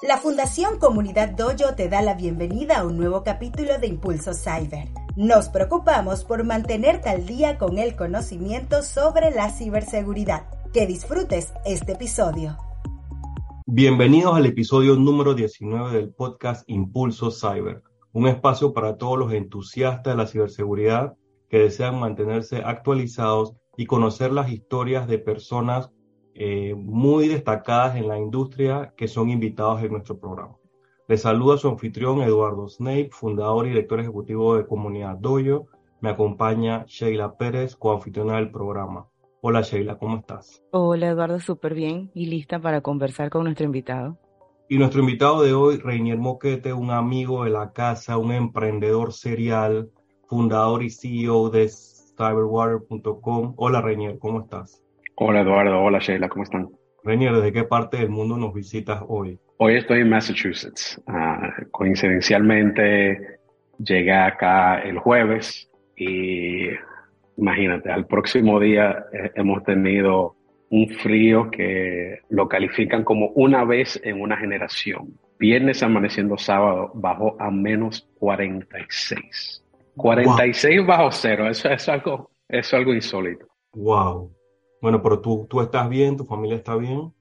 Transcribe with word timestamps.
La 0.00 0.18
Fundación 0.18 0.78
Comunidad 0.78 1.30
Dojo 1.30 1.74
te 1.74 1.88
da 1.88 2.02
la 2.02 2.14
bienvenida 2.14 2.78
a 2.78 2.86
un 2.86 2.96
nuevo 2.96 3.24
capítulo 3.24 3.78
de 3.80 3.88
Impulso 3.88 4.32
Cyber. 4.32 4.86
Nos 5.16 5.48
preocupamos 5.48 6.22
por 6.22 6.44
mantenerte 6.44 7.08
al 7.08 7.26
día 7.26 7.58
con 7.58 7.78
el 7.78 7.96
conocimiento 7.96 8.84
sobre 8.84 9.32
la 9.32 9.50
ciberseguridad. 9.50 10.46
Que 10.72 10.86
disfrutes 10.86 11.52
este 11.64 11.94
episodio. 11.94 12.56
Bienvenidos 13.66 14.36
al 14.36 14.46
episodio 14.46 14.94
número 14.94 15.34
19 15.34 15.90
del 15.96 16.14
podcast 16.14 16.62
Impulso 16.70 17.32
Cyber, 17.32 17.82
un 18.12 18.28
espacio 18.28 18.72
para 18.72 18.98
todos 18.98 19.18
los 19.18 19.32
entusiastas 19.32 20.14
de 20.14 20.22
la 20.22 20.28
ciberseguridad 20.28 21.16
que 21.48 21.58
desean 21.58 21.98
mantenerse 21.98 22.58
actualizados 22.58 23.54
y 23.76 23.86
conocer 23.86 24.30
las 24.30 24.52
historias 24.52 25.08
de 25.08 25.18
personas 25.18 25.90
eh, 26.40 26.72
muy 26.76 27.26
destacadas 27.26 27.96
en 27.96 28.06
la 28.06 28.16
industria 28.16 28.94
que 28.96 29.08
son 29.08 29.28
invitados 29.28 29.82
en 29.82 29.90
nuestro 29.90 30.20
programa. 30.20 30.56
Les 31.08 31.22
saluda 31.22 31.56
su 31.56 31.66
anfitrión 31.68 32.22
Eduardo 32.22 32.68
Snape, 32.68 33.08
fundador 33.10 33.66
y 33.66 33.70
director 33.70 33.98
ejecutivo 33.98 34.56
de 34.56 34.64
Comunidad 34.64 35.16
Doyo. 35.16 35.66
Me 36.00 36.10
acompaña 36.10 36.84
Sheila 36.86 37.36
Pérez, 37.36 37.74
coanfitriona 37.74 38.36
del 38.36 38.52
programa. 38.52 39.08
Hola 39.40 39.62
Sheila, 39.62 39.98
¿cómo 39.98 40.18
estás? 40.18 40.62
Hola 40.70 41.08
Eduardo, 41.08 41.40
súper 41.40 41.74
bien 41.74 42.12
y 42.14 42.26
lista 42.26 42.60
para 42.60 42.82
conversar 42.82 43.30
con 43.30 43.42
nuestro 43.42 43.66
invitado. 43.66 44.16
Y 44.68 44.78
nuestro 44.78 45.00
invitado 45.00 45.42
de 45.42 45.54
hoy, 45.54 45.78
Reinier 45.78 46.18
Moquete, 46.18 46.72
un 46.72 46.92
amigo 46.92 47.42
de 47.42 47.50
la 47.50 47.72
casa, 47.72 48.16
un 48.16 48.30
emprendedor 48.30 49.12
serial, 49.12 49.90
fundador 50.28 50.84
y 50.84 50.90
CEO 50.90 51.50
de 51.50 51.68
cyberwater.com. 51.68 53.54
Hola 53.56 53.82
Reinier, 53.82 54.20
¿cómo 54.20 54.42
estás? 54.42 54.84
Hola 55.20 55.40
Eduardo, 55.40 55.82
hola 55.82 55.98
Sheila, 55.98 56.28
¿cómo 56.28 56.44
están? 56.44 56.68
Renier, 57.02 57.32
¿desde 57.32 57.52
qué 57.52 57.64
parte 57.64 57.96
del 57.96 58.08
mundo 58.08 58.36
nos 58.36 58.54
visitas 58.54 59.02
hoy? 59.08 59.36
Hoy 59.56 59.74
estoy 59.74 60.02
en 60.02 60.10
Massachusetts. 60.10 61.02
Uh, 61.08 61.68
coincidencialmente 61.72 63.40
llegué 63.78 64.12
acá 64.12 64.78
el 64.78 65.00
jueves 65.00 65.68
y 65.96 66.68
imagínate, 67.36 67.90
al 67.90 68.06
próximo 68.06 68.60
día 68.60 69.06
eh, 69.12 69.32
hemos 69.34 69.64
tenido 69.64 70.36
un 70.70 70.88
frío 70.88 71.50
que 71.50 72.20
lo 72.28 72.48
califican 72.48 73.02
como 73.02 73.30
una 73.34 73.64
vez 73.64 74.00
en 74.04 74.20
una 74.20 74.36
generación. 74.36 75.18
Viernes 75.40 75.82
amaneciendo 75.82 76.38
sábado 76.38 76.92
bajó 76.94 77.34
a 77.40 77.50
menos 77.50 78.08
46. 78.20 79.64
46 79.96 80.86
bajo 80.86 81.10
cero, 81.10 81.48
eso 81.48 81.68
es 81.70 81.88
algo, 81.88 82.30
eso 82.48 82.60
es 82.60 82.74
algo 82.74 82.94
insólito. 82.94 83.46
Wow. 83.72 84.37
Bueno, 84.80 85.02
pero 85.02 85.20
tú, 85.20 85.46
tú 85.48 85.60
estás 85.60 85.88
bien, 85.88 86.16
tu 86.16 86.24
familia 86.24 86.56
está 86.56 86.76
bien. 86.76 87.12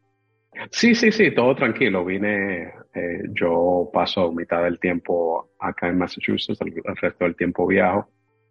Sí, 0.72 0.96
sí, 0.96 1.12
sí, 1.12 1.32
todo 1.34 1.56
tranquilo. 1.56 2.04
Vine, 2.04 2.74
eh, 2.94 3.22
yo 3.34 3.90
paso 3.94 4.32
mitad 4.32 4.64
del 4.64 4.80
tiempo 4.80 5.50
acá 5.60 5.88
en 5.88 5.98
Massachusetts, 5.98 6.60
el, 6.62 6.74
resto 6.96 7.26
del 7.26 7.36
tiempo 7.36 7.68
viajo. 7.68 8.10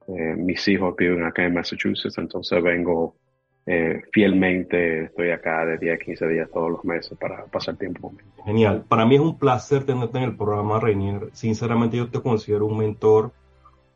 Eh, 0.09 0.35
mis 0.37 0.67
hijos 0.69 0.95
viven 0.97 1.25
acá 1.25 1.45
en 1.45 1.55
Massachusetts, 1.55 2.17
entonces 2.19 2.63
vengo 2.63 3.17
eh, 3.67 4.03
fielmente, 4.13 5.07
estoy 5.07 5.31
acá 5.31 5.67
de 5.67 5.79
10 5.79 5.95
a 5.95 5.99
15 5.99 6.29
días 6.29 6.49
todos 6.53 6.71
los 6.71 6.85
meses 6.85 7.19
para 7.19 7.45
pasar 7.47 7.77
tiempo 7.77 8.13
Genial. 8.45 8.85
Para 8.89 9.05
mí 9.05 9.17
es 9.17 9.21
un 9.21 9.37
placer 9.37 9.85
tenerte 9.85 10.19
en 10.19 10.25
el 10.25 10.37
programa, 10.37 10.79
Reinier. 10.79 11.31
Sinceramente 11.33 11.97
yo 11.97 12.09
te 12.09 12.21
considero 12.21 12.67
un 12.67 12.79
mentor, 12.79 13.33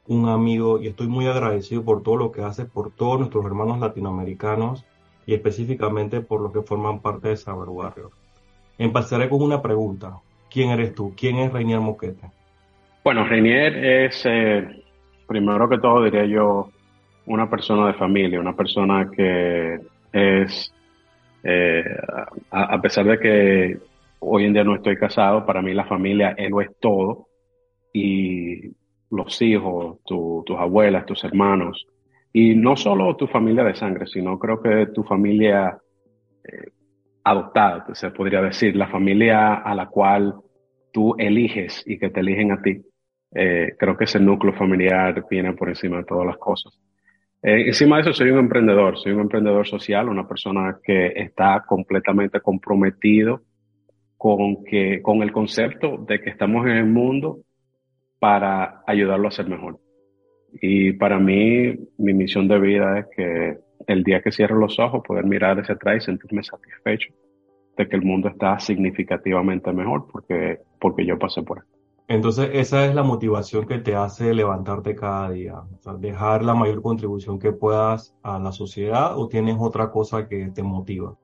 un 0.09 0.29
amigo 0.29 0.81
y 0.81 0.89
estoy 0.89 1.07
muy 1.07 1.29
agradecido 1.29 1.85
por 1.85 2.03
todo 2.03 2.17
lo 2.17 2.33
que 2.33 2.43
haces 2.43 2.67
por 2.67 2.91
todos 2.91 3.21
nuestros 3.21 3.45
hermanos 3.47 3.79
latinoamericanos 3.79 4.85
y 5.27 5.35
específicamente 5.35 6.21
por 6.21 6.41
los 6.41 6.53
que 6.53 6.63
forman 6.63 7.01
parte 7.01 7.29
de 7.29 7.37
Saber 7.37 7.69
Warrior. 7.69 8.11
Empezaré 8.79 9.29
con 9.29 9.43
una 9.43 9.61
pregunta. 9.61 10.19
¿Quién 10.51 10.71
eres 10.71 10.95
tú? 10.95 11.15
¿Quién 11.17 11.37
es 11.37 11.53
Reinier 11.53 11.81
Moquete? 11.81 12.31
Bueno, 13.05 13.25
Reinier 13.25 13.85
es, 13.85 14.23
eh, 14.25 14.85
primero 15.27 15.69
que 15.69 15.79
todo 15.79 16.05
diría 16.05 16.25
yo, 16.25 16.71
una 17.27 17.49
persona 17.49 17.87
de 17.87 17.95
familia, 17.95 18.41
una 18.41 18.57
persona 18.57 19.09
que 19.11 19.79
es, 20.13 20.75
eh, 21.45 21.85
a, 22.51 22.81
pesar 22.81 23.07
de 23.07 23.19
que 23.19 23.79
hoy 24.19 24.45
en 24.45 24.53
día 24.53 24.65
no 24.65 24.75
estoy 24.75 24.97
casado, 24.97 25.47
para 25.47 25.63
mí 25.63 25.73
la 25.73 25.87
familia 25.87 26.35
él 26.37 26.51
lo 26.51 26.61
es 26.61 26.71
todo 26.81 27.29
y 27.93 28.73
los 29.11 29.41
hijos, 29.43 29.99
tus 30.05 30.59
abuelas, 30.59 31.07
tus 31.07 31.23
hermanos, 31.25 31.87
y 32.33 32.55
no 32.55 32.77
solo 32.77 33.17
tu 33.17 33.27
familia 33.27 33.65
de 33.65 33.75
sangre, 33.75 34.07
sino 34.07 34.39
creo 34.39 34.63
que 34.63 34.87
tu 34.95 35.03
familia 35.03 35.79
eh, 36.45 36.71
adoptada, 37.25 37.87
se 37.95 38.11
podría 38.11 38.41
decir, 38.41 38.77
la 38.77 38.89
familia 38.89 39.55
a 39.55 39.75
la 39.75 39.87
cual 39.87 40.35
tú 40.93 41.15
eliges 41.19 41.83
y 41.87 41.99
que 41.99 42.11
te 42.11 42.21
eligen 42.21 42.53
a 42.53 42.63
ti. 42.63 42.83
Eh, 43.33 43.75
creo 43.79 43.97
que 43.97 44.05
ese 44.05 44.21
núcleo 44.21 44.53
familiar 44.55 45.25
viene 45.31 45.53
por 45.53 45.69
encima 45.69 45.99
de 45.99 46.05
todas 46.05 46.27
las 46.27 46.37
cosas. 46.39 46.79
Eh, 47.43 47.69
encima 47.69 47.97
de 47.97 48.03
eso, 48.03 48.13
soy 48.13 48.31
un 48.31 48.39
emprendedor, 48.39 48.99
soy 48.99 49.13
un 49.13 49.21
emprendedor 49.21 49.67
social, 49.67 50.09
una 50.09 50.29
persona 50.29 50.79
que 50.83 51.13
está 51.17 51.65
completamente 51.67 52.41
comprometido 52.41 53.43
con, 54.17 54.65
que, 54.65 55.01
con 55.03 55.23
el 55.23 55.33
concepto 55.33 55.97
de 56.07 56.21
que 56.21 56.31
estamos 56.31 56.67
en 56.67 56.73
el 56.73 56.87
mundo 56.87 57.39
para 58.19 58.83
ayudarlo 58.87 59.29
a 59.29 59.31
ser 59.33 59.49
mejor. 59.49 59.79
Y 60.61 60.93
para 60.93 61.19
mí, 61.19 61.75
mi 61.99 62.13
misión 62.13 62.49
de 62.49 62.59
vida 62.59 62.99
es 62.99 63.07
que 63.15 63.59
el 63.87 64.03
día 64.03 64.21
que 64.21 64.33
cierro 64.33 64.59
los 64.59 64.79
ojos, 64.79 65.03
poder 65.07 65.25
mirar 65.25 65.59
hacia 65.59 65.75
atrás 65.75 66.03
y 66.03 66.07
sentirme 66.07 66.43
satisfecho 66.43 67.13
de 67.77 67.89
que 67.89 67.97
el 67.97 68.03
mundo 68.03 68.29
está 68.29 68.59
significativamente 68.59 69.73
mejor 69.73 70.07
porque, 70.11 70.59
porque 70.79 71.07
yo 71.07 71.19
pasé 71.19 71.43
por 71.43 71.59
él. 71.59 71.65
Entonces, 72.09 72.51
esa 72.55 72.87
es 72.87 72.95
la 72.95 73.05
motivación 73.05 73.69
que 73.69 73.79
te 73.79 73.95
hace 73.95 74.35
levantarte 74.35 74.97
cada 74.97 75.31
día, 75.31 75.63
dejar 76.01 76.45
la 76.45 76.55
mayor 76.55 76.83
contribución 76.83 77.39
que 77.39 77.53
puedas 77.53 78.17
a 78.25 78.41
la 78.41 78.51
sociedad 78.51 79.17
o 79.17 79.29
tienes 79.29 79.57
otra 79.61 79.93
cosa 79.93 80.27
que 80.27 80.51
te 80.53 80.65
motiva? 80.65 81.17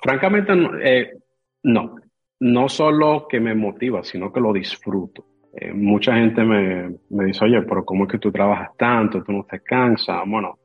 Francamente, 0.00 0.52
eh, 0.84 1.18
no, 1.64 1.96
no 2.38 2.68
solo 2.68 3.26
que 3.28 3.40
me 3.40 3.56
motiva, 3.56 4.04
sino 4.04 4.32
que 4.32 4.40
lo 4.40 4.52
disfruto. 4.52 5.24
Eh, 5.52 5.72
mucha 5.72 6.14
gente 6.14 6.44
me, 6.44 6.94
me, 7.08 7.24
dice, 7.24 7.44
oye, 7.44 7.60
pero 7.62 7.84
¿cómo 7.84 8.04
es 8.04 8.10
que 8.10 8.18
tú 8.18 8.30
trabajas 8.30 8.70
tanto? 8.76 9.22
¿Tú 9.22 9.32
no 9.32 9.44
te 9.44 9.60
cansas? 9.60 10.22
Bueno, 10.26 10.58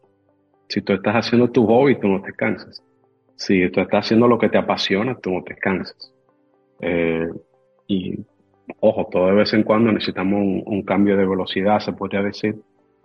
si 0.68 0.82
tú 0.82 0.94
estás 0.94 1.16
haciendo 1.16 1.50
tu 1.50 1.66
hobby, 1.66 2.00
tú 2.00 2.08
no 2.08 2.22
te 2.22 2.34
cansas. 2.34 2.84
Si 3.36 3.70
tú 3.70 3.82
estás 3.82 4.06
haciendo 4.06 4.28
lo 4.28 4.38
que 4.38 4.50
te 4.50 4.58
apasiona, 4.58 5.16
tú 5.16 5.32
no 5.32 5.44
te 5.44 5.56
cansas. 5.56 6.14
Eh, 6.80 7.28
y, 7.88 8.20
ojo, 8.80 9.08
todo 9.12 9.28
de 9.28 9.34
vez 9.34 9.54
en 9.54 9.64
cuando 9.64 9.92
necesitamos 9.92 10.40
un, 10.40 10.64
un, 10.66 10.84
cambio 10.84 11.18
de 11.18 11.26
velocidad, 11.26 11.80
se 11.80 11.94
podría 11.94 12.22
decir, 12.22 12.56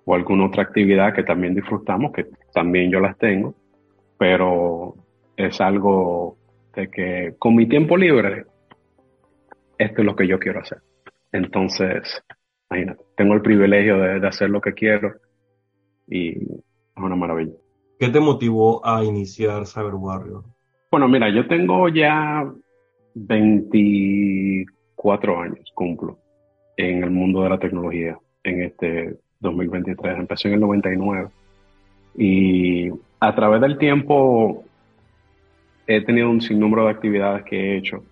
o 0.05 0.15
alguna 0.15 0.47
otra 0.47 0.63
actividad 0.63 1.15
que 1.15 1.23
también 1.23 1.55
disfrutamos, 1.55 2.13
que 2.13 2.27
también 2.53 2.91
yo 2.91 3.01
las 3.01 3.17
tengo, 3.19 3.55
pero 4.19 4.95
es 5.37 5.61
algo 5.61 6.37
de 6.75 6.89
que 6.89 7.35
con 7.39 7.55
mi 7.55 7.67
tiempo 7.67 7.97
libre, 7.97 8.45
esto 9.79 10.03
es 10.03 10.05
lo 10.05 10.15
que 10.15 10.27
yo 10.27 10.39
quiero 10.39 10.61
hacer. 10.61 10.79
Entonces, 11.33 12.23
imagínate, 12.71 13.03
tengo 13.17 13.35
el 13.35 13.43
privilegio 13.43 13.99
de, 13.99 14.27
hacer 14.27 14.51
lo 14.51 14.61
que 14.61 14.73
quiero 14.73 15.15
y 16.09 16.31
es 16.31 16.37
una 16.97 17.15
maravilla. 17.17 17.55
¿Qué 17.99 18.09
te 18.09 18.21
motivó 18.21 18.87
a 18.87 19.03
iniciar 19.05 19.67
Cyber 19.67 19.95
Warrior? 19.95 20.45
Bueno, 20.91 21.09
mira, 21.09 21.29
yo 21.31 21.47
tengo 21.47 21.89
ya 21.89 22.51
24 23.15 25.41
años, 25.41 25.71
cumplo, 25.75 26.19
en 26.77 27.05
el 27.05 27.11
mundo 27.11 27.43
de 27.43 27.51
la 27.51 27.59
tecnología 27.59 28.19
en 28.43 28.63
este 28.63 29.17
2023. 29.41 30.19
Empecé 30.19 30.49
en 30.49 30.55
el 30.55 30.61
99 30.61 31.29
y 32.17 32.89
a 33.21 33.35
través 33.35 33.61
del 33.61 33.79
tiempo 33.79 34.65
he 35.87 36.05
tenido 36.05 36.31
un 36.31 36.41
sinnúmero 36.41 36.85
de 36.85 36.91
actividades 36.91 37.45
que 37.45 37.57
he 37.57 37.77
hecho 37.77 38.03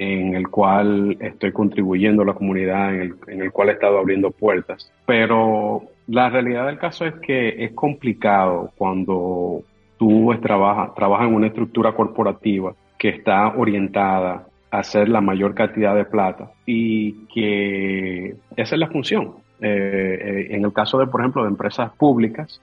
en 0.00 0.34
el 0.34 0.48
cual 0.48 1.18
estoy 1.20 1.52
contribuyendo 1.52 2.22
a 2.22 2.24
la 2.24 2.32
comunidad, 2.32 2.94
en 2.94 3.42
el, 3.42 3.52
cual 3.52 3.68
he 3.68 3.72
estado 3.72 3.98
abriendo 3.98 4.30
puertas. 4.30 4.90
Pero 5.04 5.82
la 6.06 6.30
realidad 6.30 6.64
del 6.64 6.78
caso 6.78 7.04
es 7.04 7.14
que 7.16 7.62
es 7.62 7.72
complicado 7.72 8.72
cuando 8.78 9.62
tú 9.98 10.34
trabajas 10.40 10.94
trabaja 10.94 11.26
en 11.26 11.34
una 11.34 11.48
estructura 11.48 11.92
corporativa 11.92 12.74
que 12.98 13.10
está 13.10 13.48
orientada 13.48 14.46
a 14.70 14.78
hacer 14.78 15.10
la 15.10 15.20
mayor 15.20 15.54
cantidad 15.54 15.94
de 15.94 16.06
plata 16.06 16.50
y 16.64 17.26
que 17.26 18.36
esa 18.56 18.74
es 18.74 18.78
la 18.78 18.88
función. 18.88 19.34
Eh, 19.60 20.18
eh, 20.22 20.46
en 20.56 20.64
el 20.64 20.72
caso 20.72 20.98
de, 20.98 21.08
por 21.08 21.20
ejemplo, 21.20 21.42
de 21.42 21.50
empresas 21.50 21.92
públicas 21.92 22.62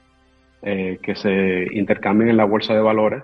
eh, 0.64 0.98
que 1.04 1.14
se 1.14 1.68
intercambian 1.72 2.32
en 2.32 2.38
la 2.38 2.46
bolsa 2.46 2.74
de 2.74 2.82
valores, 2.82 3.22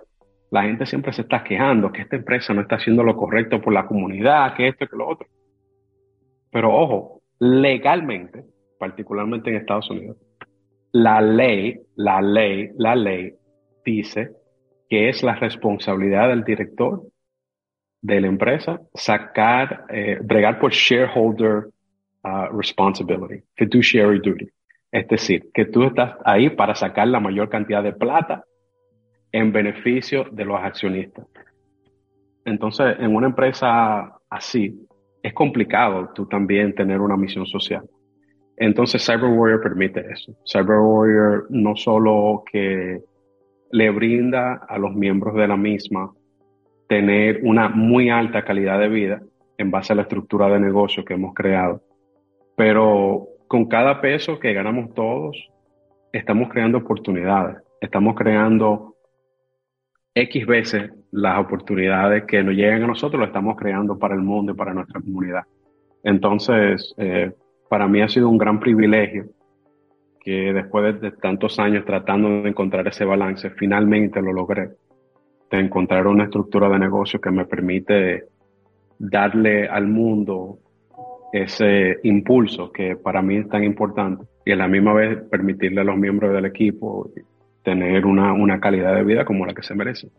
la 0.53 0.61
gente 0.61 0.85
siempre 0.85 1.11
se 1.13 1.23
está 1.23 1.43
quejando 1.43 1.91
que 1.91 2.03
esta 2.03 2.15
empresa 2.15 2.53
no 2.53 2.61
está 2.61 2.75
haciendo 2.75 3.01
lo 3.03 3.15
correcto 3.15 3.59
por 3.59 3.73
la 3.73 3.87
comunidad, 3.87 4.53
que 4.55 4.67
esto, 4.67 4.85
que 4.85 4.95
lo 4.95 5.09
otro. 5.09 5.27
Pero 6.51 6.71
ojo, 6.71 7.23
legalmente, 7.39 8.43
particularmente 8.77 9.49
en 9.49 9.55
Estados 9.55 9.89
Unidos, 9.89 10.17
la 10.91 11.19
ley, 11.21 11.79
la 11.95 12.21
ley, 12.21 12.69
la 12.77 12.95
ley 12.95 13.33
dice 13.83 14.29
que 14.87 15.09
es 15.09 15.23
la 15.23 15.33
responsabilidad 15.33 16.27
del 16.29 16.43
director 16.43 17.01
de 18.03 18.21
la 18.21 18.27
empresa, 18.27 18.79
sacar, 18.93 19.85
eh, 19.89 20.19
bregar 20.21 20.59
por 20.59 20.71
shareholder 20.71 21.69
uh, 22.25 22.55
responsibility, 22.55 23.41
fiduciary 23.55 24.19
duty. 24.19 24.47
Es 24.91 25.07
decir, 25.07 25.49
que 25.51 25.65
tú 25.65 25.85
estás 25.85 26.15
ahí 26.23 26.51
para 26.51 26.75
sacar 26.75 27.07
la 27.07 27.19
mayor 27.19 27.49
cantidad 27.49 27.81
de 27.81 27.93
plata 27.93 28.43
en 29.33 29.51
beneficio 29.51 30.25
de 30.31 30.45
los 30.45 30.61
accionistas. 30.61 31.25
Entonces, 32.45 32.95
en 32.99 33.13
una 33.13 33.27
empresa 33.27 34.17
así, 34.29 34.79
es 35.21 35.33
complicado 35.33 36.11
tú 36.13 36.27
también 36.27 36.75
tener 36.75 37.01
una 37.01 37.17
misión 37.17 37.45
social. 37.45 37.83
Entonces, 38.55 39.03
Cyber 39.03 39.31
Warrior 39.31 39.61
permite 39.61 40.05
eso. 40.11 40.33
Cyber 40.45 40.77
Warrior 40.77 41.47
no 41.49 41.75
solo 41.75 42.43
que 42.49 43.01
le 43.71 43.89
brinda 43.89 44.61
a 44.69 44.77
los 44.77 44.93
miembros 44.93 45.33
de 45.35 45.47
la 45.47 45.57
misma 45.57 46.13
tener 46.87 47.39
una 47.43 47.69
muy 47.69 48.11
alta 48.11 48.43
calidad 48.43 48.79
de 48.79 48.89
vida 48.89 49.21
en 49.57 49.71
base 49.71 49.93
a 49.93 49.95
la 49.95 50.03
estructura 50.03 50.47
de 50.49 50.59
negocio 50.59 51.03
que 51.03 51.15
hemos 51.15 51.33
creado, 51.33 51.81
pero 52.55 53.27
con 53.47 53.65
cada 53.65 53.99
peso 53.99 54.39
que 54.39 54.53
ganamos 54.53 54.93
todos, 54.93 55.49
estamos 56.11 56.49
creando 56.49 56.79
oportunidades, 56.79 57.57
estamos 57.81 58.15
creando 58.15 58.92
X 60.15 60.45
veces 60.45 60.91
las 61.11 61.39
oportunidades 61.39 62.25
que 62.25 62.43
nos 62.43 62.53
llegan 62.53 62.83
a 62.83 62.87
nosotros, 62.87 63.19
lo 63.19 63.25
estamos 63.25 63.55
creando 63.55 63.97
para 63.97 64.13
el 64.13 64.21
mundo 64.21 64.51
y 64.51 64.55
para 64.55 64.73
nuestra 64.73 65.01
comunidad. 65.01 65.43
Entonces, 66.03 66.93
eh, 66.97 67.31
para 67.69 67.87
mí 67.87 68.01
ha 68.01 68.07
sido 68.07 68.29
un 68.29 68.37
gran 68.37 68.59
privilegio 68.59 69.25
que 70.19 70.53
después 70.53 71.01
de, 71.01 71.11
tantos 71.11 71.59
años 71.59 71.85
tratando 71.85 72.43
de 72.43 72.49
encontrar 72.49 72.87
ese 72.87 73.05
balance, 73.05 73.49
finalmente 73.51 74.21
lo 74.21 74.31
logré, 74.31 74.69
de 75.51 75.59
encontrar 75.59 76.07
una 76.07 76.25
estructura 76.25 76.69
de 76.69 76.79
negocio 76.79 77.19
que 77.19 77.31
me 77.31 77.45
permite 77.45 78.25
darle 78.99 79.67
al 79.67 79.87
mundo 79.87 80.59
ese 81.33 81.97
impulso 82.03 82.71
que 82.71 82.95
para 82.95 83.21
mí 83.21 83.37
es 83.37 83.49
tan 83.49 83.63
importante 83.63 84.25
y 84.45 84.51
a 84.51 84.55
la 84.55 84.67
misma 84.67 84.93
vez 84.93 85.17
permitirle 85.29 85.81
a 85.81 85.83
los 85.83 85.97
miembros 85.97 86.31
del 86.31 86.45
equipo 86.45 87.09
tener 87.63 88.05
una, 88.05 88.33
una 88.33 88.59
calidad 88.59 88.95
de 88.95 89.03
vida 89.03 89.25
como 89.25 89.45
la 89.45 89.53
que 89.53 89.63
se 89.63 89.75
merece. 89.75 90.09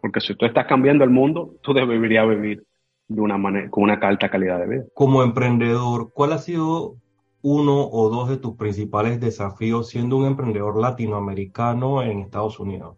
Porque 0.00 0.20
si 0.20 0.34
tú 0.34 0.46
estás 0.46 0.66
cambiando 0.66 1.04
el 1.04 1.10
mundo, 1.10 1.54
tú 1.62 1.72
deberías 1.72 2.28
vivir 2.28 2.64
de 3.08 3.20
una 3.20 3.38
manera, 3.38 3.70
con 3.70 3.84
una 3.84 3.94
alta 3.94 4.28
calidad 4.28 4.58
de 4.58 4.66
vida. 4.66 4.84
Como 4.94 5.22
emprendedor, 5.22 6.10
¿cuál 6.12 6.32
ha 6.32 6.38
sido 6.38 6.96
uno 7.42 7.88
o 7.88 8.08
dos 8.08 8.28
de 8.28 8.38
tus 8.38 8.56
principales 8.56 9.20
desafíos 9.20 9.88
siendo 9.88 10.16
un 10.16 10.26
emprendedor 10.26 10.80
latinoamericano 10.80 12.02
en 12.02 12.20
Estados 12.20 12.58
Unidos? 12.58 12.96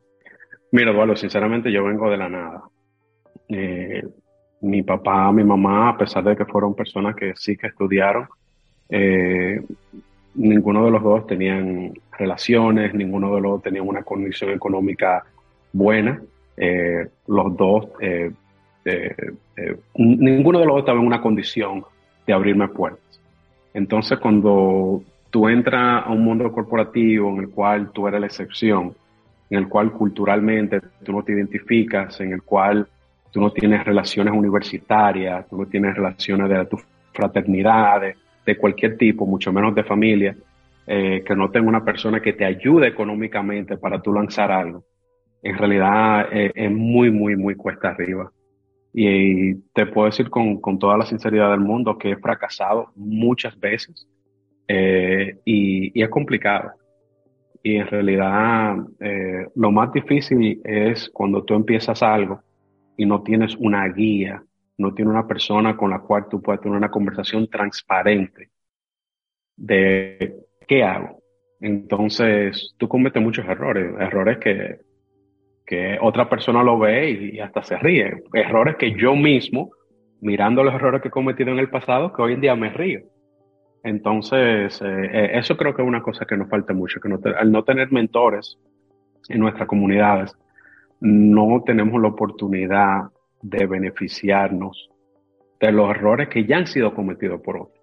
Mira, 0.73 0.91
Eduardo, 0.91 1.17
sinceramente 1.17 1.73
yo 1.73 1.85
vengo 1.85 2.11
de 2.11 2.17
la 2.17 2.29
nada. 2.29 2.63
Eh, 3.49 4.03
mi 4.61 4.83
papá, 4.83 5.31
mi 5.33 5.45
mamá, 5.45 5.91
a 5.91 5.97
pesar 5.97 6.25
de 6.25 6.37
que 6.37 6.45
fueron 6.45 6.75
personas 6.75 7.15
que 7.15 7.33
sí 7.37 7.57
que 7.57 7.69
estudiaron, 7.69 8.27
eh, 8.89 9.63
ninguno 10.39 10.85
de 10.85 10.91
los 10.91 11.03
dos 11.03 11.27
tenían 11.27 11.93
relaciones, 12.17 12.95
ninguno 12.95 13.35
de 13.35 13.41
los 13.41 13.53
dos 13.53 13.63
tenía 13.63 13.83
una 13.83 14.03
condición 14.03 14.51
económica 14.51 15.25
buena. 15.73 16.21
Eh, 16.57 17.09
los 17.27 17.57
dos, 17.57 17.89
eh, 18.01 18.31
ninguno 19.97 20.61
de 20.61 20.65
los 20.65 20.75
dos 20.75 20.81
estaba 20.81 20.99
en 20.99 21.07
una 21.07 21.21
condición 21.21 21.85
de 22.27 22.33
abrirme 22.33 22.69
puertas. 22.69 23.21
Entonces, 23.75 24.19
cuando 24.19 25.03
tú 25.31 25.49
entras 25.49 26.07
a 26.07 26.11
un 26.11 26.25
mundo 26.25 26.51
corporativo 26.53 27.31
en 27.31 27.39
el 27.41 27.51
cual 27.51 27.91
tú 27.93 28.09
eres 28.09 28.21
la 28.21 28.27
excepción, 28.27 28.95
en 29.51 29.59
el 29.59 29.69
cual 29.69 29.93
culturalmente 29.93 30.81
tú 31.05 31.13
no 31.13 31.23
te 31.23 31.33
identificas, 31.33 32.21
en 32.21 32.33
el 32.33 32.43
cual 32.43 32.87
tú 33.31 33.41
no 33.41 33.51
tienes 33.51 33.85
relaciones 33.85 34.35
universitarias, 34.35 35.47
tú 35.49 35.59
no 35.59 35.67
tienes 35.67 35.95
relaciones 35.95 36.49
de 36.49 36.65
tu 36.67 36.79
fraternidad, 37.13 38.03
de, 38.49 38.57
cualquier 38.57 38.97
tipo, 38.97 39.27
mucho 39.27 39.53
menos 39.53 39.75
de 39.75 39.85
familia, 39.85 40.37
eh, 40.87 41.23
que 41.25 41.37
no 41.37 41.51
tenga 41.51 41.69
una 41.69 41.85
persona 41.85 42.21
que 42.21 42.33
te 42.33 42.45
ayude 42.45 42.89
económicamente 42.89 43.77
para 43.77 44.01
tú 44.01 44.13
lanzar 44.13 44.51
algo. 44.51 44.85
En 45.43 45.57
realidad 45.57 46.29
eh, 46.33 46.51
es 46.55 46.71
muy, 46.71 47.11
muy, 47.11 47.37
muy 47.37 47.55
cuesta 47.55 47.91
arriba. 47.91 48.31
Y, 48.93 49.55
te 49.75 49.87
puedo 49.87 50.07
decir 50.07 50.31
con, 50.31 50.61
con, 50.61 50.79
toda 50.79 50.97
la 50.97 51.05
sinceridad 51.05 51.51
del 51.51 51.61
mundo 51.61 51.99
que 51.99 52.13
he 52.13 52.17
fracasado 52.17 52.91
muchas 52.97 53.59
veces 53.61 54.09
eh, 54.67 55.37
y, 55.45 55.99
y, 55.99 56.03
es 56.03 56.09
complicado. 56.09 56.71
Y 57.63 57.77
en 57.77 57.87
realidad 57.87 58.77
lo 59.55 59.71
más 59.73 59.93
difícil 59.93 60.61
es 60.65 61.11
cuando 61.13 61.45
tú 61.45 61.55
empiezas 61.55 62.03
algo 62.03 62.41
y 62.97 63.05
no 63.05 63.23
tienes 63.23 63.57
una 63.57 63.87
guía, 63.89 64.43
no 64.79 64.95
tienes 64.95 65.13
una 65.13 65.27
persona 65.27 65.77
con 65.77 65.91
la 65.91 65.99
cual 65.99 66.29
tú 66.31 66.41
puedas 66.41 66.61
tener 66.61 66.79
una 66.79 66.91
conversación 66.91 67.49
transparente 67.49 68.51
de 69.57 70.37
qué 70.67 70.85
hago. 70.85 71.21
Entonces, 71.61 72.75
tú 72.79 72.89
cometes 72.89 73.21
muchos 73.21 73.45
errores, 73.45 73.93
errores 73.99 74.39
que, 74.39 74.79
que 75.67 75.99
otra 76.01 76.29
persona 76.31 76.63
lo 76.63 76.79
ve 76.79 77.11
y, 77.11 77.41
hasta 77.41 77.63
se 77.65 77.77
ríe, 77.77 78.23
errores 78.33 78.77
que 78.77 78.93
yo 78.93 79.17
mismo, 79.17 79.73
mirando 80.21 80.63
los 80.63 80.75
errores 80.75 81.03
que 81.03 81.09
he 81.09 81.11
cometido 81.11 81.51
en 81.51 81.59
el 81.59 81.71
pasado, 81.71 82.13
que 82.13 82.23
hoy 82.23 82.35
en 82.35 82.41
día 82.41 82.55
me 82.55 82.71
río. 82.71 83.01
Entonces, 83.83 84.81
eh, 84.81 85.11
eh, 85.13 85.31
eso 85.35 85.57
creo 85.57 85.75
que 85.75 85.83
es 85.83 85.89
una 85.89 86.03
cosa 86.03 86.25
que 86.25 86.37
nos 86.37 86.49
falta 86.49 86.73
mucho, 86.73 87.01
que 87.01 87.13
al 87.37 87.51
no 87.51 87.65
tener 87.65 87.91
mentores 87.91 88.59
en 89.29 89.41
nuestras 89.41 89.67
comunidades, 89.67 90.37
no 91.01 91.63
tenemos 91.65 92.01
la 92.01 92.09
oportunidad 92.09 93.09
de 93.43 93.67
beneficiarnos 93.67 94.91
de 95.61 95.73
los 95.73 95.91
errores 95.91 96.29
que 96.29 96.45
ya 96.45 96.57
han 96.57 96.67
sido 96.67 96.95
cometidos 96.95 97.41
por 97.41 97.57
otros. 97.57 97.79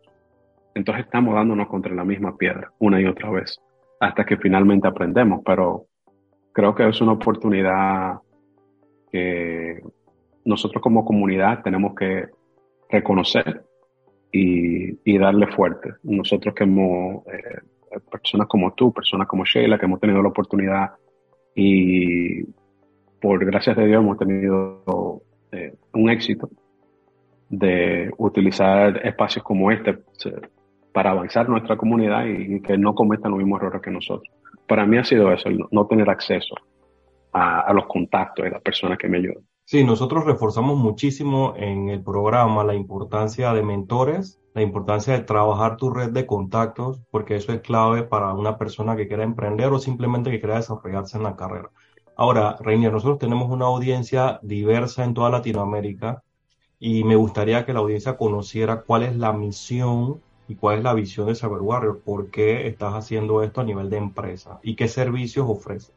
Entonces 0.74 1.06
estamos 1.06 1.36
dándonos 1.36 1.68
contra 1.68 1.94
la 1.94 2.04
misma 2.04 2.38
piedra 2.38 2.72
una 2.80 3.00
y 3.00 3.06
otra 3.06 3.30
vez 3.30 3.58
hasta 4.00 4.26
que 4.26 4.38
finalmente 4.38 4.88
aprendemos, 4.88 5.42
pero 5.46 5.86
creo 6.52 6.76
que 6.76 6.88
es 6.88 7.02
una 7.02 7.14
oportunidad 7.14 8.20
que 9.12 9.82
nosotros 10.44 10.82
como 10.82 11.06
comunidad 11.06 11.64
tenemos 11.64 11.96
que 11.96 12.28
reconocer 12.90 13.64
y, 14.32 15.18
darle 15.18 15.48
fuerte. 15.48 15.94
Nosotros 16.04 16.54
que 16.54 16.66
hemos, 16.66 17.26
eh, 17.28 18.00
personas 18.12 18.48
como 18.48 18.74
tú, 18.74 18.92
personas 18.92 19.28
como 19.28 19.46
Sheila, 19.46 19.80
que 19.80 19.86
hemos 19.86 20.00
tenido 20.00 20.22
la 20.22 20.30
oportunidad 20.30 20.92
y 21.56 22.44
por 23.22 23.44
gracias 23.46 23.78
de 23.78 23.88
Dios 23.88 24.04
hemos 24.04 24.18
tenido 24.18 25.22
eh, 25.52 25.74
un 25.94 26.10
éxito 26.10 26.50
de 27.50 28.12
utilizar 28.18 29.06
espacios 29.06 29.44
como 29.44 29.72
este 29.72 30.00
para 30.94 31.12
avanzar 31.12 31.50
nuestra 31.50 31.78
comunidad 31.78 32.26
y, 32.26 32.62
que 32.62 32.78
no 32.78 32.96
cometan 32.96 33.32
los 33.32 33.40
mismos 33.40 33.60
errores 33.60 33.82
que 33.82 33.92
nosotros. 33.92 34.34
Para 34.68 34.86
mí 34.86 34.98
ha 34.98 35.04
sido 35.04 35.32
eso, 35.32 35.50
no, 35.72 35.88
tener 35.88 36.10
acceso 36.10 36.56
a, 37.34 37.72
los 37.74 37.86
contactos 37.86 38.46
de 38.46 38.52
las 38.52 38.62
personas 38.62 38.98
que 38.98 39.10
me 39.10 39.18
ayudan. 39.18 39.44
Sí, 39.66 39.84
nosotros 39.84 40.26
reforzamos 40.26 40.78
muchísimo 40.78 41.54
en 41.58 41.90
el 41.90 42.02
programa 42.02 42.64
la 42.64 42.76
importancia 42.76 43.52
de 43.54 43.64
mentores, 43.64 44.40
la 44.54 44.62
importancia 44.62 45.14
de 45.14 45.26
trabajar 45.26 45.76
tu 45.76 45.90
red 45.90 46.12
de 46.12 46.26
contactos, 46.26 47.02
porque 47.12 47.36
eso 47.36 47.52
es 47.52 47.60
clave 47.60 48.04
para 48.04 48.34
una 48.34 48.58
persona 48.58 48.96
que 48.96 49.08
quiera 49.08 49.24
emprender 49.24 49.68
o 49.74 49.80
simplemente 49.80 50.32
que 50.32 50.40
quiera 50.40 50.56
desarrollarse 50.56 51.18
en 51.18 51.24
la 51.24 51.36
carrera. 51.36 51.72
Ahora, 52.18 52.56
Reinier, 52.62 52.92
nosotros 52.92 53.20
tenemos 53.20 53.50
una 53.50 53.66
audiencia 53.66 54.40
diversa 54.42 55.04
en 55.04 55.14
toda 55.14 55.30
Latinoamérica 55.30 56.24
y 56.80 57.04
me 57.04 57.16
gustaría 57.16 57.66
que 57.66 57.74
la 57.74 57.80
audiencia 57.80 58.16
conociera 58.16 58.82
cuál 58.82 59.04
es 59.04 59.16
la 59.18 59.34
misión 59.34 60.22
y 60.48 60.56
cuál 60.56 60.78
es 60.78 60.84
la 60.84 60.94
visión 60.94 61.28
de 61.28 61.36
Cyber 61.36 61.62
Warrior, 61.62 62.02
por 62.06 62.30
qué 62.30 62.68
estás 62.68 62.94
haciendo 62.94 63.44
esto 63.44 63.62
a 63.62 63.64
nivel 63.64 63.90
de 63.90 63.98
empresa 63.98 64.60
y 64.64 64.76
qué 64.76 64.88
servicios 64.88 65.46
ofreces. 65.50 65.94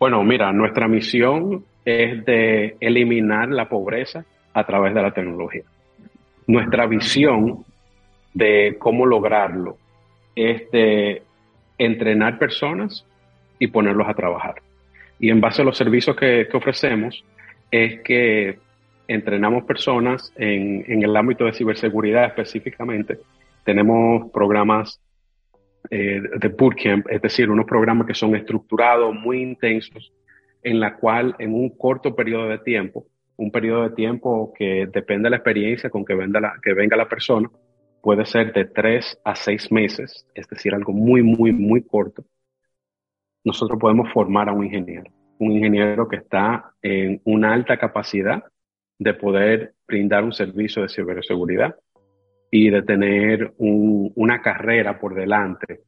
Bueno, 0.00 0.22
mira, 0.24 0.52
nuestra 0.52 0.88
misión 0.88 1.64
es 1.84 2.24
de 2.24 2.76
eliminar 2.80 3.48
la 3.50 3.68
pobreza 3.68 4.24
a 4.54 4.64
través 4.64 4.94
de 4.94 5.02
la 5.02 5.12
tecnología. 5.12 5.62
Nuestra 6.46 6.86
visión 6.86 7.64
de 8.34 8.76
cómo 8.78 9.06
lograrlo 9.06 9.76
es 10.34 10.68
de 10.70 11.22
entrenar 11.78 12.38
personas 12.38 13.06
y 13.58 13.68
ponerlos 13.68 14.08
a 14.08 14.14
trabajar. 14.14 14.56
Y 15.22 15.30
en 15.30 15.40
base 15.40 15.62
a 15.62 15.64
los 15.64 15.78
servicios 15.78 16.16
que, 16.16 16.48
ofrecemos, 16.52 17.24
es 17.70 18.00
que 18.02 18.58
entrenamos 19.06 19.62
personas 19.62 20.32
en, 20.34 21.00
el 21.00 21.16
ámbito 21.16 21.44
de 21.44 21.52
ciberseguridad 21.52 22.24
específicamente. 22.24 23.20
Tenemos 23.64 24.32
programas 24.32 25.00
eh, 25.90 26.20
de 26.40 26.48
bootcamp, 26.48 27.06
es 27.08 27.22
decir, 27.22 27.48
unos 27.50 27.66
programas 27.66 28.08
que 28.08 28.14
son 28.14 28.34
estructurados, 28.34 29.14
muy 29.14 29.40
intensos, 29.40 30.12
en 30.60 30.80
la 30.80 30.96
cual 30.96 31.36
en 31.38 31.54
un 31.54 31.70
corto 31.70 32.16
periodo 32.16 32.48
de 32.48 32.58
tiempo, 32.58 33.06
un 33.36 33.52
periodo 33.52 33.84
de 33.84 33.94
tiempo 33.94 34.52
que 34.58 34.88
depende 34.92 35.26
de 35.26 35.30
la 35.30 35.36
experiencia 35.36 35.88
con 35.88 36.04
que, 36.04 36.16
la, 36.16 36.54
que 36.60 36.74
venga 36.74 36.96
la 36.96 37.08
persona, 37.08 37.48
puede 38.02 38.26
ser 38.26 38.52
de 38.52 38.64
tres 38.64 39.16
a 39.24 39.36
seis 39.36 39.70
meses, 39.70 40.26
es 40.34 40.48
decir, 40.48 40.74
algo 40.74 40.92
muy, 40.92 41.22
muy, 41.22 41.52
muy 41.52 41.82
corto, 41.82 42.24
nosotros 43.44 43.78
podemos 43.80 44.12
formar 44.12 44.48
a 44.48 44.52
un 44.52 44.64
ingeniero, 44.64 45.10
un 45.38 45.52
ingeniero 45.52 46.08
que 46.08 46.16
está 46.16 46.72
en 46.82 47.20
una 47.24 47.52
alta 47.52 47.76
capacidad 47.76 48.42
de 48.98 49.14
poder 49.14 49.74
brindar 49.86 50.24
un 50.24 50.32
servicio 50.32 50.82
de 50.82 50.88
ciberseguridad 50.88 51.74
y 52.50 52.70
de 52.70 52.82
tener 52.82 53.52
una 53.58 54.42
carrera 54.42 54.98
por 54.98 55.14
delante 55.14 55.80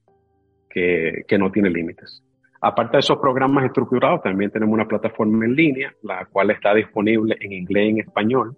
que, 0.69 1.25
que 1.29 1.39
no 1.39 1.53
tiene 1.53 1.71
límites. 1.71 2.23
Aparte 2.61 2.97
de 2.97 3.01
esos 3.01 3.19
programas 3.19 3.67
estructurados, 3.67 4.23
también 4.23 4.51
tenemos 4.51 4.73
una 4.73 4.89
plataforma 4.89 5.45
en 5.45 5.55
línea, 5.55 5.95
la 6.03 6.25
cual 6.25 6.51
está 6.51 6.75
disponible 6.75 7.37
en 7.39 7.53
inglés 7.53 7.85
y 7.85 7.91
en 7.91 7.99
español, 7.99 8.57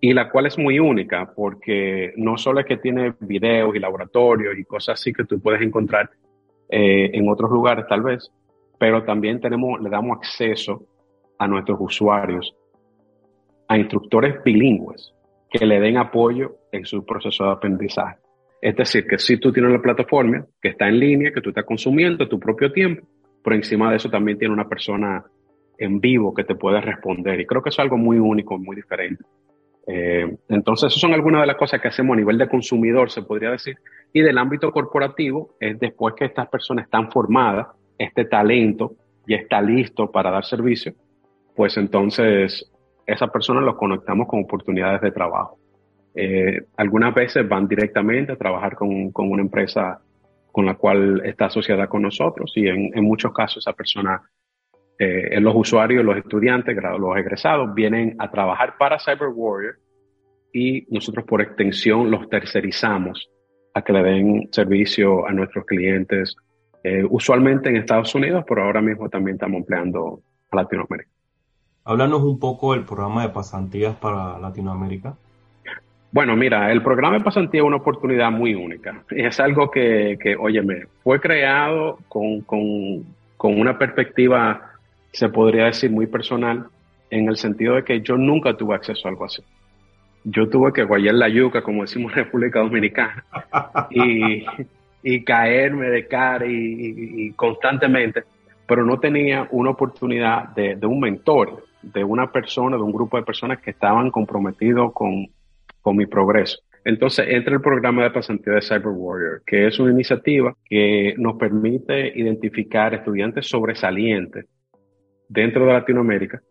y 0.00 0.12
la 0.12 0.30
cual 0.30 0.46
es 0.46 0.58
muy 0.58 0.78
única 0.78 1.32
porque 1.34 2.12
no 2.16 2.36
solo 2.38 2.60
es 2.60 2.66
que 2.66 2.78
tiene 2.78 3.14
videos 3.20 3.76
y 3.76 3.78
laboratorios 3.78 4.58
y 4.58 4.64
cosas 4.64 5.00
así 5.00 5.12
que 5.12 5.24
tú 5.24 5.40
puedes 5.40 5.62
encontrar 5.62 6.10
eh, 6.70 7.10
en 7.12 7.28
otros 7.28 7.50
lugares 7.50 7.86
tal 7.88 8.02
vez, 8.02 8.30
pero 8.78 9.04
también 9.04 9.40
tenemos, 9.40 9.80
le 9.80 9.90
damos 9.90 10.18
acceso 10.18 10.82
a 11.38 11.46
nuestros 11.46 11.78
usuarios 11.80 12.54
a 13.68 13.78
instructores 13.78 14.42
bilingües 14.44 15.14
que 15.48 15.64
le 15.64 15.78
den 15.80 15.96
apoyo 15.96 16.56
en 16.72 16.84
su 16.84 17.04
proceso 17.04 17.44
de 17.44 17.52
aprendizaje. 17.52 18.18
Es 18.60 18.76
decir, 18.76 19.06
que 19.06 19.16
si 19.16 19.38
tú 19.38 19.52
tienes 19.52 19.72
la 19.72 19.80
plataforma 19.80 20.44
que 20.60 20.70
está 20.70 20.88
en 20.88 20.98
línea, 20.98 21.32
que 21.32 21.40
tú 21.40 21.50
estás 21.50 21.64
consumiendo 21.64 22.28
tu 22.28 22.38
propio 22.38 22.72
tiempo, 22.72 23.06
por 23.42 23.54
encima 23.54 23.90
de 23.90 23.96
eso 23.96 24.10
también 24.10 24.38
tiene 24.38 24.52
una 24.52 24.68
persona 24.68 25.24
en 25.78 26.00
vivo 26.00 26.34
que 26.34 26.44
te 26.44 26.56
puede 26.56 26.80
responder. 26.80 27.40
Y 27.40 27.46
creo 27.46 27.62
que 27.62 27.70
es 27.70 27.78
algo 27.78 27.96
muy 27.96 28.18
único, 28.18 28.58
muy 28.58 28.76
diferente. 28.76 29.24
Eh, 29.86 30.36
entonces, 30.48 30.88
esas 30.88 31.00
son 31.00 31.14
algunas 31.14 31.40
de 31.42 31.46
las 31.46 31.56
cosas 31.56 31.80
que 31.80 31.88
hacemos 31.88 32.14
a 32.14 32.18
nivel 32.18 32.38
de 32.38 32.48
consumidor, 32.48 33.10
se 33.10 33.22
podría 33.22 33.50
decir. 33.50 33.76
Y 34.12 34.20
del 34.20 34.38
ámbito 34.38 34.70
corporativo, 34.70 35.56
es 35.60 35.78
después 35.78 36.14
que 36.14 36.26
estas 36.26 36.48
personas 36.48 36.84
están 36.84 37.10
formadas, 37.10 37.68
este 37.98 38.24
talento 38.24 38.92
ya 39.26 39.36
está 39.36 39.60
listo 39.60 40.10
para 40.10 40.30
dar 40.30 40.44
servicio, 40.44 40.94
pues 41.54 41.76
entonces 41.76 42.70
esas 43.06 43.30
personas 43.30 43.64
los 43.64 43.76
conectamos 43.76 44.26
con 44.26 44.42
oportunidades 44.42 45.00
de 45.00 45.10
trabajo. 45.12 45.58
Eh, 46.14 46.62
algunas 46.76 47.14
veces 47.14 47.48
van 47.48 47.68
directamente 47.68 48.32
a 48.32 48.36
trabajar 48.36 48.74
con, 48.74 49.10
con, 49.12 49.30
una 49.30 49.42
empresa 49.42 50.00
con 50.50 50.66
la 50.66 50.74
cual 50.74 51.22
está 51.24 51.46
asociada 51.46 51.86
con 51.86 52.02
nosotros 52.02 52.52
y 52.56 52.66
en, 52.66 52.90
en 52.94 53.04
muchos 53.04 53.32
casos 53.32 53.58
esa 53.58 53.72
persona, 53.72 54.20
eh, 55.02 55.40
los 55.40 55.54
usuarios, 55.56 56.04
los 56.04 56.18
estudiantes, 56.18 56.76
los 56.76 57.16
egresados, 57.16 57.74
vienen 57.74 58.16
a 58.18 58.30
trabajar 58.30 58.76
para 58.78 58.98
Cyber 58.98 59.30
Warrior 59.34 59.76
y 60.52 60.86
nosotros 60.90 61.24
por 61.24 61.40
extensión 61.40 62.10
los 62.10 62.28
tercerizamos 62.28 63.30
a 63.72 63.80
que 63.80 63.94
le 63.94 64.02
den 64.02 64.48
servicio 64.52 65.26
a 65.26 65.32
nuestros 65.32 65.64
clientes, 65.64 66.36
eh, 66.84 67.02
usualmente 67.08 67.70
en 67.70 67.76
Estados 67.76 68.14
Unidos, 68.14 68.44
pero 68.46 68.64
ahora 68.64 68.82
mismo 68.82 69.08
también 69.08 69.36
estamos 69.36 69.60
empleando 69.60 70.20
a 70.50 70.56
Latinoamérica. 70.56 71.10
Háblanos 71.84 72.22
un 72.22 72.38
poco 72.38 72.74
del 72.74 72.84
programa 72.84 73.22
de 73.22 73.30
pasantías 73.30 73.96
para 73.96 74.38
Latinoamérica. 74.38 75.14
Bueno, 76.12 76.36
mira, 76.36 76.70
el 76.72 76.82
programa 76.82 77.16
de 77.16 77.24
pasantía 77.24 77.62
es 77.62 77.66
una 77.66 77.76
oportunidad 77.76 78.30
muy 78.30 78.54
única. 78.54 79.02
Es 79.10 79.40
algo 79.40 79.70
que, 79.70 80.18
que 80.20 80.36
óyeme, 80.36 80.88
fue 81.02 81.18
creado 81.20 82.00
con, 82.08 82.42
con, 82.42 83.04
con 83.38 83.58
una 83.58 83.78
perspectiva, 83.78 84.69
se 85.12 85.28
podría 85.28 85.66
decir, 85.66 85.90
muy 85.90 86.06
personal, 86.06 86.66
en 87.10 87.28
el 87.28 87.36
sentido 87.36 87.74
de 87.74 87.84
que 87.84 88.00
yo 88.00 88.16
nunca 88.16 88.56
tuve 88.56 88.74
acceso 88.74 89.06
a 89.06 89.10
algo 89.10 89.24
así. 89.24 89.42
Yo 90.24 90.48
tuve 90.48 90.72
que 90.72 90.84
guayar 90.84 91.14
la 91.14 91.28
yuca, 91.28 91.62
como 91.62 91.82
decimos 91.82 92.12
en 92.12 92.24
República 92.24 92.60
Dominicana, 92.60 93.24
y, 93.90 94.44
y 95.02 95.24
caerme 95.24 95.88
de 95.88 96.06
cara 96.06 96.46
y, 96.46 97.32
constantemente, 97.32 98.24
pero 98.66 98.84
no 98.84 99.00
tenía 99.00 99.48
una 99.50 99.70
oportunidad 99.70 100.50
de, 100.50 100.76
de 100.76 100.86
un 100.86 101.00
mentor, 101.00 101.64
de 101.82 102.04
una 102.04 102.30
persona, 102.30 102.76
de 102.76 102.82
un 102.82 102.92
grupo 102.92 103.16
de 103.16 103.24
personas 103.24 103.60
que 103.60 103.70
estaban 103.70 104.10
comprometidos 104.10 104.92
con, 104.92 105.26
con 105.80 105.96
mi 105.96 106.06
progreso. 106.06 106.58
Entonces 106.84 107.26
entra 107.28 107.54
el 107.54 107.60
programa 107.60 108.04
de 108.04 108.10
pasantía 108.10 108.54
de 108.54 108.62
Cyber 108.62 108.88
Warrior, 108.88 109.42
que 109.46 109.66
es 109.66 109.78
una 109.78 109.92
iniciativa 109.92 110.54
que 110.64 111.14
nos 111.18 111.36
permite 111.36 112.18
identificar 112.18 112.94
estudiantes 112.94 113.46
sobresalientes 113.48 114.46
dentro 115.30 115.64
de 115.64 115.72
Latinoamérica. 115.72 116.42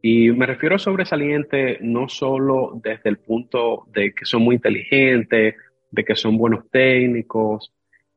Y 0.00 0.32
me 0.32 0.46
refiero 0.46 0.76
a 0.76 0.78
sobresalientes 0.78 1.78
no 1.80 2.08
solo 2.08 2.72
desde 2.82 3.10
el 3.10 3.18
punto 3.18 3.84
de 3.92 4.12
que 4.12 4.24
son 4.24 4.42
muy 4.42 4.56
inteligentes, 4.56 5.54
de 5.90 6.04
que 6.04 6.16
son 6.16 6.36
buenos 6.36 6.68
técnicos. 6.70 7.72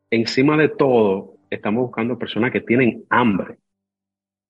Encima 0.09 0.57
de 0.57 0.69
todo, 0.69 1.35
estamos 1.49 1.83
buscando 1.83 2.17
personas 2.17 2.51
que 2.51 2.61
tienen 2.61 3.03
hambre, 3.09 3.57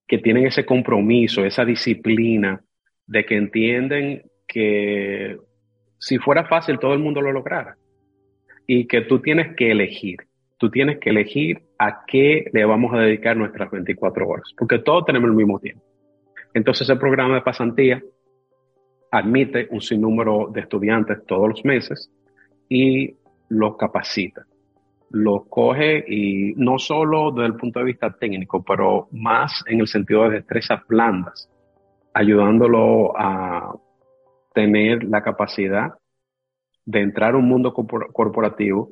que 0.08 0.20
tienen 0.20 0.46
ese 0.46 0.66
compromiso, 0.66 1.44
esa 1.44 1.66
disciplina, 1.66 2.62
de 3.08 3.26
que 3.26 3.36
entienden 3.36 4.24
que 4.48 5.38
si 5.98 6.20
fuera 6.20 6.46
fácil 6.46 6.80
todo 6.80 6.94
el 6.94 7.00
mundo 7.00 7.22
lo 7.22 7.32
lograra. 7.32 7.78
Y 8.68 8.86
que 8.86 9.02
tú 9.02 9.22
tienes 9.22 9.56
que 9.56 9.72
elegir, 9.72 10.18
tú 10.58 10.70
tienes 10.70 11.00
que 11.00 11.10
elegir 11.10 11.62
a 11.80 12.06
qué 12.06 12.46
le 12.52 12.66
vamos 12.66 12.94
a 12.94 13.00
dedicar 13.00 13.38
nuestras 13.38 13.70
24 13.70 14.28
horas, 14.28 14.54
porque 14.58 14.80
todos 14.80 15.06
tenemos 15.06 15.30
el 15.30 15.36
mismo 15.36 15.60
tiempo. 15.60 15.84
Entonces 16.54 16.90
el 16.90 16.98
programa 16.98 17.36
de 17.36 17.42
pasantía 17.42 18.02
admite 19.12 19.68
un 19.72 19.82
sinnúmero 19.82 20.50
de 20.52 20.62
estudiantes 20.62 21.26
todos 21.26 21.50
los 21.50 21.66
meses 21.66 22.12
y 22.70 23.16
los 23.50 23.78
capacita. 23.78 24.46
Los 25.10 25.46
coge 25.48 26.04
y 26.08 26.54
no 26.58 26.80
solo 26.80 27.32
desde 27.32 27.48
el 27.48 27.56
punto 27.56 27.80
de 27.80 27.86
vista 27.86 28.12
técnico, 28.12 28.64
pero 28.64 29.08
más 29.12 29.64
en 29.68 29.80
el 29.80 29.88
sentido 29.88 30.24
de 30.24 30.38
destrezas 30.38 30.86
blandas, 30.88 31.50
ayudándolo 32.14 33.18
a 33.18 33.74
tener 34.54 35.04
la 35.04 35.22
capacidad 35.22 35.94
de 36.86 37.02
entrar 37.02 37.36
a 37.36 37.38
un 37.38 37.48
mundo 37.48 37.74
corporativo, 37.74 38.92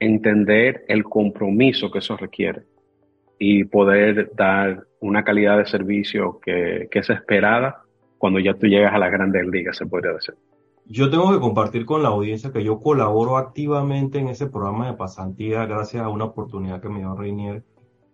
entender 0.00 0.84
el 0.88 1.04
compromiso 1.04 1.90
que 1.90 1.98
eso 1.98 2.16
requiere 2.16 2.62
y 3.38 3.64
poder 3.64 4.32
dar 4.34 4.84
una 5.00 5.22
calidad 5.24 5.58
de 5.58 5.66
servicio 5.66 6.40
que, 6.40 6.88
es 6.90 7.10
esperada 7.10 7.82
cuando 8.18 8.40
ya 8.40 8.54
tú 8.54 8.66
llegas 8.66 8.92
a 8.92 8.98
las 8.98 9.12
grandes 9.12 9.46
ligas, 9.46 9.76
se 9.76 9.86
podría 9.86 10.12
decir. 10.12 10.34
Yo 10.86 11.10
tengo 11.10 11.30
que 11.32 11.38
compartir 11.38 11.84
con 11.84 12.02
la 12.02 12.08
audiencia 12.08 12.50
que 12.52 12.64
yo 12.64 12.80
colaboro 12.80 13.36
activamente 13.36 14.18
en 14.18 14.28
ese 14.28 14.46
programa 14.46 14.90
de 14.90 14.96
pasantía 14.96 15.66
gracias 15.66 16.02
a 16.02 16.08
una 16.08 16.24
oportunidad 16.24 16.80
que 16.80 16.88
me 16.88 17.00
dio 17.00 17.14
Reinier 17.14 17.62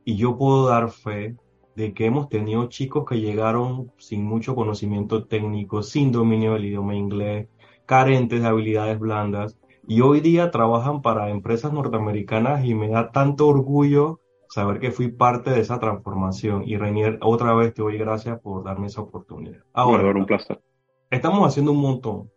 y 0.05 0.17
yo 0.17 0.37
puedo 0.37 0.69
dar 0.69 0.91
fe 0.91 1.37
de 1.77 1.95
que 1.95 2.07
hemos 2.07 2.29
tenido 2.29 2.69
chicos 2.69 3.05
que 3.09 3.21
llegaron 3.21 3.93
sin 3.99 4.25
mucho 4.25 4.55
conocimiento 4.55 5.25
técnico, 5.25 5.83
sin 5.83 6.13
dominio 6.13 6.55
del 6.55 6.67
idioma 6.67 6.95
inglés, 6.95 7.49
carentes 7.87 8.43
de 8.43 8.49
habilidades 8.49 8.99
blandas, 8.99 9.57
y 9.87 10.01
hoy 10.01 10.21
día 10.21 10.51
trabajan 10.51 11.03
para 11.03 11.31
empresas 11.31 11.73
norteamericanas 11.73 12.65
y 12.65 12.75
me 12.75 12.89
da 12.89 13.11
tanto 13.11 13.49
orgullo 13.49 14.21
saber 14.49 14.79
que 14.79 14.91
fui 14.91 15.09
parte 15.09 15.51
de 15.51 15.61
esa 15.61 15.79
transformación. 15.79 16.63
Y 16.67 16.77
Reinier, 16.77 17.19
otra 17.21 17.55
vez 17.55 17.75
te 17.75 17.83
doy 17.83 17.99
gracias 17.99 18.41
por 18.41 18.65
darme 18.65 18.87
esa 18.87 19.01
oportunidad. 19.01 19.61
Ahora, 19.73 20.05
un 20.05 20.27
placer. 20.27 20.61
Estamos 21.11 21.47
haciendo 21.47 21.73
un 21.73 21.81
montón, 21.81 22.31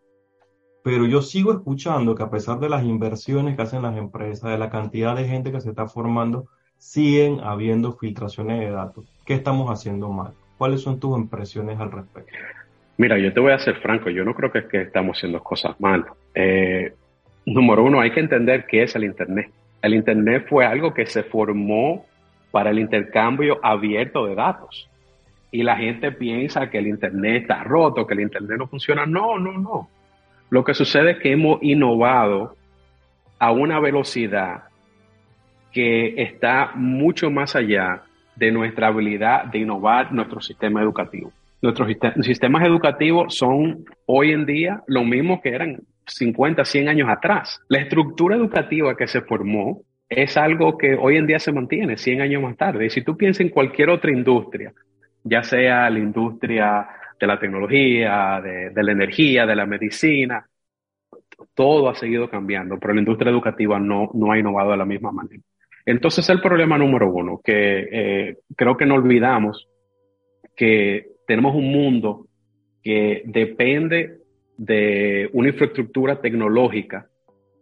pero 0.83 1.05
yo 1.05 1.21
sigo 1.21 1.51
escuchando 1.51 2.15
que 2.15 2.23
a 2.23 2.29
pesar 2.29 2.59
de 2.59 2.69
las 2.69 2.83
inversiones 2.83 3.55
que 3.55 3.61
hacen 3.61 3.81
las 3.81 3.97
empresas, 3.97 4.51
de 4.51 4.57
la 4.57 4.69
cantidad 4.69 5.15
de 5.15 5.27
gente 5.27 5.51
que 5.51 5.61
se 5.61 5.69
está 5.69 5.87
formando, 5.87 6.47
siguen 6.77 7.39
habiendo 7.39 7.93
filtraciones 7.93 8.59
de 8.59 8.71
datos. 8.71 9.11
¿Qué 9.25 9.33
estamos 9.33 9.71
haciendo 9.71 10.09
mal? 10.09 10.33
¿Cuáles 10.57 10.81
son 10.81 10.99
tus 10.99 11.17
impresiones 11.17 11.79
al 11.79 11.91
respecto? 11.91 12.31
Mira, 12.97 13.17
yo 13.19 13.33
te 13.33 13.39
voy 13.39 13.51
a 13.51 13.59
ser 13.59 13.75
franco, 13.77 14.09
yo 14.09 14.25
no 14.25 14.33
creo 14.33 14.51
que, 14.51 14.67
que 14.67 14.81
estamos 14.81 15.17
haciendo 15.17 15.41
cosas 15.43 15.79
mal. 15.79 16.05
Eh, 16.33 16.93
número 17.53 17.83
uno, 17.83 18.01
hay 18.01 18.11
que 18.11 18.19
entender 18.19 18.65
qué 18.67 18.83
es 18.83 18.95
el 18.95 19.05
Internet. 19.05 19.49
El 19.81 19.93
Internet 19.93 20.45
fue 20.49 20.65
algo 20.65 20.93
que 20.93 21.05
se 21.05 21.23
formó 21.23 22.05
para 22.51 22.71
el 22.71 22.79
intercambio 22.79 23.59
abierto 23.63 24.25
de 24.25 24.35
datos. 24.35 24.89
Y 25.51 25.63
la 25.63 25.77
gente 25.77 26.11
piensa 26.11 26.69
que 26.69 26.77
el 26.77 26.87
Internet 26.87 27.43
está 27.43 27.63
roto, 27.63 28.05
que 28.05 28.13
el 28.13 28.21
Internet 28.21 28.57
no 28.57 28.67
funciona. 28.67 29.05
No, 29.05 29.39
no, 29.39 29.53
no. 29.53 29.89
Lo 30.49 30.63
que 30.63 30.73
sucede 30.73 31.11
es 31.11 31.19
que 31.19 31.31
hemos 31.31 31.61
innovado 31.61 32.55
a 33.39 33.51
una 33.51 33.79
velocidad 33.79 34.63
que 35.71 36.21
está 36.21 36.71
mucho 36.75 37.29
más 37.29 37.55
allá 37.55 38.03
de 38.35 38.51
nuestra 38.51 38.87
habilidad 38.87 39.45
de 39.45 39.59
innovar 39.59 40.11
nuestro 40.11 40.41
sistema 40.41 40.81
educativo. 40.81 41.31
Nuestros 41.61 41.89
sistemas 42.21 42.65
educativos 42.65 43.35
son 43.35 43.85
hoy 44.05 44.31
en 44.31 44.45
día 44.45 44.81
lo 44.87 45.03
mismo 45.03 45.41
que 45.41 45.49
eran 45.49 45.79
50, 46.07 46.65
100 46.65 46.89
años 46.89 47.09
atrás. 47.09 47.59
La 47.67 47.79
estructura 47.79 48.35
educativa 48.35 48.95
que 48.95 49.07
se 49.07 49.21
formó 49.21 49.83
es 50.09 50.37
algo 50.37 50.77
que 50.77 50.95
hoy 50.95 51.17
en 51.17 51.27
día 51.27 51.39
se 51.39 51.51
mantiene 51.51 51.97
100 51.97 52.21
años 52.21 52.41
más 52.41 52.57
tarde. 52.57 52.85
Y 52.85 52.89
si 52.89 53.01
tú 53.03 53.17
piensas 53.17 53.41
en 53.41 53.49
cualquier 53.49 53.89
otra 53.89 54.11
industria, 54.11 54.73
ya 55.23 55.43
sea 55.43 55.89
la 55.89 55.99
industria 55.99 56.87
de 57.19 57.27
la 57.27 57.39
tecnología, 57.39 58.41
de, 58.41 58.83
la 58.83 58.91
energía, 58.91 59.45
de 59.45 59.55
la 59.55 59.65
medicina, 59.65 60.45
todo 61.53 61.89
ha 61.89 61.95
seguido 61.95 62.29
cambiando, 62.29 62.77
pero 62.79 62.93
la 62.93 63.01
industria 63.01 63.31
educativa 63.31 63.79
no, 63.79 64.09
no 64.13 64.31
ha 64.31 64.39
innovado 64.39 64.71
de 64.71 64.77
la 64.77 64.85
misma 64.85 65.11
manera. 65.11 65.41
Entonces 65.85 66.29
el 66.29 66.41
problema 66.41 66.77
número 66.77 67.11
uno, 67.11 67.41
que 67.43 67.87
eh, 67.91 68.37
creo 68.55 68.77
que 68.77 68.85
no 68.85 68.95
olvidamos 68.95 69.67
que 70.55 71.07
tenemos 71.25 71.55
un 71.55 71.71
mundo 71.71 72.27
que 72.83 73.23
depende 73.25 74.17
de 74.57 75.29
una 75.33 75.49
infraestructura 75.49 76.19
tecnológica 76.19 77.07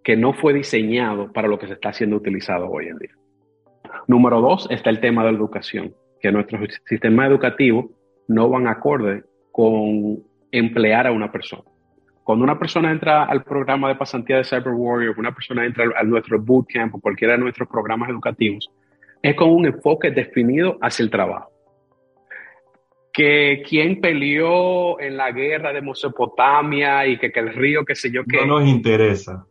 que 0.04 0.16
no 0.16 0.34
fue 0.34 0.54
diseñado 0.54 1.32
para 1.32 1.48
lo 1.48 1.60
que 1.60 1.68
se 1.68 1.74
está 1.74 1.92
siendo 1.92 2.16
utilizado 2.16 2.70
hoy 2.70 2.88
en 2.88 2.98
día. 2.98 3.12
Número 4.08 4.40
dos 4.40 4.68
está 4.70 4.90
el 4.90 5.00
tema 5.00 5.24
de 5.24 5.32
la 5.32 5.38
educación, 5.38 5.94
que 6.22 6.32
nuestro 6.32 6.60
sistema 6.86 7.28
educativo 7.28 7.92
no 8.28 8.50
van 8.50 8.68
acorde 8.68 9.24
con 9.52 10.20
emplear 10.52 11.08
a 11.08 11.12
una 11.12 11.32
persona. 11.32 11.64
Cuando 12.24 12.44
una 12.44 12.58
persona 12.58 12.92
entra 12.92 13.26
al 13.26 13.44
programa 13.44 13.88
de 13.88 13.96
pasantía 13.96 14.38
de 14.38 14.44
Cyber 14.44 14.74
Warrior, 14.74 15.16
una 15.18 15.34
persona 15.34 15.66
entra 15.66 15.86
a 15.96 16.04
nuestro 16.04 16.40
bootcamp 16.42 16.96
o 16.96 17.00
cualquiera 17.00 17.34
de 17.34 17.40
nuestros 17.40 17.70
programas 17.70 18.10
educativos, 18.10 18.70
es 19.22 19.36
con 19.36 19.50
un 19.50 19.66
enfoque 19.66 20.12
definido 20.12 20.78
hacia 20.82 21.04
el 21.04 21.10
trabajo. 21.10 21.55
Que 23.16 23.64
quien 23.68 24.02
peleó 24.02 25.00
en 25.00 25.16
la 25.16 25.32
guerra 25.32 25.72
de 25.72 25.82
Mesopotamia 25.82 27.08
y 27.08 27.18
que, 27.18 27.32
que 27.32 27.40
el 27.40 27.54
río, 27.54 27.86
qué 27.86 27.96
sé 27.96 28.12
yo 28.12 28.24
qué. 28.26 28.46
No 28.46 28.60
nos 28.60 28.68
interesa. 28.68 29.46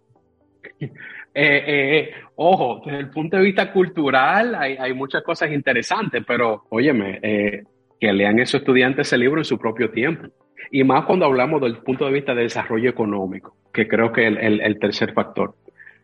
Eh, 1.37 1.64
eh, 1.66 2.11
ojo, 2.37 2.80
desde 2.87 3.00
el 3.00 3.11
punto 3.11 3.37
de 3.37 3.42
vista 3.42 3.73
cultural 3.73 4.54
hay, 4.54 4.76
hay 4.76 4.94
muchas 4.94 5.25
cosas 5.25 5.50
interesantes, 5.50 6.23
pero 6.25 6.62
óyeme, 6.71 7.18
eh, 7.21 7.64
que 7.99 8.12
lean 8.12 8.38
esos 8.38 8.61
estudiantes 8.61 9.09
ese 9.09 9.18
libro 9.18 9.40
en 9.40 9.44
su 9.44 9.59
propio 9.59 9.90
tiempo. 9.90 10.28
Y 10.71 10.85
más 10.85 11.04
cuando 11.06 11.26
hablamos 11.26 11.61
del 11.61 11.78
punto 11.78 12.06
de 12.06 12.12
vista 12.12 12.35
de 12.35 12.42
desarrollo 12.42 12.88
económico, 12.88 13.56
que 13.73 13.88
creo 13.88 14.12
que 14.12 14.28
es 14.28 14.37
el, 14.40 14.61
el, 14.61 14.78
tercer 14.78 15.12
factor. 15.12 15.54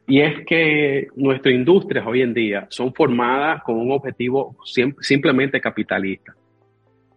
Y 0.06 0.20
es 0.20 0.44
que 0.44 1.06
nuestras 1.14 1.54
industrias 1.54 2.04
hoy 2.06 2.22
en 2.22 2.34
día 2.34 2.66
son 2.68 2.92
formadas 2.92 3.62
con 3.62 3.76
un 3.78 3.92
objetivo 3.92 4.56
simplemente 5.00 5.60
capitalista. 5.60 6.34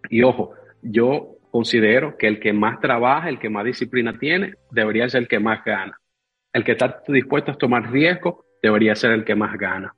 Y 0.10 0.24
ojo, 0.24 0.54
yo 0.82 1.38
considero 1.52 2.18
que 2.18 2.28
el 2.28 2.40
que 2.40 2.54
más 2.54 2.80
trabaja, 2.80 3.30
el 3.30 3.40
que 3.40 3.50
más 3.50 3.66
disciplina 3.66 4.18
tiene, 4.18 4.56
debería 4.72 5.08
ser 5.10 5.24
el 5.24 5.28
que 5.28 5.40
más 5.40 5.64
gana. 5.64 6.00
El 6.52 6.64
que 6.64 6.74
está 6.74 7.02
dispuesto 7.08 7.52
a 7.52 7.58
tomar 7.58 7.92
riesgo 7.92 8.46
debería 8.62 8.96
ser 8.96 9.12
el 9.12 9.24
que 9.24 9.36
más 9.36 9.58
gana. 9.58 9.94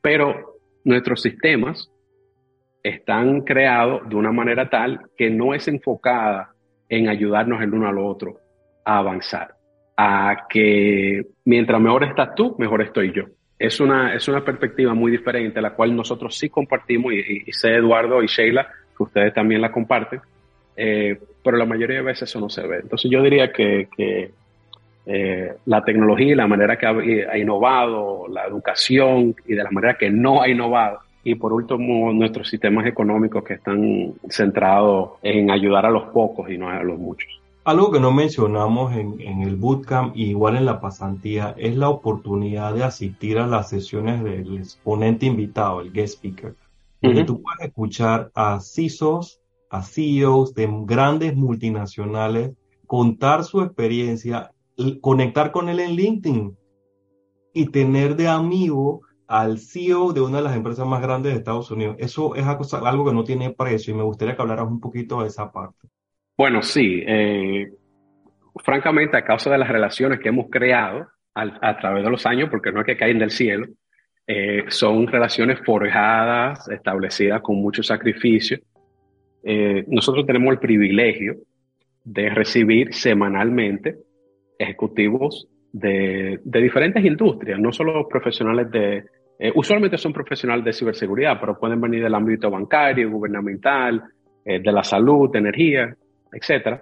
Pero 0.00 0.58
nuestros 0.84 1.22
sistemas 1.22 1.90
están 2.82 3.40
creados 3.40 4.08
de 4.08 4.14
una 4.14 4.30
manera 4.30 4.68
tal 4.68 5.00
que 5.16 5.30
no 5.30 5.54
es 5.54 5.66
enfocada 5.68 6.50
en 6.88 7.08
ayudarnos 7.08 7.62
el 7.62 7.72
uno 7.72 7.88
al 7.88 7.98
otro 7.98 8.38
a 8.84 8.98
avanzar, 8.98 9.54
a 9.96 10.46
que 10.48 11.22
mientras 11.44 11.80
mejor 11.80 12.04
estás 12.04 12.34
tú, 12.34 12.54
mejor 12.58 12.82
estoy 12.82 13.12
yo. 13.12 13.24
Es 13.58 13.80
una, 13.80 14.14
es 14.14 14.28
una 14.28 14.44
perspectiva 14.44 14.92
muy 14.92 15.10
diferente, 15.10 15.62
la 15.62 15.74
cual 15.74 15.96
nosotros 15.96 16.36
sí 16.36 16.50
compartimos, 16.50 17.12
y, 17.14 17.50
sé 17.52 17.76
Eduardo 17.76 18.22
y 18.22 18.26
Sheila, 18.26 18.68
que 18.96 19.02
ustedes 19.02 19.34
también 19.34 19.60
la 19.60 19.72
comparten, 19.72 20.20
eh, 20.76 21.18
pero 21.42 21.56
la 21.56 21.64
mayoría 21.64 21.96
de 21.96 22.02
veces 22.02 22.28
eso 22.30 22.40
no 22.40 22.48
se 22.48 22.66
ve. 22.66 22.78
Entonces 22.82 23.10
yo 23.10 23.22
diría 23.22 23.52
que, 23.52 23.88
eh, 25.06 25.52
la 25.66 25.84
tecnología 25.84 26.32
y 26.32 26.34
la 26.34 26.46
manera 26.46 26.78
que 26.78 26.86
ha, 26.86 27.38
innovado, 27.38 28.26
la 28.28 28.46
educación 28.46 29.34
y 29.46 29.54
de 29.54 29.62
la 29.62 29.70
manera 29.70 29.96
que 29.98 30.10
no 30.10 30.42
ha 30.42 30.48
innovado. 30.48 31.00
Y 31.22 31.34
por 31.34 31.52
último, 31.52 32.12
nuestros 32.12 32.48
sistemas 32.48 32.86
económicos 32.86 33.44
que 33.44 33.54
están 33.54 34.14
centrados 34.28 35.12
en 35.22 35.50
ayudar 35.50 35.86
a 35.86 35.90
los 35.90 36.04
pocos 36.04 36.50
y 36.50 36.58
no 36.58 36.68
a 36.68 36.82
los 36.82 36.98
muchos. 36.98 37.28
Algo 37.64 37.90
que 37.90 37.98
no 37.98 38.12
mencionamos 38.12 38.94
en, 38.94 39.40
el 39.40 39.56
bootcamp, 39.56 40.14
igual 40.14 40.56
en 40.56 40.66
la 40.66 40.82
pasantía, 40.82 41.54
es 41.56 41.74
la 41.76 41.88
oportunidad 41.88 42.74
de 42.74 42.84
asistir 42.84 43.38
a 43.38 43.46
las 43.46 43.70
sesiones 43.70 44.22
del 44.22 44.58
exponente 44.58 45.24
invitado, 45.24 45.80
el 45.80 45.90
guest 45.90 46.16
speaker, 46.16 46.54
donde 47.04 47.24
tú 47.24 47.42
puedes 47.42 47.68
escuchar 47.68 48.30
a 48.34 48.60
CISOs, 48.60 49.40
a 49.70 49.82
CEOs 49.82 50.54
de 50.54 50.68
grandes 50.84 51.36
multinacionales 51.36 52.52
contar 52.86 53.44
su 53.44 53.60
experiencia 53.60 54.50
conectar 55.00 55.52
con 55.52 55.68
él 55.68 55.80
en 55.80 55.92
LinkedIn 55.92 56.56
y 57.52 57.66
tener 57.70 58.16
de 58.16 58.28
amigo 58.28 59.02
al 59.26 59.58
CEO 59.58 60.12
de 60.12 60.20
una 60.20 60.38
de 60.38 60.44
las 60.44 60.56
empresas 60.56 60.86
más 60.86 61.00
grandes 61.00 61.32
de 61.32 61.38
Estados 61.38 61.70
Unidos. 61.70 61.96
Eso 61.98 62.34
es 62.34 62.44
algo 62.74 63.04
que 63.04 63.14
no 63.14 63.24
tiene 63.24 63.50
precio 63.50 63.94
y 63.94 63.96
me 63.96 64.02
gustaría 64.02 64.36
que 64.36 64.42
hablaras 64.42 64.66
un 64.66 64.80
poquito 64.80 65.22
de 65.22 65.28
esa 65.28 65.50
parte. 65.50 65.88
Bueno, 66.36 66.62
sí. 66.62 67.02
Eh, 67.06 67.72
francamente, 68.62 69.16
a 69.16 69.24
causa 69.24 69.50
de 69.50 69.58
las 69.58 69.68
relaciones 69.68 70.20
que 70.20 70.28
hemos 70.28 70.46
creado 70.50 71.06
a, 71.34 71.78
través 71.78 72.04
de 72.04 72.10
los 72.10 72.26
años, 72.26 72.48
porque 72.50 72.70
no 72.70 72.80
es 72.80 72.86
que 72.86 72.96
caen 72.96 73.18
del 73.18 73.30
cielo, 73.30 73.66
eh, 74.26 74.64
son 74.68 75.06
relaciones 75.06 75.60
forjadas, 75.64 76.68
establecidas 76.68 77.42
con 77.42 77.56
mucho 77.56 77.82
sacrificio. 77.82 78.58
Eh, 79.42 79.84
nosotros 79.88 80.24
tenemos 80.24 80.52
el 80.52 80.58
privilegio 80.58 81.36
de 82.04 82.30
recibir 82.30 82.94
semanalmente 82.94 83.96
ejecutivos 84.58 85.46
de, 85.72 86.40
diferentes 86.44 87.04
industrias, 87.04 87.58
no 87.58 87.72
solo 87.72 88.08
profesionales 88.08 88.70
de, 88.70 89.04
eh, 89.38 89.52
usualmente 89.54 89.98
son 89.98 90.12
profesionales 90.12 90.64
de 90.64 90.72
ciberseguridad, 90.72 91.38
pero 91.38 91.58
pueden 91.58 91.80
venir 91.80 92.02
del 92.02 92.14
ámbito 92.14 92.50
bancario, 92.50 93.10
gubernamental, 93.10 94.02
de 94.46 94.72
la 94.72 94.84
salud, 94.84 95.30
de 95.32 95.38
energía, 95.38 95.96
etc. 96.30 96.78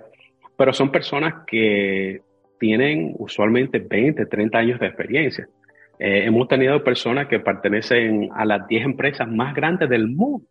Pero 0.57 0.73
son 0.73 0.91
personas 0.91 1.45
que 1.47 2.21
tienen 2.59 3.15
usualmente 3.19 3.79
20, 3.79 4.27
30 4.27 4.59
años 4.59 4.81
de 4.81 4.87
experiencia. 4.87 5.49
Eh, 6.05 6.25
hemos 6.27 6.49
tenido 6.49 6.83
personas 6.83 7.29
que 7.29 7.39
pertenecen 7.39 8.29
a 8.35 8.45
las 8.45 8.67
10 8.67 8.87
empresas 8.87 9.29
más 9.29 9.55
grandes 9.55 9.89
del 9.89 10.09
mundo 10.09 10.49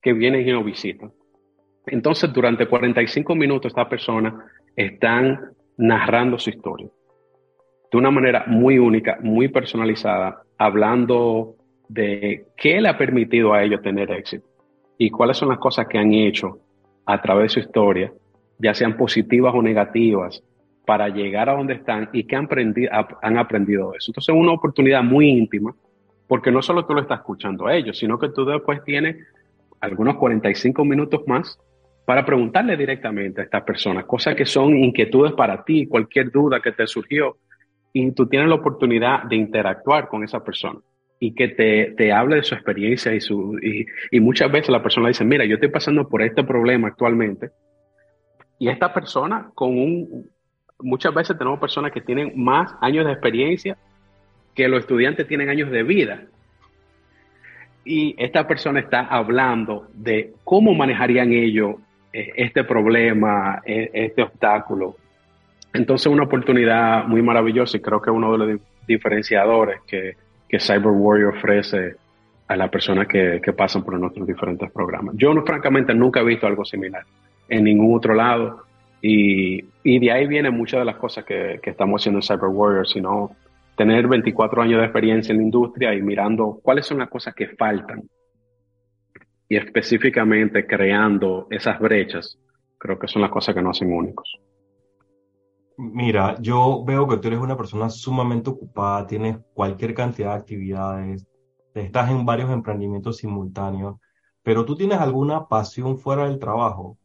que 0.00 0.12
vienen 0.12 0.48
y 0.48 0.50
nos 0.50 0.64
visitan. 0.64 1.12
Entonces, 1.86 2.32
durante 2.32 2.66
45 2.66 3.36
minutos, 3.36 3.70
estas 3.70 3.86
personas 3.86 4.34
están 4.74 5.52
narrando 5.76 6.40
su 6.40 6.50
historia 6.50 6.88
de 7.92 7.98
una 7.98 8.10
manera 8.10 8.42
muy 8.48 8.78
única, 8.78 9.16
muy 9.22 9.46
personalizada, 9.46 10.42
hablando 10.58 11.54
de 11.88 12.46
qué 12.56 12.80
le 12.80 12.88
ha 12.88 12.98
permitido 12.98 13.54
a 13.54 13.62
ellos 13.62 13.80
tener 13.80 14.10
éxito 14.10 14.48
y 14.98 15.08
cuáles 15.10 15.36
son 15.36 15.50
las 15.50 15.58
cosas 15.58 15.86
que 15.86 15.98
han 15.98 16.12
hecho 16.12 16.58
a 17.06 17.22
través 17.22 17.44
de 17.44 17.60
su 17.60 17.60
historia, 17.60 18.12
ya 18.58 18.74
sean 18.74 18.96
positivas 18.96 19.54
o 19.54 19.62
negativas, 19.62 20.42
para 20.84 21.08
llegar 21.08 21.48
a 21.48 21.54
donde 21.54 21.74
están 21.74 22.10
y 22.12 22.24
qué 22.24 22.36
han 22.36 22.46
aprendido, 22.46 22.90
han 23.22 23.38
aprendido 23.38 23.94
eso. 23.94 24.10
Entonces 24.10 24.34
es 24.34 24.40
una 24.40 24.52
oportunidad 24.52 25.02
muy 25.02 25.28
íntima, 25.28 25.74
porque 26.26 26.50
no 26.50 26.62
solo 26.62 26.84
tú 26.86 26.94
lo 26.94 27.02
estás 27.02 27.20
escuchando 27.20 27.66
a 27.66 27.76
ellos, 27.76 27.98
sino 27.98 28.18
que 28.18 28.30
tú 28.30 28.44
después 28.44 28.82
tienes 28.84 29.16
algunos 29.80 30.16
45 30.16 30.84
minutos 30.84 31.22
más 31.26 31.58
para 32.04 32.24
preguntarle 32.24 32.76
directamente 32.76 33.40
a 33.40 33.44
estas 33.44 33.62
personas, 33.62 34.04
cosas 34.06 34.34
que 34.34 34.46
son 34.46 34.76
inquietudes 34.76 35.32
para 35.32 35.62
ti, 35.64 35.86
cualquier 35.86 36.30
duda 36.30 36.60
que 36.60 36.72
te 36.72 36.86
surgió, 36.86 37.36
y 37.92 38.10
tú 38.12 38.26
tienes 38.26 38.48
la 38.48 38.56
oportunidad 38.56 39.24
de 39.24 39.36
interactuar 39.36 40.08
con 40.08 40.24
esa 40.24 40.42
persona 40.42 40.80
y 41.20 41.34
que 41.34 41.48
te, 41.48 41.94
te 41.96 42.12
hable 42.12 42.36
de 42.36 42.42
su 42.42 42.54
experiencia 42.54 43.14
y, 43.14 43.20
su, 43.20 43.56
y, 44.10 44.18
muchas 44.18 44.50
veces 44.50 44.70
la 44.70 44.82
persona 44.82 45.08
dice, 45.08 45.24
mira, 45.24 45.44
yo 45.44 45.54
estoy 45.54 45.68
pasando 45.68 46.08
por 46.08 46.22
este 46.22 46.42
problema 46.42 46.88
actualmente, 46.88 47.50
y 48.58 48.68
esta 48.68 48.92
persona 48.92 49.50
con 49.54 49.70
un, 49.78 50.30
muchas 50.82 51.14
veces 51.14 51.38
tenemos 51.38 51.58
personas 51.58 51.92
que 51.92 52.00
tienen 52.00 52.32
más 52.36 52.74
años 52.80 53.06
de 53.06 53.12
experiencia 53.12 53.76
que 54.54 54.68
los 54.68 54.80
estudiantes 54.80 55.26
tienen 55.26 55.48
años 55.48 55.70
de 55.70 55.82
vida. 55.82 56.22
Y 57.84 58.14
esta 58.18 58.46
persona 58.46 58.80
está 58.80 59.00
hablando 59.00 59.88
de 59.94 60.34
cómo 60.44 60.74
manejarían 60.74 61.32
ellos 61.32 61.76
eh, 62.12 62.32
este 62.36 62.64
problema, 62.64 63.60
e, 63.64 63.90
este 63.92 64.22
obstáculo. 64.22 64.96
Entonces, 65.72 66.06
una 66.06 66.24
oportunidad 66.24 67.06
muy 67.06 67.22
maravillosa 67.22 67.76
y 67.78 67.80
creo 67.80 68.00
que 68.00 68.10
uno 68.10 68.32
de 68.32 68.38
los 68.38 68.60
diferenciadores 68.86 69.80
que, 69.86 70.16
Cyber 70.58 70.88
Warrior 70.88 71.34
ofrece 71.34 71.94
a 72.46 72.56
las 72.56 72.68
personas 72.68 73.08
que, 73.08 73.40
pasan 73.56 73.82
por 73.82 73.98
nuestros 73.98 74.26
diferentes 74.26 74.70
programas. 74.70 75.14
Yo, 75.16 75.32
francamente, 75.46 75.94
nunca 75.94 76.20
he 76.20 76.24
visto 76.24 76.46
algo 76.46 76.62
similar 76.62 77.02
en 77.48 77.64
ningún 77.64 77.96
otro 77.96 78.14
lado 78.14 78.64
y, 79.04 79.98
de 79.98 80.12
ahí 80.12 80.28
vienen 80.28 80.56
muchas 80.56 80.80
de 80.80 80.84
las 80.84 80.96
cosas 80.96 81.24
que, 81.24 81.60
estamos 81.64 82.00
haciendo 82.00 82.20
en 82.20 82.22
Cyber 82.22 82.50
Warrior, 82.50 82.86
sino 82.86 83.34
tener 83.76 84.06
24 84.06 84.62
años 84.62 84.78
de 84.78 84.84
experiencia 84.84 85.32
en 85.32 85.38
la 85.38 85.44
industria 85.44 85.92
y 85.92 86.00
mirando 86.00 86.60
cuáles 86.62 86.86
son 86.86 86.98
las 86.98 87.08
cosas 87.08 87.34
que 87.34 87.48
faltan 87.48 88.04
y 89.48 89.56
específicamente 89.56 90.66
creando 90.66 91.48
esas 91.50 91.80
brechas, 91.80 92.38
creo 92.78 92.98
que 92.98 93.08
son 93.08 93.22
las 93.22 93.30
cosas 93.30 93.54
que 93.54 93.60
nos 93.60 93.76
hacen 93.76 93.92
únicos. 93.92 94.38
Mira, 95.76 96.36
yo 96.40 96.84
veo 96.86 97.08
que 97.08 97.16
tú 97.16 97.28
eres 97.28 97.40
una 97.40 97.56
persona 97.56 97.90
sumamente 97.90 98.50
ocupada, 98.50 99.06
tienes 99.06 99.38
cualquier 99.52 99.94
cantidad 99.94 100.30
de 100.30 100.40
actividades, 100.40 101.26
estás 101.74 102.10
en 102.10 102.24
varios 102.24 102.50
emprendimientos 102.50 103.16
simultáneos, 103.16 103.96
pero 104.42 104.64
tú 104.64 104.76
tienes 104.76 104.98
alguna 104.98 105.48
pasión 105.48 105.98
fuera 105.98 106.26
del 106.28 106.38
trabajo. 106.38 106.98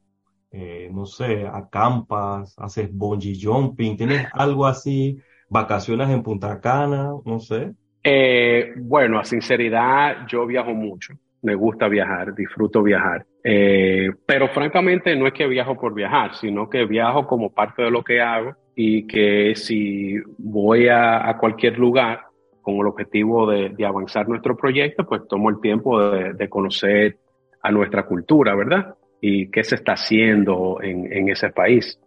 Eh, 0.52 0.90
no 0.92 1.06
sé, 1.06 1.46
acampas, 1.46 2.56
haces 2.58 2.90
bungee 2.92 3.38
jumping, 3.42 3.98
tienes 3.98 4.28
algo 4.34 4.66
así, 4.66 5.20
vacaciones 5.50 6.10
en 6.10 6.24
Punta 6.24 6.60
Cana, 6.60 7.12
no 7.26 7.40
sé. 7.40 7.74
Eh, 8.04 8.74
bueno, 8.78 9.20
a 9.20 9.26
sinceridad, 9.26 10.26
yo 10.28 10.46
viajo 10.46 10.74
mucho 10.74 11.14
me 11.42 11.56
gusta 11.56 11.88
viajar, 11.88 12.34
disfruto 12.34 12.84
viajar. 12.84 13.26
Eh, 13.44 14.10
pero 14.26 14.50
francamente 14.50 15.16
no 15.16 15.28
es 15.28 15.34
que 15.34 15.48
viajo 15.48 15.76
por 15.76 15.94
viajar, 15.94 16.36
sino 16.36 16.70
que 16.70 16.86
viajo 16.86 17.26
como 17.28 17.54
parte 17.54 17.84
de 17.84 17.92
lo 17.92 18.04
que 18.04 18.22
hago 18.22 18.56
y 18.76 19.08
que 19.08 19.56
si 19.56 20.18
voy 20.38 20.88
a, 20.90 21.36
cualquier 21.40 21.78
lugar 21.80 22.22
con 22.62 22.76
el 22.76 22.88
objetivo 22.88 23.50
de, 23.50 23.74
avanzar 23.86 24.28
nuestro 24.28 24.58
proyecto, 24.58 25.06
pues 25.06 25.22
tomo 25.28 25.50
el 25.50 25.62
tiempo 25.62 26.02
de, 26.10 26.50
conocer 26.50 27.18
a 27.62 27.72
nuestra 27.72 28.06
cultura, 28.06 28.54
¿verdad? 28.54 28.96
Y 29.22 29.50
qué 29.50 29.64
se 29.64 29.76
está 29.76 29.94
haciendo 29.94 30.80
en, 30.82 31.30
ese 31.30 31.50
país. 31.50 32.00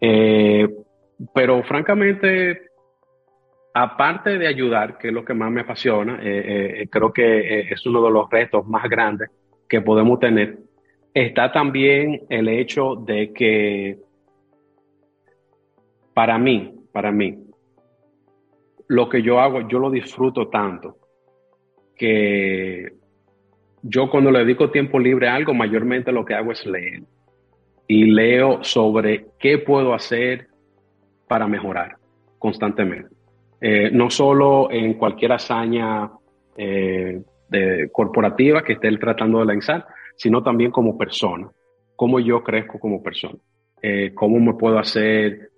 Eh, 0.00 0.68
pero 1.32 1.62
francamente, 1.62 2.62
aparte 3.74 4.38
de 4.38 4.48
ayudar, 4.48 4.98
que 4.98 5.08
es 5.08 5.14
lo 5.14 5.24
que 5.24 5.34
más 5.34 5.50
me 5.52 5.60
apasiona, 5.60 6.18
eh, 6.22 6.88
creo 6.90 7.12
que 7.12 7.60
es 7.60 7.86
uno 7.86 8.02
de 8.02 8.10
los 8.10 8.28
retos 8.28 8.66
más 8.66 8.88
grandes 8.88 9.30
que 9.68 9.80
podemos 9.80 10.18
tener, 10.18 10.58
está 11.14 11.52
también 11.52 12.22
el 12.28 12.48
hecho 12.48 12.96
de 12.96 13.32
que 13.32 13.98
para 16.14 16.38
mí, 16.38 16.74
para 16.92 17.10
mí, 17.10 17.38
lo 18.88 19.08
que 19.08 19.22
yo 19.22 19.40
hago, 19.40 19.66
yo 19.68 19.78
lo 19.78 19.90
disfruto 19.90 20.48
tanto 20.48 20.96
que 21.96 22.92
yo 23.82 24.08
cuando 24.08 24.30
le 24.30 24.40
dedico 24.40 24.70
tiempo 24.70 24.98
libre 24.98 25.28
a 25.28 25.34
algo, 25.34 25.54
mayormente 25.54 26.12
lo 26.12 26.24
que 26.24 26.34
hago 26.34 26.52
es 26.52 26.64
leer. 26.64 27.02
Y 27.88 28.04
leo 28.06 28.62
sobre 28.62 29.26
qué 29.38 29.58
puedo 29.58 29.92
hacer 29.92 30.46
para 31.28 31.48
mejorar 31.48 31.96
constantemente. 32.38 33.14
Eh, 33.60 33.90
no 33.92 34.10
solo 34.10 34.70
en 34.70 34.94
cualquier 34.94 35.32
hazaña 35.32 36.10
eh, 36.56 37.22
corporativa 37.92 38.62
que 38.62 38.74
esté 38.74 38.96
tratando 38.98 39.40
de 39.40 39.46
lanzar, 39.46 39.86
sino 40.16 40.42
también 40.42 40.70
como 40.70 40.96
persona, 40.96 41.48
cómo 41.96 42.18
yo 42.20 42.42
crezco 42.42 42.78
como 42.78 43.02
persona, 43.02 43.38
eh, 43.80 44.12
cómo 44.14 44.38
me 44.40 44.54
puedo 44.54 44.78
hacer 44.78 45.48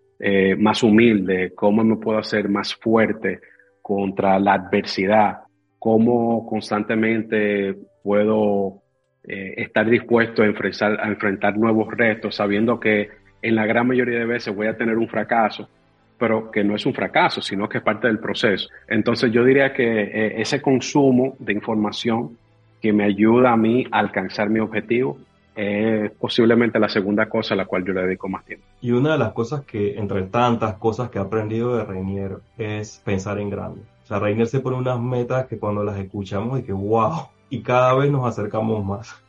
más 0.57 0.83
humilde, 0.83 1.53
cómo 1.55 1.85
me 1.85 1.97
puedo 1.97 2.19
hacer 2.19 2.49
más 2.49 2.75
fuerte 2.75 3.41
contra 3.83 4.39
la 4.39 4.55
adversidad, 4.55 5.41
cómo 5.79 6.47
constantemente 6.47 7.75
puedo 8.05 8.83
eh, 9.25 9.55
estar 9.57 9.89
dispuesto 9.89 10.43
a 10.43 10.47
enfrentar, 10.47 11.01
a 11.01 11.09
enfrentar 11.09 11.59
nuevos 11.59 11.89
retos, 11.89 12.37
sabiendo 12.37 12.79
que 12.79 13.09
en 13.43 13.57
la 13.57 13.67
gran 13.67 13.89
mayoría 13.89 14.21
de 14.21 14.27
veces 14.27 14.55
voy 14.55 14.69
a 14.69 14.77
tener 14.77 14.97
un 14.97 15.09
fracaso, 15.09 15.69
pero 16.17 16.51
que 16.51 16.63
no 16.63 16.77
es 16.77 16.87
un 16.87 16.95
fracaso, 16.95 17.43
sino 17.43 17.69
que 17.69 17.79
es 17.79 17.85
parte 17.85 18.07
del 18.07 18.21
proceso. 18.21 18.69
Entonces 18.87 19.33
yo 19.33 19.43
diría 19.43 19.73
que 19.73 20.41
ese 20.41 20.63
consumo 20.63 21.35
de 21.41 21.53
información 21.55 22.39
que 22.81 22.93
me 22.93 23.05
ayuda 23.05 23.53
a 23.53 23.57
mí 23.57 23.87
a 23.91 23.99
alcanzar 23.99 24.51
mi 24.51 24.61
objetivo, 24.61 25.19
es 25.57 26.11
posiblemente 26.13 26.79
la 26.79 26.89
segunda 26.89 27.29
cosa 27.29 27.55
a 27.55 27.57
la 27.57 27.67
cual 27.67 27.85
yo 27.85 27.93
le 27.93 28.03
dedico 28.03 28.29
más 28.29 28.45
tiempo. 28.45 28.67
Y 28.81 28.91
una 28.91 29.13
de 29.13 29.19
las 29.19 29.33
cosas 29.33 29.65
que, 29.65 29.97
entre 29.99 30.23
tantas 30.25 30.75
cosas 30.75 31.11
que 31.11 31.19
he 31.19 31.23
aprendido 31.23 31.77
de 31.77 31.85
Reinier, 31.85 32.39
es 32.59 33.01
pensar 33.05 33.39
en 33.39 33.51
grande. 33.51 33.81
O 34.03 34.07
sea, 34.07 34.19
Reinier 34.19 34.47
se 34.47 34.61
pone 34.61 34.77
unas 34.77 35.01
metas 35.01 35.47
que 35.47 35.59
cuando 35.59 35.83
las 35.85 35.97
escuchamos 35.99 36.61
y 36.61 36.63
que 36.63 36.73
wow, 36.73 37.29
y 37.49 37.63
cada 37.63 37.95
vez 37.95 38.11
nos 38.11 38.27
acercamos 38.27 38.85
más. 38.85 39.23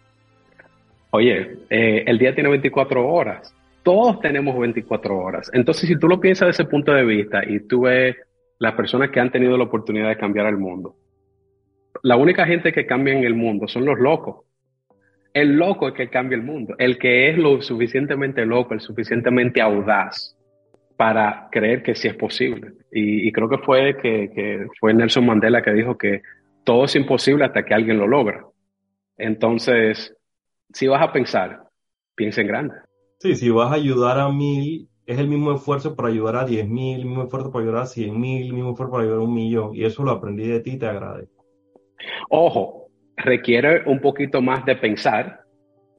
Oye, 1.11 1.59
eh, 1.69 2.03
el 2.07 2.17
día 2.17 2.33
tiene 2.33 2.49
24 2.49 3.07
horas. 3.07 3.55
Todos 3.83 4.19
tenemos 4.19 4.57
24 4.57 5.17
horas. 5.17 5.49
Entonces, 5.53 5.87
si 5.87 5.97
tú 5.97 6.07
lo 6.07 6.19
piensas 6.19 6.47
desde 6.47 6.63
ese 6.63 6.69
punto 6.69 6.91
de 6.91 7.05
vista 7.05 7.41
y 7.47 7.61
tú 7.61 7.81
ves 7.81 8.15
las 8.59 8.73
personas 8.73 9.11
que 9.11 9.19
han 9.19 9.31
tenido 9.31 9.57
la 9.57 9.65
oportunidad 9.65 10.09
de 10.09 10.17
cambiar 10.17 10.47
el 10.47 10.57
mundo, 10.57 10.95
la 12.03 12.17
única 12.17 12.45
gente 12.45 12.73
que 12.73 12.85
cambia 12.85 13.13
en 13.13 13.23
el 13.23 13.35
mundo 13.35 13.67
son 13.67 13.85
los 13.85 13.99
locos. 13.99 14.45
El 15.33 15.57
loco 15.57 15.87
es 15.87 15.93
que 15.93 16.09
cambia 16.09 16.37
el 16.37 16.43
mundo. 16.43 16.75
El 16.77 16.97
que 16.97 17.29
es 17.29 17.37
lo 17.37 17.61
suficientemente 17.61 18.45
loco, 18.45 18.73
el 18.73 18.79
suficientemente 18.79 19.61
audaz 19.61 20.35
para 20.97 21.49
creer 21.51 21.83
que 21.83 21.95
sí 21.95 22.07
es 22.07 22.15
posible. 22.15 22.71
Y, 22.91 23.31
creo 23.31 23.49
que 23.49 23.57
fue, 23.57 23.97
que, 23.97 24.67
fue 24.79 24.93
Nelson 24.93 25.25
Mandela 25.25 25.61
que 25.61 25.73
dijo 25.73 25.97
que 25.97 26.21
todo 26.65 26.85
es 26.85 26.95
imposible 26.95 27.45
hasta 27.45 27.63
que 27.63 27.73
alguien 27.73 27.97
lo 27.97 28.07
logra. 28.07 28.45
Entonces, 29.17 30.13
si 30.73 30.87
vas 30.87 31.01
a 31.01 31.13
pensar, 31.13 31.61
piensa 32.15 32.41
en 32.41 32.47
grande. 32.47 32.75
Sí, 33.19 33.35
si 33.35 33.49
vas 33.49 33.71
a 33.71 33.75
ayudar 33.75 34.19
a 34.19 34.29
mil, 34.29 34.89
es 35.05 35.19
el 35.19 35.27
mismo 35.27 35.53
esfuerzo 35.53 35.95
para 35.95 36.09
ayudar 36.09 36.35
a 36.35 36.45
diez 36.45 36.67
mil, 36.67 36.99
el 36.99 37.05
mismo 37.05 37.23
esfuerzo 37.23 37.51
para 37.51 37.63
ayudar 37.63 37.83
a 37.83 37.85
cien 37.85 38.19
mil, 38.19 38.47
el 38.47 38.53
mismo 38.53 38.71
esfuerzo 38.71 38.91
para 38.91 39.03
ayudar 39.03 39.19
a 39.19 39.23
un 39.23 39.33
millón. 39.33 39.75
Y 39.75 39.85
eso 39.85 40.03
lo 40.03 40.11
aprendí 40.11 40.47
de 40.47 40.59
ti 40.59 40.71
y 40.71 40.77
te 40.77 40.87
agradezco. 40.87 41.45
Ojo, 42.29 42.87
requiere 43.15 43.83
un 43.85 44.01
poquito 44.01 44.41
más 44.41 44.65
de 44.65 44.75
pensar, 44.75 45.41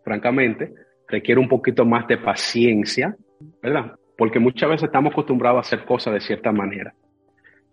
francamente, 0.05 0.75
requiere 1.09 1.41
un 1.41 1.49
poquito 1.49 1.85
más 1.85 2.07
de 2.07 2.19
paciencia, 2.19 3.17
¿verdad? 3.63 3.93
Porque 4.19 4.39
muchas 4.39 4.69
veces 4.69 4.85
estamos 4.85 5.13
acostumbrados 5.13 5.59
a 5.59 5.61
hacer 5.61 5.87
cosas 5.87 6.15
de 6.15 6.21
cierta 6.21 6.53
manera. 6.53 6.93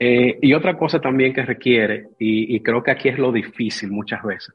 Eh, 0.06 0.38
y 0.42 0.54
otra 0.54 0.78
cosa 0.78 1.00
también 1.00 1.32
que 1.34 1.44
requiere, 1.44 2.08
y, 2.20 2.60
creo 2.60 2.84
que 2.84 2.92
aquí 2.92 3.08
es 3.08 3.18
lo 3.18 3.32
difícil 3.32 3.90
muchas 3.90 4.22
veces, 4.22 4.54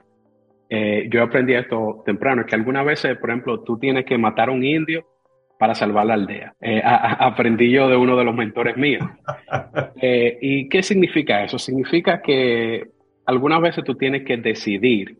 eh, 0.68 1.08
yo 1.10 1.22
aprendí 1.22 1.54
esto 1.54 2.02
temprano, 2.04 2.42
es 2.42 2.46
que 2.46 2.54
algunas 2.54 2.84
veces, 2.84 3.16
por 3.16 3.30
ejemplo, 3.30 3.60
tú 3.60 3.78
tienes 3.78 4.04
que 4.04 4.18
matar 4.18 4.50
a 4.50 4.52
un 4.52 4.62
indio 4.62 5.06
para 5.58 5.74
salvar 5.74 6.04
la 6.04 6.14
aldea. 6.14 6.52
Eh, 6.60 6.82
aprendí 6.84 7.70
yo 7.70 7.88
de 7.88 7.96
uno 7.96 8.14
de 8.14 8.24
los 8.24 8.34
mentores 8.34 8.76
míos. 8.76 9.08
¿Y 10.02 10.68
qué 10.68 10.82
significa 10.82 11.42
eso? 11.42 11.58
Significa 11.58 12.20
que 12.20 12.82
algunas 13.24 13.62
veces 13.62 13.84
tú 13.84 13.94
tienes 13.94 14.24
que 14.26 14.36
decidir 14.36 15.16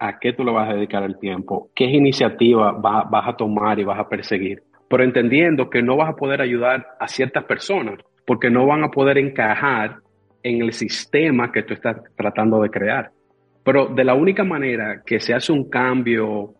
a 0.00 0.18
qué 0.18 0.32
tú 0.32 0.42
le 0.42 0.50
vas 0.50 0.70
a 0.70 0.74
dedicar 0.74 1.04
el 1.04 1.20
tiempo, 1.20 1.70
qué 1.72 1.84
iniciativa 1.84 2.72
vas 2.72 3.28
a 3.28 3.36
tomar 3.36 3.78
y 3.78 3.84
vas 3.84 4.00
a 4.00 4.08
perseguir, 4.08 4.60
pero 4.90 5.04
entendiendo 5.04 5.70
que 5.70 5.82
no 5.82 5.96
vas 5.96 6.10
a 6.10 6.16
poder 6.16 6.42
ayudar 6.42 6.84
a 6.98 7.06
ciertas 7.06 7.44
personas 7.44 8.00
porque 8.28 8.50
no 8.50 8.66
van 8.66 8.84
a 8.84 8.90
poder 8.90 9.16
encajar 9.16 10.00
en 10.42 10.60
el 10.60 10.74
sistema 10.74 11.50
que 11.50 11.62
tú 11.62 11.72
estás 11.72 11.96
tratando 12.14 12.60
de 12.60 12.68
crear. 12.68 13.10
Pero 13.64 13.86
de 13.86 14.04
la 14.04 14.12
única 14.12 14.44
manera 14.44 15.02
que 15.02 15.18
se 15.18 15.32
hace 15.32 15.50
un 15.50 15.70
cambio 15.70 16.52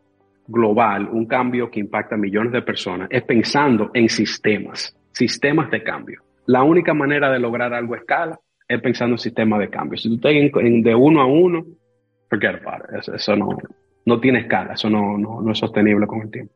global, 0.46 1.10
un 1.12 1.26
cambio 1.26 1.70
que 1.70 1.80
impacta 1.80 2.14
a 2.14 2.18
millones 2.18 2.54
de 2.54 2.62
personas, 2.62 3.08
es 3.10 3.22
pensando 3.22 3.90
en 3.92 4.08
sistemas, 4.08 4.96
sistemas 5.12 5.70
de 5.70 5.82
cambio. 5.82 6.22
La 6.46 6.62
única 6.62 6.94
manera 6.94 7.30
de 7.30 7.38
lograr 7.38 7.74
algo 7.74 7.92
a 7.92 7.98
escala 7.98 8.40
es 8.66 8.80
pensando 8.80 9.16
en 9.16 9.18
sistema 9.18 9.58
de 9.58 9.68
cambio. 9.68 9.98
Si 9.98 10.08
tú 10.08 10.14
estás 10.14 10.32
en, 10.32 10.82
de 10.82 10.94
uno 10.94 11.20
a 11.20 11.26
uno, 11.26 11.66
forget 12.30 12.62
about 12.64 12.80
it. 12.88 13.14
Eso, 13.14 13.36
no, 13.36 13.58
no 14.06 14.20
tiene 14.20 14.38
escala, 14.38 14.72
eso 14.72 14.88
no, 14.88 15.18
no, 15.18 15.52
es 15.52 15.58
sostenible 15.58 16.06
con 16.06 16.22
el 16.22 16.30
tiempo. 16.30 16.54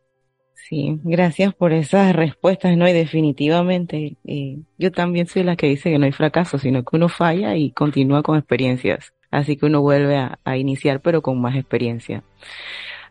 Sí, 0.55 1.01
gracias 1.03 1.55
por 1.55 1.73
esas 1.73 2.15
respuestas, 2.15 2.77
¿no? 2.77 2.89
Y 2.89 2.93
definitivamente, 2.93 4.17
eh, 4.25 4.59
yo 4.79 4.93
también 4.93 5.27
soy 5.27 5.43
la 5.43 5.57
que 5.57 5.67
dice 5.67 5.91
que 5.91 5.99
no 5.99 6.07
hay 6.07 6.13
fracaso, 6.13 6.59
sino 6.59 6.85
que 6.85 6.97
uno 6.97 7.09
falla 7.09 7.57
y 7.57 7.73
continúa 7.73 8.23
con 8.23 8.39
experiencias. 8.39 9.13
Así 9.31 9.57
que 9.57 9.67
uno 9.67 9.81
vuelve 9.83 10.17
a, 10.17 10.39
a 10.45 10.57
iniciar, 10.57 11.01
pero 11.01 11.21
con 11.23 11.41
más 11.41 11.57
experiencia. 11.57 12.23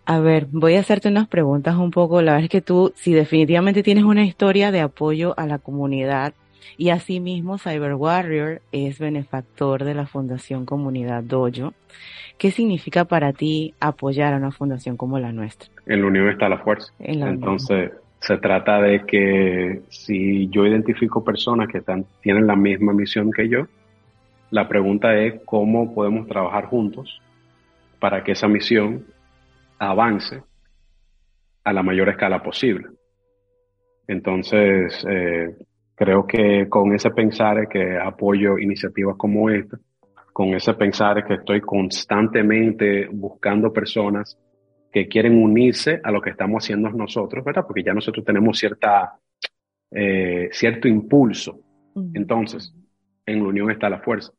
A 0.06 0.20
ver, 0.20 0.48
voy 0.52 0.76
a 0.76 0.80
hacerte 0.82 1.10
unas 1.10 1.28
preguntas 1.28 1.76
un 1.78 1.92
poco. 1.92 2.22
La 2.22 2.34
verdad 2.34 2.46
es 2.46 2.50
que 2.50 2.62
tú, 2.62 2.94
si 2.96 3.14
definitivamente 3.14 3.84
tienes 3.84 4.04
una 4.04 4.26
historia 4.26 4.72
de 4.72 4.82
apoyo 4.82 5.34
a 5.38 5.46
la 5.48 5.60
comunidad 5.60 6.34
y 6.78 6.90
asimismo, 6.90 7.58
Cyber 7.58 7.96
Warrior 7.96 8.62
es 8.72 9.00
benefactor 9.00 9.84
de 9.84 9.94
la 9.94 10.06
Fundación 10.06 10.66
Comunidad 10.66 11.24
Dojo. 11.24 11.74
¿Qué 12.38 12.52
significa 12.52 13.06
para 13.06 13.34
ti 13.34 13.74
apoyar 13.80 14.34
a 14.34 14.38
una 14.38 14.52
fundación 14.52 14.98
como 14.98 15.20
la 15.20 15.32
nuestra? 15.32 15.70
En 15.86 16.02
la 16.02 16.08
unión 16.08 16.30
está 16.30 16.50
la 16.50 16.58
fuerza. 16.60 16.92
Entonces, 17.00 17.92
se 18.20 18.38
trata 18.38 18.82
de 18.82 19.06
que 19.06 19.82
si 19.90 20.48
yo 20.50 20.66
identifico 20.66 21.24
personas 21.24 21.68
que 21.68 21.80
están, 21.80 22.06
tienen 22.22 22.48
la 22.48 22.56
misma 22.56 22.94
misión 22.94 23.32
que 23.32 23.48
yo, 23.48 23.68
la 24.50 24.68
pregunta 24.68 25.16
es 25.18 25.42
cómo 25.46 25.94
podemos 25.94 26.28
trabajar 26.28 26.66
juntos 26.66 27.22
para 28.00 28.24
que 28.24 28.34
esa 28.34 28.48
misión 28.48 29.06
avance 29.80 30.42
a 31.64 31.74
la 31.74 31.84
mayor 31.84 32.10
escala 32.10 32.44
posible. 32.44 32.88
Entonces, 34.08 35.06
eh, 35.10 35.56
Creo 36.02 36.26
que 36.26 36.68
con 36.68 36.96
ese 36.96 37.12
pensar 37.12 37.68
que 37.70 37.96
apoyo 37.96 38.58
iniciativas 38.58 39.16
como 39.18 39.52
esta, 39.52 39.78
con 40.34 40.48
ese 40.56 40.74
pensar 40.74 41.24
que 41.24 41.36
estoy 41.36 41.62
constantemente 41.62 43.08
buscando 43.12 43.72
personas 43.72 44.36
que 44.92 45.08
quieren 45.08 45.38
unirse 45.38 46.02
a 46.04 46.10
lo 46.10 46.20
que 46.20 46.32
estamos 46.32 46.64
haciendo 46.64 46.90
nosotros, 46.90 47.46
¿verdad? 47.46 47.66
Porque 47.68 47.84
ya 47.84 47.94
nosotros 47.94 48.26
tenemos 48.26 48.58
cierta, 48.58 49.14
eh, 49.92 50.50
cierto 50.52 50.88
impulso. 50.88 51.60
Entonces, 52.16 52.74
en 53.24 53.44
la 53.44 53.50
unión 53.50 53.70
está 53.70 53.88
la 53.88 54.00
fuerza. 54.00 54.34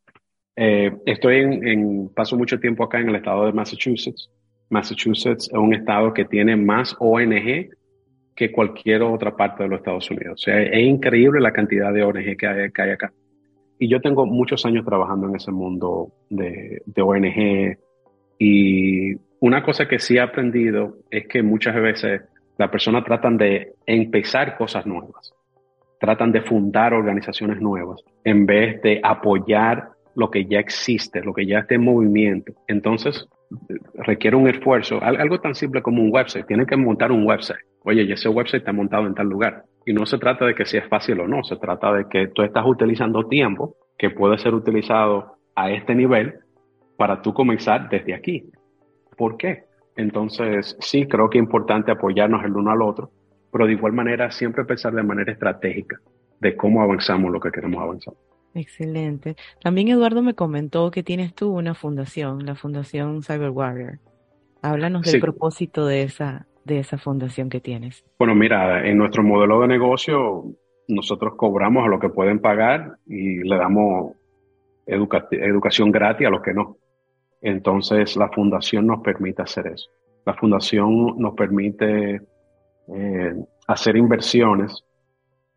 Eh, 0.56 0.90
estoy 1.06 1.36
en, 1.42 1.68
en, 1.68 2.08
paso 2.08 2.36
mucho 2.36 2.58
tiempo 2.58 2.82
acá 2.82 2.98
en 2.98 3.10
el 3.10 3.14
estado 3.14 3.46
de 3.46 3.52
Massachusetts. 3.52 4.28
Massachusetts 4.68 5.48
es 5.48 5.56
un 5.56 5.74
estado 5.74 6.12
que 6.12 6.24
tiene 6.24 6.56
más 6.56 6.96
ONG 6.98 7.70
que 8.34 8.50
cualquier 8.50 9.02
otra 9.02 9.36
parte 9.36 9.62
de 9.62 9.68
los 9.68 9.78
Estados 9.80 10.10
Unidos. 10.10 10.34
O 10.34 10.44
sea, 10.44 10.60
es 10.60 10.82
increíble 10.82 11.40
la 11.40 11.52
cantidad 11.52 11.92
de 11.92 12.02
ONG 12.02 12.36
que 12.36 12.46
hay, 12.46 12.90
acá. 12.90 13.12
Y 13.78 13.88
yo 13.88 14.00
tengo 14.00 14.26
muchos 14.26 14.64
años 14.64 14.84
trabajando 14.84 15.28
en 15.28 15.36
ese 15.36 15.50
mundo 15.50 16.12
de, 16.30 16.82
de 16.86 17.02
ONG 17.02 17.78
Y 18.38 19.14
una 19.40 19.62
cosa 19.62 19.86
que 19.86 19.98
sí 19.98 20.16
he 20.16 20.20
aprendido 20.20 20.96
es 21.10 21.26
que 21.26 21.42
muchas 21.42 21.74
veces 21.74 22.22
las 22.58 22.70
personas 22.70 23.04
tratan 23.04 23.36
de 23.36 23.74
empezar 23.86 24.56
cosas 24.56 24.86
nuevas, 24.86 25.34
tratan 25.98 26.32
de 26.32 26.42
fundar 26.42 26.94
organizaciones 26.94 27.60
nuevas 27.60 28.02
en 28.24 28.46
vez 28.46 28.80
de 28.82 29.00
apoyar 29.02 29.91
lo 30.14 30.30
que 30.30 30.44
ya 30.44 30.58
existe, 30.58 31.22
lo 31.22 31.32
que 31.32 31.46
ya 31.46 31.60
está 31.60 31.74
en 31.74 31.84
movimiento. 31.84 32.52
Entonces, 32.68 33.28
requiere 33.94 34.36
un 34.36 34.48
esfuerzo, 34.48 35.02
algo 35.02 35.40
tan 35.40 35.54
simple 35.54 35.82
como 35.82 36.02
un 36.02 36.10
website. 36.12 36.46
Tienen 36.46 36.66
que 36.66 36.76
montar 36.76 37.12
un 37.12 37.26
website. 37.26 37.60
Oye, 37.84 38.02
y 38.02 38.12
ese 38.12 38.28
website 38.28 38.62
está 38.62 38.72
montado 38.72 39.06
en 39.06 39.14
tal 39.14 39.28
lugar. 39.28 39.64
Y 39.84 39.92
no 39.92 40.06
se 40.06 40.18
trata 40.18 40.46
de 40.46 40.54
que 40.54 40.64
sea 40.64 40.86
fácil 40.88 41.20
o 41.20 41.26
no, 41.26 41.42
se 41.42 41.56
trata 41.56 41.92
de 41.92 42.08
que 42.08 42.28
tú 42.28 42.42
estás 42.42 42.64
utilizando 42.66 43.26
tiempo 43.28 43.76
que 43.98 44.10
puede 44.10 44.38
ser 44.38 44.54
utilizado 44.54 45.36
a 45.54 45.70
este 45.70 45.94
nivel 45.94 46.34
para 46.96 47.20
tú 47.20 47.34
comenzar 47.34 47.88
desde 47.88 48.14
aquí. 48.14 48.50
¿Por 49.16 49.36
qué? 49.36 49.64
Entonces, 49.96 50.76
sí, 50.80 51.06
creo 51.06 51.28
que 51.28 51.38
es 51.38 51.44
importante 51.44 51.90
apoyarnos 51.90 52.44
el 52.44 52.52
uno 52.52 52.70
al 52.70 52.82
otro, 52.82 53.10
pero 53.50 53.66
de 53.66 53.72
igual 53.72 53.92
manera 53.92 54.30
siempre 54.30 54.64
pensar 54.64 54.94
de 54.94 55.02
manera 55.02 55.32
estratégica 55.32 55.98
de 56.40 56.56
cómo 56.56 56.82
avanzamos 56.82 57.30
lo 57.30 57.40
que 57.40 57.50
queremos 57.50 57.82
avanzar. 57.82 58.14
Excelente. 58.54 59.36
También 59.62 59.88
Eduardo 59.88 60.22
me 60.22 60.34
comentó 60.34 60.90
que 60.90 61.02
tienes 61.02 61.34
tú 61.34 61.56
una 61.56 61.74
fundación, 61.74 62.44
la 62.44 62.54
Fundación 62.54 63.22
Cyber 63.22 63.50
Warrior. 63.50 63.98
Háblanos 64.60 65.10
del 65.10 65.20
propósito 65.20 65.86
de 65.86 66.02
esa, 66.02 66.46
de 66.64 66.78
esa 66.78 66.98
fundación 66.98 67.48
que 67.48 67.60
tienes. 67.60 68.04
Bueno, 68.18 68.34
mira, 68.34 68.86
en 68.86 68.98
nuestro 68.98 69.22
modelo 69.22 69.60
de 69.60 69.68
negocio 69.68 70.44
nosotros 70.88 71.34
cobramos 71.36 71.84
a 71.84 71.88
los 71.88 72.00
que 72.00 72.08
pueden 72.08 72.40
pagar 72.40 72.98
y 73.06 73.38
le 73.38 73.56
damos 73.56 74.12
educación 74.86 75.90
gratis 75.90 76.26
a 76.26 76.30
los 76.30 76.42
que 76.42 76.52
no. 76.52 76.76
Entonces 77.40 78.16
la 78.16 78.28
fundación 78.28 78.86
nos 78.86 79.00
permite 79.00 79.42
hacer 79.42 79.66
eso. 79.68 79.90
La 80.24 80.34
fundación 80.34 81.18
nos 81.18 81.34
permite 81.34 82.20
eh, 82.94 83.34
hacer 83.66 83.96
inversiones 83.96 84.84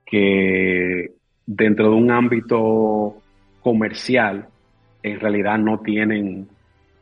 que 0.05 1.14
dentro 1.45 1.89
de 1.89 1.95
un 1.95 2.11
ámbito 2.11 3.15
comercial 3.61 4.47
en 5.03 5.19
realidad 5.19 5.57
no 5.57 5.79
tienen, 5.79 6.47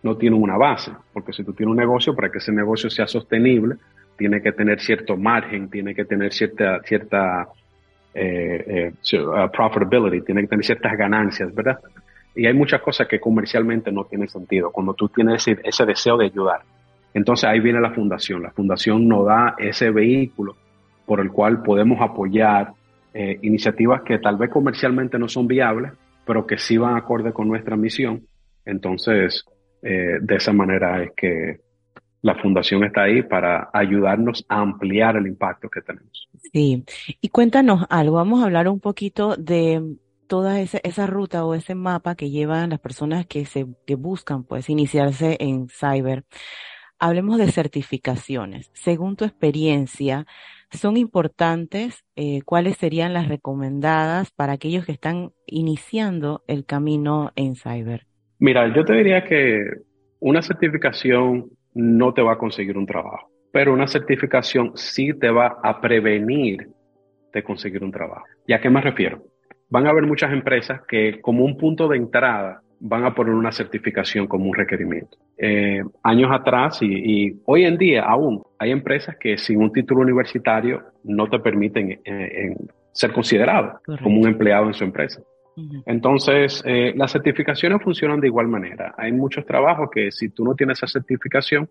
no 0.01 0.17
tienen 0.17 0.41
una 0.41 0.57
base, 0.57 0.91
porque 1.13 1.31
si 1.31 1.43
tú 1.43 1.53
tienes 1.53 1.71
un 1.71 1.77
negocio, 1.77 2.15
para 2.15 2.29
que 2.29 2.39
ese 2.39 2.51
negocio 2.51 2.89
sea 2.89 3.07
sostenible, 3.07 3.75
tiene 4.17 4.41
que 4.41 4.51
tener 4.51 4.79
cierto 4.79 5.15
margen, 5.17 5.69
tiene 5.69 5.95
que 5.95 6.05
tener 6.05 6.33
cierta, 6.33 6.81
cierta 6.83 7.47
eh, 8.13 8.91
eh, 9.11 9.19
uh, 9.19 9.49
profitability, 9.51 10.25
tiene 10.25 10.41
que 10.41 10.47
tener 10.47 10.65
ciertas 10.65 10.97
ganancias, 10.97 11.53
¿verdad? 11.55 11.79
Y 12.35 12.45
hay 12.45 12.53
muchas 12.53 12.81
cosas 12.81 13.07
que 13.07 13.19
comercialmente 13.19 13.91
no 13.91 14.05
tienen 14.05 14.27
sentido 14.27 14.71
cuando 14.71 14.93
tú 14.93 15.07
tienes 15.07 15.47
ese, 15.47 15.59
ese 15.63 15.85
deseo 15.85 16.17
de 16.17 16.25
ayudar. 16.25 16.61
Entonces 17.13 17.47
ahí 17.47 17.59
viene 17.59 17.79
la 17.79 17.91
fundación. 17.91 18.41
La 18.41 18.51
fundación 18.51 19.07
nos 19.07 19.25
da 19.27 19.55
ese 19.57 19.91
vehículo 19.91 20.55
por 21.05 21.19
el 21.19 21.31
cual 21.31 21.61
podemos 21.61 22.01
apoyar 22.01 22.73
eh, 23.13 23.39
iniciativas 23.41 24.01
que 24.01 24.19
tal 24.19 24.37
vez 24.37 24.49
comercialmente 24.49 25.19
no 25.19 25.27
son 25.27 25.47
viables, 25.47 25.93
pero 26.25 26.47
que 26.47 26.57
sí 26.57 26.77
van 26.77 26.97
acorde 26.97 27.31
con 27.31 27.47
nuestra 27.47 27.75
misión. 27.75 28.25
Entonces, 28.65 29.45
eh, 29.81 30.17
de 30.21 30.35
esa 30.35 30.53
manera 30.53 31.03
es 31.03 31.11
que 31.15 31.59
la 32.21 32.35
fundación 32.35 32.85
está 32.85 33.03
ahí 33.03 33.21
para 33.21 33.69
ayudarnos 33.73 34.45
a 34.47 34.61
ampliar 34.61 35.17
el 35.17 35.27
impacto 35.27 35.69
que 35.69 35.81
tenemos. 35.81 36.29
Sí, 36.51 36.83
y 37.21 37.29
cuéntanos 37.29 37.85
algo, 37.89 38.15
vamos 38.15 38.41
a 38.41 38.45
hablar 38.45 38.69
un 38.69 38.79
poquito 38.79 39.35
de 39.35 39.97
toda 40.27 40.61
esa, 40.61 40.79
esa 40.83 41.05
ruta 41.05 41.45
o 41.45 41.53
ese 41.53 41.75
mapa 41.75 42.15
que 42.15 42.29
llevan 42.29 42.69
las 42.69 42.79
personas 42.79 43.27
que 43.27 43.45
se 43.45 43.67
que 43.85 43.95
buscan 43.95 44.45
pues 44.45 44.69
iniciarse 44.69 45.37
en 45.39 45.67
cyber. 45.67 46.23
Hablemos 46.97 47.37
de 47.37 47.51
certificaciones. 47.51 48.71
Según 48.73 49.17
tu 49.17 49.25
experiencia, 49.25 50.25
son 50.77 50.97
importantes? 50.97 52.03
Eh, 52.15 52.41
¿Cuáles 52.45 52.77
serían 52.77 53.13
las 53.13 53.27
recomendadas 53.27 54.31
para 54.31 54.53
aquellos 54.53 54.85
que 54.85 54.91
están 54.91 55.31
iniciando 55.45 56.43
el 56.47 56.65
camino 56.65 57.31
en 57.35 57.55
cyber? 57.55 58.07
Mira, 58.39 58.73
yo 58.75 58.83
te 58.83 58.93
diría 58.93 59.23
que 59.23 59.63
una 60.19 60.41
certificación 60.41 61.51
no 61.73 62.13
te 62.13 62.21
va 62.21 62.33
a 62.33 62.37
conseguir 62.37 62.77
un 62.77 62.85
trabajo, 62.85 63.29
pero 63.51 63.73
una 63.73 63.87
certificación 63.87 64.71
sí 64.75 65.13
te 65.19 65.29
va 65.29 65.59
a 65.63 65.79
prevenir 65.79 66.67
de 67.31 67.43
conseguir 67.43 67.83
un 67.83 67.91
trabajo. 67.91 68.25
¿Y 68.47 68.53
a 68.53 68.61
qué 68.61 68.69
me 68.69 68.81
refiero? 68.81 69.23
Van 69.69 69.87
a 69.87 69.91
haber 69.91 70.03
muchas 70.03 70.31
empresas 70.33 70.81
que 70.87 71.21
como 71.21 71.45
un 71.45 71.57
punto 71.57 71.87
de 71.87 71.97
entrada 71.97 72.62
van 72.85 73.05
a 73.05 73.15
poner 73.15 73.33
una 73.33 73.51
certificación 73.53 74.27
como 74.27 74.49
un 74.49 74.55
requerimiento. 74.55 75.17
Eh, 75.37 75.81
años 76.03 76.29
atrás 76.33 76.79
y, 76.81 77.39
hoy 77.45 77.63
en 77.63 77.77
día 77.77 78.03
aún 78.03 78.43
hay 78.59 78.71
empresas 78.71 79.15
que 79.17 79.37
sin 79.37 79.61
un 79.61 79.71
título 79.71 80.01
universitario 80.01 80.83
no 81.05 81.29
te 81.29 81.39
permiten 81.39 82.01
eh, 82.03 82.55
ser 82.91 83.13
considerado 83.13 83.79
como 84.03 84.19
un 84.19 84.27
empleado 84.27 84.67
en 84.67 84.73
su 84.73 84.83
empresa. 84.83 85.21
Entonces, 85.85 86.61
eh, 86.65 86.93
las 86.95 87.11
certificaciones 87.11 87.81
funcionan 87.81 88.19
de 88.19 88.27
igual 88.27 88.47
manera. 88.47 88.93
Hay 88.97 89.11
muchos 89.11 89.45
trabajos 89.45 89.89
que 89.89 90.11
si 90.11 90.29
tú 90.29 90.43
no 90.43 90.55
tienes 90.55 90.79
esa 90.79 90.87
certificación, 90.87 91.69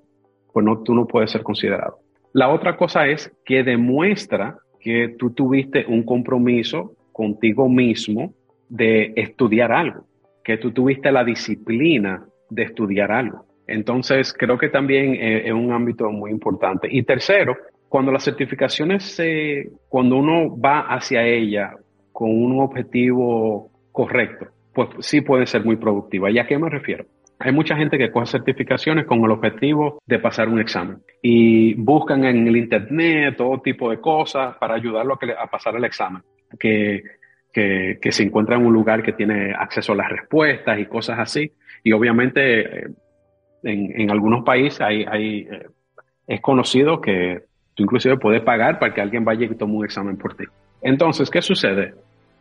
pues 0.53 0.65
no, 0.65 0.79
tú 0.83 0.95
no 0.95 1.07
puedes 1.07 1.31
ser 1.31 1.43
considerado. 1.43 1.99
La 2.33 2.49
otra 2.49 2.77
cosa 2.77 3.07
es 3.07 3.31
que 3.45 3.63
demuestra 3.65 4.57
que 4.81 5.15
tú 5.19 5.31
tuviste 5.31 5.85
un 5.87 6.05
compromiso 6.05 6.95
contigo 7.13 7.69
mismo 7.69 8.33
de 8.69 9.13
estudiar 9.17 9.73
algo 9.73 10.07
que 10.45 10.59
tú 10.59 10.73
tuviste 10.73 11.11
la 11.13 11.25
disciplina 11.25 12.25
de 12.51 12.63
estudiar 12.65 13.13
algo. 13.13 13.47
Entonces, 13.67 14.35
creo 14.37 14.59
que 14.59 14.69
también 14.69 15.15
eh, 15.15 15.47
es 15.47 15.53
un 15.53 15.73
ámbito 15.73 16.11
muy 16.11 16.31
importante. 16.31 16.89
Y 16.91 17.03
tercero, 17.05 17.57
cuando 17.89 18.13
las 18.13 18.25
certificaciones, 18.25 19.05
se, 19.05 19.71
cuando 19.89 20.17
uno 20.17 20.59
va 20.59 20.81
hacia 20.81 21.25
ella 21.25 21.77
con 22.13 22.31
un 22.31 22.61
objetivo 22.61 23.71
correcto, 23.93 24.47
pues 24.75 24.89
sí 25.01 25.21
puede 25.21 25.47
ser 25.47 25.65
muy 25.65 25.77
productiva. 25.77 26.31
¿Y 26.31 26.39
a 26.39 26.47
qué 26.47 26.59
me 26.59 26.69
refiero? 26.69 27.05
Hay 27.39 27.53
mucha 27.53 27.77
gente 27.77 27.99
que 27.99 28.11
coge 28.11 28.27
certificaciones 28.27 29.05
con 29.05 29.25
el 29.25 29.31
objetivo 29.31 29.99
de 30.07 30.19
pasar 30.21 30.49
un 30.49 30.61
examen 30.61 30.99
y 31.21 31.75
buscan 31.75 32.25
en 32.25 32.47
el 32.47 32.57
internet 32.57 33.37
todo 33.37 33.61
tipo 33.61 33.91
de 33.91 34.01
cosas 34.01 34.57
para 34.59 34.75
ayudarlo 34.75 35.15
a, 35.15 35.43
a 35.43 35.47
pasar 35.49 35.77
el 35.77 35.85
examen. 35.85 36.23
Que 36.59 37.03
que, 37.53 37.99
se 38.11 38.23
encuentra 38.23 38.57
en 38.57 38.67
un 38.67 38.73
lugar 38.73 39.03
que 39.03 39.13
tiene 39.13 39.53
acceso 39.53 39.93
a 39.93 39.97
las 39.97 40.11
respuestas 40.11 40.79
y 40.79 40.87
cosas 40.87 41.19
así. 41.19 41.53
Y 41.85 41.93
obviamente 41.93 42.85
eh, 42.85 42.91
en, 43.63 44.11
algunos 44.11 44.45
países 44.45 44.81
hay, 44.81 45.05
hay 45.05 45.41
eh, 45.51 45.67
es 46.27 46.41
conocido 46.41 47.01
que 47.01 47.43
tú 47.75 47.83
inclusive 47.83 48.17
puedes 48.17 48.43
pagar 48.43 48.79
para 48.79 48.95
que 48.95 49.01
alguien 49.01 49.25
vaya 49.25 49.45
y 49.45 49.55
tome 49.55 49.75
un 49.75 49.85
examen 49.85 50.17
por 50.17 50.35
ti. 50.35 50.45
Entonces, 50.81 51.31
¿qué 51.31 51.43
sucede? 51.43 51.95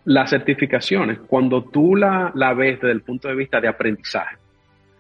Las 0.06 0.32
certificaciones, 0.32 1.20
cuando 1.28 1.64
tú 1.64 1.96
la, 1.96 2.32
la 2.34 2.54
ves 2.54 2.80
desde 2.82 2.92
el 2.92 3.02
punto 3.02 3.28
de 3.28 3.36
vista 3.36 3.62
de 3.62 3.68
aprendizaje, 3.68 4.38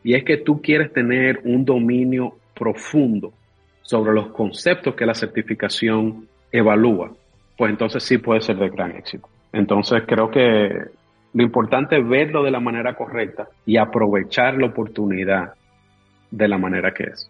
y 0.03 0.15
es 0.15 0.23
que 0.23 0.37
tú 0.37 0.61
quieres 0.61 0.91
tener 0.93 1.41
un 1.43 1.63
dominio 1.65 2.37
profundo 2.55 3.33
sobre 3.81 4.13
los 4.13 4.27
conceptos 4.27 4.95
que 4.95 5.05
la 5.05 5.13
certificación 5.13 6.27
evalúa, 6.51 7.11
pues 7.57 7.71
entonces 7.71 8.03
sí 8.03 8.17
puede 8.17 8.41
ser 8.41 8.57
de 8.57 8.69
gran 8.69 8.91
éxito. 8.91 9.27
Entonces 9.53 10.03
creo 10.07 10.29
que 10.29 10.69
lo 11.33 11.43
importante 11.43 11.97
es 11.97 12.07
verlo 12.07 12.43
de 12.43 12.51
la 12.51 12.59
manera 12.59 12.95
correcta 12.95 13.47
y 13.65 13.77
aprovechar 13.77 14.55
la 14.57 14.67
oportunidad 14.67 15.53
de 16.29 16.47
la 16.47 16.57
manera 16.57 16.93
que 16.93 17.03
es. 17.03 17.29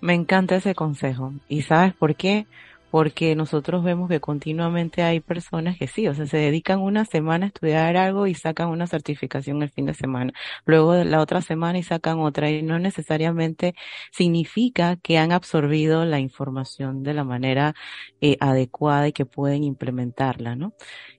Me 0.00 0.14
encanta 0.14 0.56
ese 0.56 0.74
consejo. 0.74 1.32
¿Y 1.48 1.62
sabes 1.62 1.94
por 1.94 2.14
qué? 2.14 2.46
Porque 2.90 3.34
nosotros 3.34 3.84
vemos 3.84 4.08
que 4.08 4.20
continuamente 4.20 5.02
hay 5.02 5.20
personas 5.20 5.76
que 5.78 5.86
sí, 5.86 6.08
o 6.08 6.14
sea, 6.14 6.26
se 6.26 6.38
dedican 6.38 6.80
una 6.80 7.04
semana 7.04 7.46
a 7.46 7.48
estudiar 7.48 7.96
algo 7.96 8.26
y 8.26 8.34
sacan 8.34 8.68
una 8.68 8.86
certificación 8.86 9.62
el 9.62 9.70
fin 9.70 9.86
de 9.86 9.94
semana, 9.94 10.32
luego 10.64 10.94
la 10.94 11.20
otra 11.20 11.42
semana 11.42 11.78
y 11.78 11.82
sacan 11.82 12.18
otra 12.20 12.50
y 12.50 12.62
no 12.62 12.78
necesariamente 12.78 13.74
significa 14.12 14.96
que 15.02 15.18
han 15.18 15.32
absorbido 15.32 16.04
la 16.04 16.20
información 16.20 17.02
de 17.02 17.14
la 17.14 17.24
manera 17.24 17.74
eh, 18.20 18.36
adecuada 18.40 19.08
y 19.08 19.12
que 19.12 19.26
pueden 19.26 19.64
implementarla, 19.64 20.56
¿no? 20.56 20.72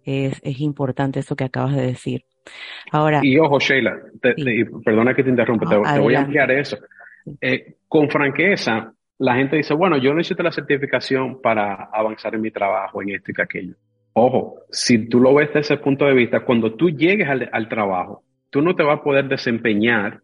Es, 0.03 0.39
es 0.43 0.59
importante 0.61 1.19
eso 1.19 1.35
que 1.35 1.43
acabas 1.43 1.75
de 1.75 1.85
decir. 1.85 2.23
Ahora. 2.91 3.19
Y 3.23 3.37
ojo, 3.37 3.59
Sheila, 3.59 3.97
perdona 4.83 5.13
que 5.13 5.23
te 5.23 5.29
interrumpa, 5.29 5.69
te, 5.69 5.99
voy 5.99 6.15
a 6.15 6.19
ampliar 6.19 6.51
eso. 6.51 6.77
Eh, 7.41 7.75
con 7.87 8.09
franqueza, 8.09 8.93
la 9.19 9.35
gente 9.35 9.57
dice, 9.57 9.73
bueno, 9.73 9.97
yo 9.97 10.13
necesito 10.13 10.43
la 10.43 10.51
certificación 10.51 11.41
para 11.41 11.89
avanzar 11.91 12.35
en 12.35 12.41
mi 12.41 12.51
trabajo, 12.51 13.01
en 13.01 13.09
esto 13.09 13.31
y 13.35 13.41
aquello. 13.41 13.75
Ojo, 14.13 14.55
si 14.71 15.07
tú 15.09 15.19
lo 15.19 15.33
ves 15.33 15.49
desde 15.49 15.59
ese 15.59 15.77
punto 15.77 16.05
de 16.05 16.13
vista, 16.13 16.41
cuando 16.41 16.73
tú 16.73 16.89
llegues 16.89 17.27
al, 17.29 17.69
trabajo, 17.69 18.23
tú 18.49 18.61
no 18.61 18.75
te 18.75 18.83
vas 18.83 18.99
a 18.99 19.03
poder 19.03 19.27
desempeñar 19.27 20.21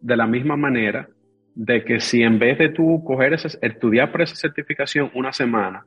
de 0.00 0.16
la 0.16 0.26
misma 0.26 0.56
manera 0.56 1.08
de 1.54 1.84
que 1.84 2.00
si 2.00 2.22
en 2.22 2.38
vez 2.38 2.58
de 2.58 2.70
tú 2.70 3.02
coger 3.04 3.34
ese, 3.34 3.58
estudiar 3.62 4.10
por 4.10 4.22
esa 4.22 4.34
certificación 4.34 5.10
una 5.14 5.32
semana, 5.32 5.86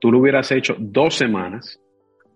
tú 0.00 0.10
lo 0.10 0.18
hubieras 0.18 0.50
hecho 0.52 0.74
dos 0.78 1.14
semanas, 1.14 1.80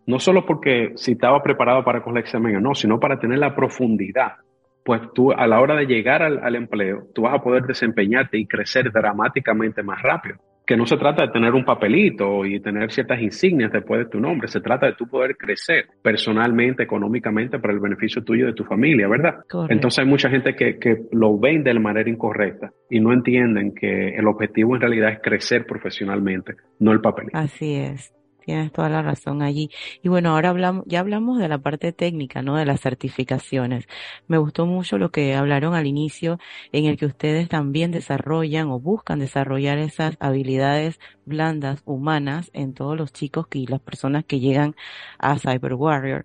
no 0.07 0.19
solo 0.19 0.47
porque 0.47 0.93
si 0.97 1.13
estaba 1.13 1.43
preparado 1.43 1.85
para 1.85 2.03
coger 2.03 2.19
el 2.19 2.25
examen 2.25 2.57
o 2.57 2.61
no, 2.61 2.75
sino 2.75 2.99
para 2.99 3.19
tener 3.19 3.39
la 3.39 3.55
profundidad 3.55 4.37
pues 4.85 5.01
tú 5.15 5.33
a 5.33 5.47
la 5.47 5.61
hora 5.61 5.77
de 5.77 5.87
llegar 5.87 6.23
al, 6.23 6.39
al 6.43 6.57
empleo, 6.57 7.07
tú 7.15 7.23
vas 7.23 7.35
a 7.35 7.43
poder 7.43 7.65
desempeñarte 7.65 8.39
y 8.39 8.47
crecer 8.47 8.91
dramáticamente 8.93 9.83
más 9.83 10.03
rápido 10.03 10.39
que 10.71 10.77
no 10.77 10.87
se 10.87 10.97
trata 10.97 11.27
de 11.27 11.33
tener 11.33 11.53
un 11.53 11.65
papelito 11.65 12.47
y 12.47 12.61
tener 12.61 12.93
ciertas 12.93 13.21
insignias 13.21 13.73
después 13.73 14.05
de 14.05 14.07
tu 14.09 14.21
nombre, 14.21 14.47
se 14.47 14.61
trata 14.61 14.87
de 14.87 14.93
tú 14.93 15.09
poder 15.09 15.37
crecer 15.37 15.87
personalmente, 16.01 16.85
económicamente, 16.85 17.59
para 17.59 17.75
el 17.75 17.81
beneficio 17.81 18.23
tuyo 18.23 18.45
y 18.45 18.51
de 18.51 18.53
tu 18.53 18.63
familia, 18.63 19.09
¿verdad? 19.09 19.41
Entonces 19.69 19.99
hay 19.99 20.07
mucha 20.07 20.31
gente 20.31 20.55
que, 20.55 20.79
que 20.79 21.07
lo 21.11 21.37
ven 21.41 21.65
de 21.65 21.75
la 21.75 21.81
manera 21.81 22.09
incorrecta 22.09 22.71
y 22.89 23.01
no 23.01 23.13
entienden 23.13 23.75
que 23.75 24.11
el 24.11 24.29
objetivo 24.29 24.77
en 24.77 24.83
realidad 24.83 25.11
es 25.11 25.19
crecer 25.21 25.67
profesionalmente, 25.67 26.55
no 26.79 26.93
el 26.93 27.01
papelito. 27.01 27.37
Así 27.37 27.75
es. 27.75 28.15
Tienes 28.51 28.73
toda 28.73 28.89
la 28.89 29.01
razón 29.01 29.43
allí. 29.43 29.71
Y 30.03 30.09
bueno, 30.09 30.31
ahora 30.31 30.49
hablamos, 30.49 30.83
ya 30.89 30.99
hablamos 30.99 31.39
de 31.39 31.47
la 31.47 31.59
parte 31.59 31.93
técnica, 31.93 32.43
¿no? 32.43 32.57
De 32.57 32.65
las 32.65 32.81
certificaciones. 32.81 33.87
Me 34.27 34.39
gustó 34.39 34.67
mucho 34.67 34.99
lo 34.99 35.13
que 35.13 35.37
hablaron 35.37 35.75
al 35.75 35.87
inicio, 35.87 36.41
en 36.73 36.87
el 36.87 36.97
que 36.97 37.07
ustedes 37.07 37.49
también 37.49 37.93
desarrollan 37.93 38.69
o 38.73 38.81
buscan 38.81 39.21
desarrollar 39.21 39.79
esas 39.79 40.17
habilidades 40.19 40.99
blandas, 41.25 41.83
humanas, 41.85 42.51
en 42.53 42.75
todos 42.75 42.99
los 42.99 43.13
chicos 43.13 43.47
y 43.53 43.69
las 43.69 43.81
personas 43.81 44.25
que 44.25 44.41
llegan 44.41 44.75
a 45.21 45.39
Cyber 45.39 45.75
Warrior. 45.75 46.25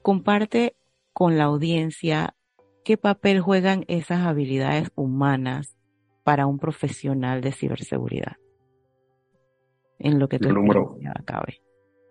Comparte 0.00 0.74
con 1.12 1.36
la 1.36 1.44
audiencia 1.44 2.34
qué 2.82 2.96
papel 2.96 3.40
juegan 3.42 3.84
esas 3.88 4.20
habilidades 4.20 4.90
humanas 4.94 5.76
para 6.24 6.46
un 6.46 6.58
profesional 6.58 7.42
de 7.42 7.52
ciberseguridad 7.52 8.39
en 10.00 10.18
lo 10.18 10.28
que 10.28 10.38
tu 10.38 10.52
número, 10.52 10.96
acabe? 11.14 11.60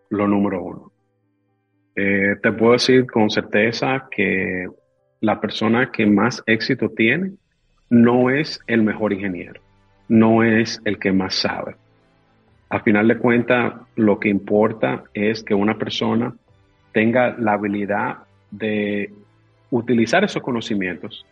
Lo 0.10 0.28
número 0.28 0.64
uno. 0.64 0.92
Eh, 1.96 2.36
te 2.42 2.52
puedo 2.54 2.74
decir 2.74 3.06
con 3.08 3.30
certeza 3.30 4.08
que 4.10 4.68
la 5.22 5.42
persona 5.42 5.92
que 5.92 6.06
más 6.06 6.42
éxito 6.46 6.90
tiene 6.90 7.34
no 7.90 8.30
es 8.30 8.62
el 8.68 8.84
mejor 8.84 9.12
ingeniero, 9.12 9.60
no 10.08 10.44
es 10.44 10.82
el 10.86 11.00
que 11.00 11.12
más 11.12 11.34
sabe. 11.36 11.76
A 12.70 12.80
final 12.82 13.08
de 13.08 13.18
cuentas, 13.18 13.74
lo 13.96 14.20
que 14.20 14.30
importa 14.30 15.04
es 15.14 15.44
que 15.44 15.56
una 15.56 15.78
persona 15.78 16.34
tenga 16.94 17.36
la 17.38 17.54
habilidad 17.54 18.20
de 18.52 19.12
utilizar 19.72 20.24
esos 20.24 20.44
conocimientos 20.44 21.26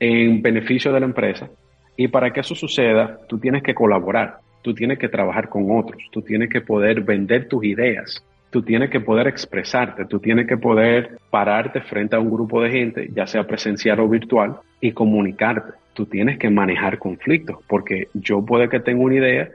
en 0.00 0.42
beneficio 0.42 0.92
de 0.92 1.00
la 1.00 1.06
empresa 1.06 1.48
y 1.96 2.08
para 2.08 2.32
que 2.32 2.40
eso 2.40 2.56
suceda, 2.56 3.18
tú 3.28 3.38
tienes 3.38 3.62
que 3.62 3.74
colaborar 3.74 4.40
tú 4.64 4.72
tienes 4.72 4.98
que 4.98 5.10
trabajar 5.10 5.50
con 5.50 5.70
otros, 5.70 6.02
tú 6.10 6.22
tienes 6.22 6.48
que 6.48 6.62
poder 6.62 7.02
vender 7.02 7.48
tus 7.48 7.62
ideas, 7.64 8.24
tú 8.48 8.62
tienes 8.62 8.88
que 8.88 8.98
poder 8.98 9.26
expresarte, 9.26 10.06
tú 10.06 10.20
tienes 10.20 10.46
que 10.46 10.56
poder 10.56 11.18
pararte 11.28 11.82
frente 11.82 12.16
a 12.16 12.18
un 12.18 12.30
grupo 12.30 12.62
de 12.62 12.70
gente, 12.70 13.10
ya 13.12 13.26
sea 13.26 13.46
presencial 13.46 14.00
o 14.00 14.08
virtual, 14.08 14.56
y 14.80 14.92
comunicarte. 14.92 15.74
Tú 15.92 16.06
tienes 16.06 16.38
que 16.38 16.48
manejar 16.48 16.98
conflictos, 16.98 17.58
porque 17.68 18.08
yo 18.14 18.42
puede 18.42 18.70
que 18.70 18.80
tenga 18.80 19.02
una 19.02 19.16
idea, 19.16 19.50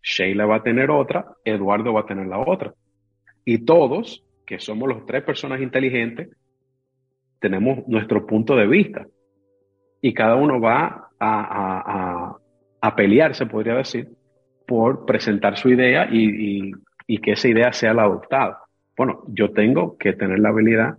Sheila 0.00 0.46
va 0.46 0.56
a 0.56 0.62
tener 0.62 0.92
otra, 0.92 1.26
Eduardo 1.44 1.92
va 1.92 2.02
a 2.02 2.06
tener 2.06 2.28
la 2.28 2.38
otra. 2.38 2.72
Y 3.44 3.64
todos, 3.64 4.22
que 4.46 4.60
somos 4.60 4.88
los 4.88 5.06
tres 5.06 5.24
personas 5.24 5.60
inteligentes, 5.60 6.28
tenemos 7.40 7.88
nuestro 7.88 8.24
punto 8.26 8.54
de 8.54 8.68
vista. 8.68 9.06
Y 10.00 10.14
cada 10.14 10.36
uno 10.36 10.60
va 10.60 11.08
a, 11.18 12.36
a 12.80 12.96
pelear, 12.96 13.34
se 13.34 13.46
podría 13.46 13.74
decir, 13.74 14.08
por 14.72 15.04
presentar 15.04 15.58
su 15.58 15.68
idea 15.68 16.08
y, 16.10 16.72
que 17.20 17.32
esa 17.32 17.46
idea 17.46 17.74
sea 17.74 17.92
la 17.92 18.04
adoptada. 18.04 18.60
Bueno, 18.96 19.22
yo 19.28 19.52
tengo 19.52 19.98
que 19.98 20.14
tener 20.14 20.38
la 20.38 20.48
habilidad 20.48 20.96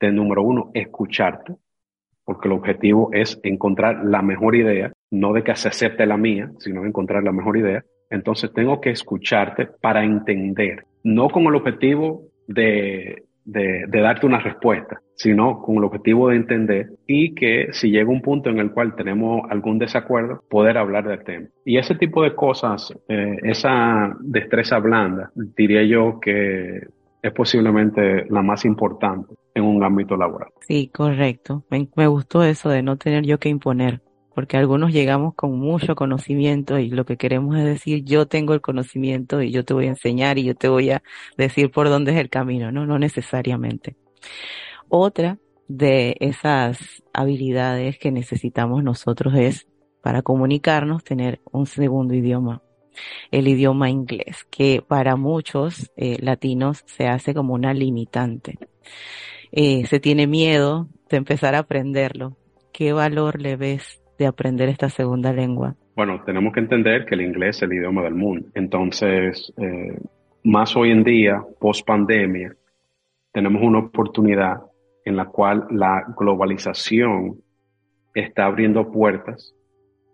de, 0.00 0.10
número 0.10 0.42
uno, 0.42 0.72
escucharte, 0.74 1.54
porque 2.24 2.48
el 2.48 2.54
objetivo 2.54 3.10
es 3.12 3.38
encontrar 3.44 4.04
la 4.04 4.22
mejor 4.22 4.56
idea, 4.56 4.92
no 5.12 5.32
de 5.32 5.44
que 5.44 5.54
se 5.54 5.68
acepte 5.68 6.04
la 6.04 6.16
mía, 6.16 6.50
sino 6.58 6.84
encontrar 6.84 7.22
la 7.22 7.30
mejor 7.30 7.56
idea. 7.56 7.84
Entonces 8.10 8.52
tengo 8.52 8.80
que 8.80 8.90
escucharte 8.90 9.66
para 9.80 10.02
entender, 10.02 10.84
no 11.04 11.30
con 11.30 11.44
el 11.44 11.54
objetivo 11.54 12.22
de 12.48 13.22
de, 13.46 13.86
darte 13.88 14.26
una 14.26 14.40
respuesta, 14.40 15.00
sino 15.14 15.62
con 15.62 15.76
el 15.76 15.84
objetivo 15.84 16.28
de 16.28 16.36
entender 16.36 16.90
y 17.06 17.34
que 17.34 17.68
si 17.72 17.90
llega 17.90 18.10
un 18.10 18.20
punto 18.20 18.50
en 18.50 18.58
el 18.58 18.72
cual 18.72 18.94
tenemos 18.96 19.42
algún 19.50 19.78
desacuerdo, 19.78 20.42
poder 20.50 20.76
hablar 20.76 21.08
del 21.08 21.24
tema. 21.24 21.46
Y 21.64 21.78
ese 21.78 21.94
tipo 21.94 22.22
de 22.22 22.34
cosas, 22.34 22.92
eh, 23.08 23.36
esa 23.44 24.14
destreza 24.20 24.78
blanda, 24.78 25.30
diría 25.34 25.84
yo 25.84 26.20
que 26.20 26.80
es 27.22 27.32
posiblemente 27.32 28.26
la 28.28 28.42
más 28.42 28.64
importante 28.64 29.34
en 29.54 29.64
un 29.64 29.82
ámbito 29.82 30.16
laboral. 30.16 30.50
Sí, 30.60 30.90
correcto. 30.92 31.64
me 31.70 32.06
gustó 32.06 32.42
eso 32.42 32.68
de 32.68 32.82
no 32.82 32.96
tener 32.96 33.24
yo 33.24 33.38
que 33.38 33.48
imponer 33.48 34.00
porque 34.36 34.58
algunos 34.58 34.92
llegamos 34.92 35.34
con 35.34 35.58
mucho 35.58 35.94
conocimiento 35.94 36.78
y 36.78 36.90
lo 36.90 37.06
que 37.06 37.16
queremos 37.16 37.56
es 37.56 37.64
decir, 37.64 38.04
yo 38.04 38.26
tengo 38.28 38.52
el 38.52 38.60
conocimiento 38.60 39.40
y 39.40 39.50
yo 39.50 39.64
te 39.64 39.72
voy 39.72 39.86
a 39.86 39.88
enseñar 39.88 40.36
y 40.36 40.44
yo 40.44 40.54
te 40.54 40.68
voy 40.68 40.90
a 40.90 41.02
decir 41.38 41.70
por 41.70 41.88
dónde 41.88 42.12
es 42.12 42.18
el 42.18 42.28
camino, 42.28 42.70
no, 42.70 42.84
no 42.84 42.98
necesariamente. 42.98 43.96
Otra 44.90 45.38
de 45.68 46.18
esas 46.20 47.02
habilidades 47.14 47.98
que 47.98 48.12
necesitamos 48.12 48.84
nosotros 48.84 49.32
es 49.36 49.68
para 50.02 50.20
comunicarnos 50.20 51.02
tener 51.02 51.40
un 51.50 51.64
segundo 51.64 52.12
idioma, 52.12 52.60
el 53.30 53.48
idioma 53.48 53.88
inglés, 53.88 54.44
que 54.50 54.84
para 54.86 55.16
muchos 55.16 55.90
eh, 55.96 56.18
latinos 56.20 56.84
se 56.84 57.06
hace 57.08 57.32
como 57.32 57.54
una 57.54 57.72
limitante. 57.72 58.58
Eh, 59.50 59.86
se 59.86 59.98
tiene 59.98 60.26
miedo 60.26 60.90
de 61.08 61.16
empezar 61.16 61.54
a 61.54 61.60
aprenderlo. 61.60 62.36
¿Qué 62.70 62.92
valor 62.92 63.40
le 63.40 63.56
ves 63.56 64.02
de 64.18 64.26
aprender 64.26 64.68
esta 64.68 64.88
segunda 64.88 65.32
lengua? 65.32 65.74
Bueno, 65.94 66.22
tenemos 66.24 66.52
que 66.52 66.60
entender 66.60 67.04
que 67.06 67.14
el 67.14 67.22
inglés 67.22 67.56
es 67.56 67.62
el 67.62 67.72
idioma 67.72 68.02
del 68.02 68.14
mundo. 68.14 68.48
Entonces, 68.54 69.52
eh, 69.56 69.98
más 70.44 70.76
hoy 70.76 70.90
en 70.90 71.02
día, 71.02 71.42
post 71.58 71.86
pandemia, 71.86 72.54
tenemos 73.32 73.62
una 73.62 73.80
oportunidad 73.80 74.60
en 75.04 75.16
la 75.16 75.26
cual 75.26 75.66
la 75.70 76.04
globalización 76.18 77.36
está 78.14 78.46
abriendo 78.46 78.90
puertas 78.90 79.54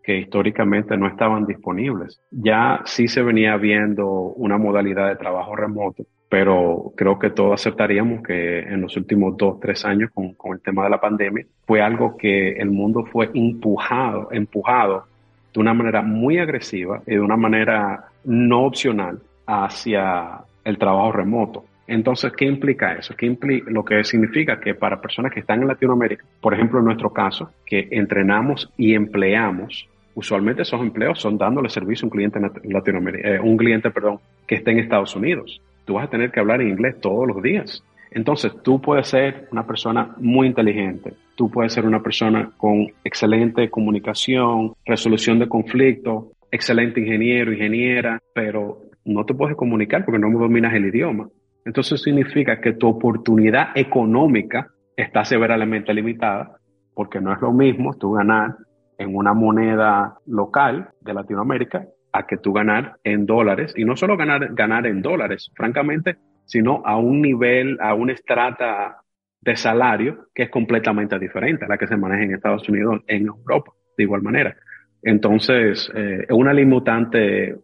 que 0.03 0.19
históricamente 0.19 0.97
no 0.97 1.07
estaban 1.07 1.47
disponibles. 1.47 2.21
Ya 2.31 2.83
sí 2.85 3.09
se 3.09 3.23
venía 3.23 3.57
viendo 3.57 4.09
una 4.11 4.59
modalidad 4.59 5.09
de 5.09 5.17
trabajo 5.17 5.55
remoto, 5.55 6.05
pero 6.33 6.95
creo 6.97 7.19
que 7.19 7.29
todos 7.29 7.61
aceptaríamos 7.61 8.23
que 8.23 8.61
en 8.61 8.81
los 8.81 8.97
últimos 8.97 9.37
dos, 9.37 9.61
tres 9.61 9.85
años 9.85 10.11
con, 10.15 10.33
con, 10.33 10.55
el 10.55 10.63
tema 10.63 10.85
de 10.85 10.89
la 10.89 10.99
pandemia 10.99 11.45
fue 11.67 11.83
algo 11.83 12.17
que 12.17 12.53
el 12.53 12.71
mundo 12.71 13.05
fue 13.05 13.29
empujado, 13.35 14.33
empujado 14.33 15.05
de 15.53 15.61
una 15.61 15.75
manera 15.75 16.01
muy 16.01 16.39
agresiva 16.39 17.03
y 17.07 17.17
de 17.17 17.21
una 17.21 17.37
manera 17.37 18.07
no 18.25 18.65
opcional 18.65 19.19
hacia 19.47 20.39
el 20.65 20.79
trabajo 20.79 21.13
remoto. 21.13 21.67
Entonces, 21.87 22.33
¿qué 22.35 22.47
implica 22.47 22.95
eso? 22.95 23.15
¿Qué 23.15 23.27
implica, 23.27 23.71
lo 23.71 23.85
que 23.85 24.03
significa 24.03 24.59
que 24.59 24.75
para 24.75 25.03
personas 25.03 25.35
que 25.35 25.41
están 25.41 25.61
en 25.61 25.69
Latinoamérica, 25.69 26.25
por 26.41 26.55
ejemplo 26.55 26.79
en 26.79 26.87
nuestro 26.87 27.11
caso, 27.11 27.51
que 27.67 27.89
entrenamos 27.91 28.73
y 28.79 28.95
empleamos, 28.95 29.87
usualmente 30.15 30.63
esos 30.63 30.81
empleos 30.81 31.21
son 31.21 31.37
dándole 31.37 31.69
servicio 31.69 32.07
a 32.07 32.07
un 32.07 32.11
cliente 32.11 32.41
Latinoamérica, 32.65 33.29
eh, 33.29 33.39
un 33.39 33.59
cliente, 33.59 33.91
perdón, 33.91 34.19
que 34.47 34.55
esté 34.55 34.71
en 34.71 34.79
Estados 34.79 35.15
Unidos 35.15 35.61
tú 35.85 35.95
vas 35.95 36.07
a 36.07 36.11
tener 36.11 36.31
que 36.31 36.41
hablar 36.41 36.61
en 36.61 36.69
inglés 36.69 37.01
todos 37.01 37.27
los 37.27 37.43
días. 37.43 37.85
Entonces, 38.11 38.53
tú 38.63 38.81
puedes 38.81 39.09
ser 39.09 39.49
una 39.53 39.67
persona 39.67 40.15
muy 40.19 40.47
inteligente, 40.47 41.15
tú 41.35 41.51
puedes 41.51 41.73
ser 41.73 41.87
una 41.87 42.03
persona 42.03 42.51
con 42.57 42.89
excelente 43.05 43.71
comunicación, 43.71 44.75
resolución 44.85 45.39
de 45.39 45.49
conflictos, 45.49 46.27
excelente 46.51 47.01
ingeniero, 47.01 47.53
ingeniera, 47.53 48.19
pero 48.35 48.83
no 49.05 49.25
te 49.25 49.35
puedes 49.35 49.57
comunicar 49.57 50.05
porque 50.05 50.19
no 50.19 50.31
dominas 50.39 50.75
el 50.75 50.87
idioma. 50.87 51.29
Entonces 51.65 52.03
significa 52.03 52.61
que 52.61 52.73
tu 52.73 52.89
oportunidad 52.89 53.69
económica 53.75 54.69
está 54.97 55.25
severamente 55.25 55.95
limitada 55.95 56.57
porque 56.95 57.21
no 57.21 57.33
es 57.33 57.41
lo 57.41 57.53
mismo 57.53 57.95
tú 57.95 58.13
ganar 58.13 58.57
en 58.99 59.17
una 59.17 59.33
moneda 59.33 60.19
local 60.27 60.91
de 61.01 61.15
Latinoamérica 61.15 61.87
a 62.13 62.27
que 62.27 62.37
tú 62.37 62.53
ganar 62.53 62.97
en 63.05 63.27
dólares, 63.27 63.73
y 63.77 63.85
no 63.85 63.97
solo 63.97 64.17
ganar, 64.17 64.55
ganar 64.55 64.87
en 64.87 65.03
dólares, 65.03 65.51
francamente, 65.55 66.17
sino 66.45 66.83
a 66.85 66.99
un 66.99 67.23
nivel, 67.23 67.79
a 67.81 67.95
una 67.95 68.13
estrata 68.13 68.99
de 69.41 69.57
salario 69.57 70.29
que 70.35 70.45
es 70.45 70.51
completamente 70.51 71.19
diferente 71.19 71.65
a 71.65 71.69
la 71.69 71.79
que 71.79 71.87
se 71.87 71.97
maneja 71.97 72.23
en 72.23 72.35
Estados 72.35 72.69
Unidos, 72.69 73.01
en 73.07 73.27
Europa, 73.27 73.73
de 73.97 74.05
igual 74.05 74.23
manera. 74.23 74.57
Entonces, 75.03 75.91
eh, 75.95 76.27
es 76.29 76.31
una 76.31 76.53
limitante 76.53 77.57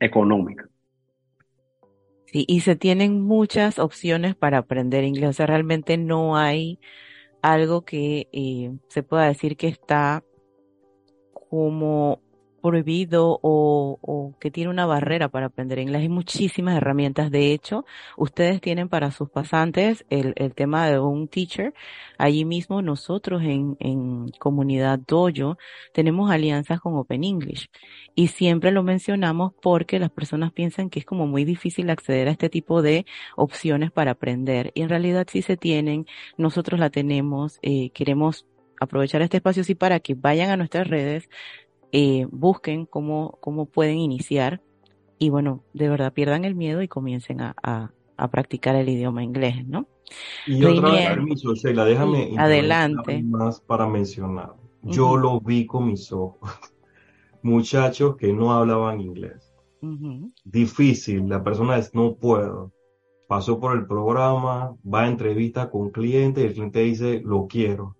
económica. 0.00 0.66
Sí, 2.26 2.44
y 2.48 2.60
se 2.60 2.76
tienen 2.76 3.20
muchas 3.20 3.78
opciones 3.78 4.34
para 4.34 4.58
aprender 4.58 5.04
inglés. 5.04 5.30
O 5.30 5.32
sea, 5.34 5.46
realmente 5.46 5.96
no 5.98 6.36
hay 6.36 6.80
algo 7.42 7.84
que 7.84 8.28
eh, 8.32 8.72
se 8.88 9.02
pueda 9.02 9.26
decir 9.26 9.56
que 9.56 9.68
está 9.68 10.24
como 11.50 12.20
prohibido 12.62 13.38
o, 13.42 14.34
que 14.40 14.50
tiene 14.50 14.70
una 14.70 14.86
barrera 14.86 15.28
para 15.28 15.46
aprender 15.46 15.78
inglés. 15.78 16.02
Hay 16.02 16.08
muchísimas 16.08 16.76
herramientas. 16.76 17.30
De 17.30 17.52
hecho, 17.52 17.84
ustedes 18.16 18.60
tienen 18.60 18.88
para 18.88 19.10
sus 19.10 19.28
pasantes 19.28 20.04
el, 20.08 20.32
el 20.36 20.54
tema 20.54 20.88
de 20.88 20.98
un 20.98 21.28
teacher. 21.28 21.74
Allí 22.18 22.44
mismo 22.44 22.82
nosotros 22.82 23.42
en, 23.42 23.76
en 23.80 24.30
comunidad 24.38 24.98
Dojo 24.98 25.58
tenemos 25.92 26.30
alianzas 26.30 26.80
con 26.80 26.96
Open 26.96 27.24
English 27.24 27.68
y 28.14 28.28
siempre 28.28 28.70
lo 28.70 28.82
mencionamos 28.82 29.52
porque 29.60 29.98
las 29.98 30.10
personas 30.10 30.52
piensan 30.52 30.90
que 30.90 31.00
es 31.00 31.04
como 31.04 31.26
muy 31.26 31.44
difícil 31.44 31.90
acceder 31.90 32.28
a 32.28 32.32
este 32.32 32.48
tipo 32.48 32.82
de 32.82 33.06
opciones 33.36 33.90
para 33.90 34.12
aprender 34.12 34.70
y 34.74 34.82
en 34.82 34.88
realidad 34.88 35.26
sí 35.30 35.42
se 35.42 35.56
tienen. 35.56 36.06
Nosotros 36.36 36.78
la 36.78 36.90
tenemos. 36.90 37.58
Eh, 37.62 37.90
queremos 37.90 38.46
aprovechar 38.82 39.22
este 39.22 39.38
espacio 39.38 39.64
sí 39.64 39.74
para 39.74 40.00
que 40.00 40.14
vayan 40.14 40.50
a 40.50 40.56
nuestras 40.56 40.88
redes, 40.88 41.28
eh, 41.92 42.26
busquen 42.30 42.86
cómo, 42.86 43.38
cómo 43.40 43.66
pueden 43.66 43.98
iniciar 43.98 44.62
y 45.18 45.28
bueno, 45.28 45.62
de 45.74 45.88
verdad 45.88 46.12
pierdan 46.12 46.44
el 46.44 46.54
miedo 46.54 46.82
y 46.82 46.88
comiencen 46.88 47.42
a, 47.42 47.54
a, 47.62 48.28
practicar 48.28 48.74
el 48.76 48.88
idioma 48.88 49.22
inglés, 49.22 49.66
¿no? 49.66 49.86
Y 50.46 50.64
otra 50.64 50.90
vez, 50.90 51.08
permiso, 51.10 51.54
Sheila, 51.54 51.84
déjame 51.84 52.34
adelante 52.38 53.22
más 53.22 53.60
para 53.60 53.86
mencionar. 53.86 54.54
Yo 54.82 55.16
lo 55.16 55.40
vi 55.40 55.66
con 55.66 55.86
mis 55.86 56.10
ojos. 56.12 56.40
Muchachos 57.42 58.16
que 58.16 58.32
no 58.32 58.52
hablaban 58.52 59.00
inglés. 59.00 59.52
Difícil, 60.44 61.28
la 61.28 61.44
persona 61.44 61.76
es 61.76 61.94
no 61.94 62.14
puedo. 62.14 62.72
Pasó 63.28 63.60
por 63.60 63.76
el 63.76 63.86
programa, 63.86 64.74
va 64.84 65.02
a 65.02 65.08
entrevista 65.08 65.70
con 65.70 65.90
cliente 65.90 66.40
y 66.40 66.44
el 66.44 66.52
cliente 66.54 66.80
dice 66.80 67.22
lo 67.24 67.46
quiero 67.46 67.96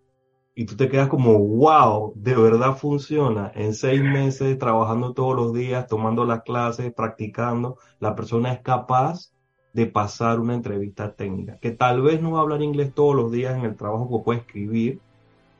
y 0.54 0.66
tú 0.66 0.76
te 0.76 0.88
quedas 0.88 1.08
como, 1.08 1.38
wow, 1.38 2.12
de 2.14 2.34
verdad 2.34 2.76
funciona. 2.76 3.50
En 3.54 3.72
seis 3.74 4.02
meses, 4.02 4.58
trabajando 4.58 5.14
todos 5.14 5.34
los 5.34 5.54
días, 5.54 5.86
tomando 5.86 6.24
las 6.24 6.42
clases, 6.42 6.92
practicando, 6.92 7.78
la 8.00 8.14
persona 8.14 8.52
es 8.52 8.60
capaz 8.60 9.32
de 9.72 9.86
pasar 9.86 10.38
una 10.38 10.54
entrevista 10.54 11.14
técnica, 11.14 11.58
que 11.58 11.70
tal 11.70 12.02
vez 12.02 12.20
no 12.20 12.32
va 12.32 12.40
a 12.40 12.42
hablar 12.42 12.60
inglés 12.60 12.92
todos 12.92 13.16
los 13.16 13.32
días 13.32 13.56
en 13.56 13.64
el 13.64 13.76
trabajo 13.76 14.08
que 14.10 14.24
puede 14.24 14.40
escribir, 14.40 15.00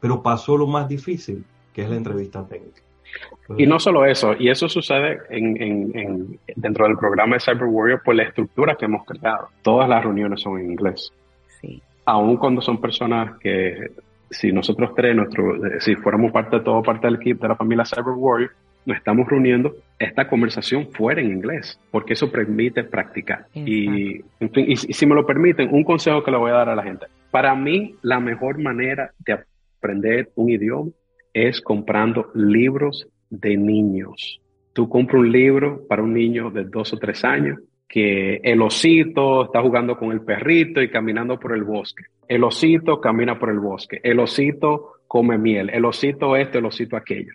pero 0.01 0.23
pasó 0.23 0.59
lo 0.59 0.67
más 0.67 0.87
difícil, 0.87 1.45
que 1.73 1.83
es 1.83 1.89
la 1.89 1.97
entrevista 1.97 2.47
técnica. 2.47 2.83
Y 3.57 3.67
no 3.67 3.79
solo 3.79 4.05
eso, 4.05 4.35
y 4.39 4.51
eso 4.51 4.69
sucede 4.69 5.21
en, 5.31 5.63
en, 5.97 6.41
dentro 6.57 6.87
del 6.87 6.99
programa 6.99 7.37
de 7.37 7.41
Cyber 7.41 7.65
Warrior 7.65 8.03
por 8.03 8.15
la 8.15 8.25
estructura 8.25 8.77
que 8.77 8.85
hemos 8.85 9.07
creado. 9.07 9.49
Todas 9.63 9.89
las 9.89 10.03
reuniones 10.03 10.41
son 10.41 10.59
en 10.59 10.73
inglés. 10.73 11.13
Sí. 11.61 11.83
Aun 12.05 12.37
cuando 12.37 12.61
son 12.61 12.81
personas 12.81 13.39
que 13.39 13.93
si 14.33 14.53
nosotros 14.53 14.93
tres, 14.97 15.15
nuestro, 15.15 15.65
eh, 15.67 15.81
si 15.81 15.95
fuéramos 15.97 16.33
parte 16.33 16.57
de 16.57 16.65
todo 16.65 16.83
parte 16.83 17.07
del 17.07 17.17
equipo 17.17 17.43
de 17.43 17.49
la 17.49 17.57
familia 17.57 17.85
Cyber 17.85 18.15
Warrior, 18.17 18.51
nos 18.85 18.97
estamos 18.97 19.29
reuniendo 19.29 19.75
esta 19.99 20.27
conversación 20.27 20.89
fuera 20.91 21.21
en 21.21 21.31
inglés, 21.31 21.79
porque 21.91 22.15
eso 22.15 22.31
permite 22.33 22.83
practicar. 22.83 23.47
Y, 23.55 24.17
y, 24.17 24.77
si 24.77 25.07
me 25.07 25.15
lo 25.15 25.25
permiten, 25.25 25.73
un 25.73 25.85
consejo 25.85 26.25
que 26.25 26.33
le 26.33 26.37
voy 26.37 26.51
a 26.51 26.55
dar 26.55 26.69
a 26.69 26.75
la 26.75 26.83
gente. 26.83 27.07
Para 27.31 27.55
mí, 27.55 27.95
la 28.03 28.19
mejor 28.19 28.59
manera 28.59 29.13
de 29.19 29.39
aprender 29.79 30.31
un 30.35 30.51
idioma 30.51 30.91
es 31.33 31.61
comprando 31.61 32.31
libros 32.35 33.07
de 33.31 33.57
niños. 33.57 34.41
Tú 34.73 34.89
compras 34.89 35.21
un 35.21 35.31
libro 35.31 35.87
para 35.89 36.03
un 36.03 36.13
niño 36.13 36.51
de 36.51 36.65
dos 36.65 36.93
o 36.93 36.99
tres 36.99 37.25
años 37.25 37.61
que 37.93 38.37
el 38.43 38.63
osito 38.63 39.45
está 39.45 39.61
jugando 39.61 39.99
con 39.99 40.13
el 40.13 40.23
perrito 40.23 40.81
y 40.81 40.91
caminando 40.91 41.39
por 41.39 41.53
el 41.55 41.63
bosque. 41.63 42.05
El 42.33 42.45
osito 42.45 42.99
camina 42.99 43.39
por 43.39 43.51
el 43.51 43.61
bosque. 43.61 44.01
El 44.03 44.19
osito 44.19 45.03
come 45.07 45.37
miel. 45.37 45.69
El 45.69 45.85
osito 45.85 46.35
esto, 46.35 46.57
el 46.57 46.65
osito 46.65 46.97
aquello. 46.97 47.35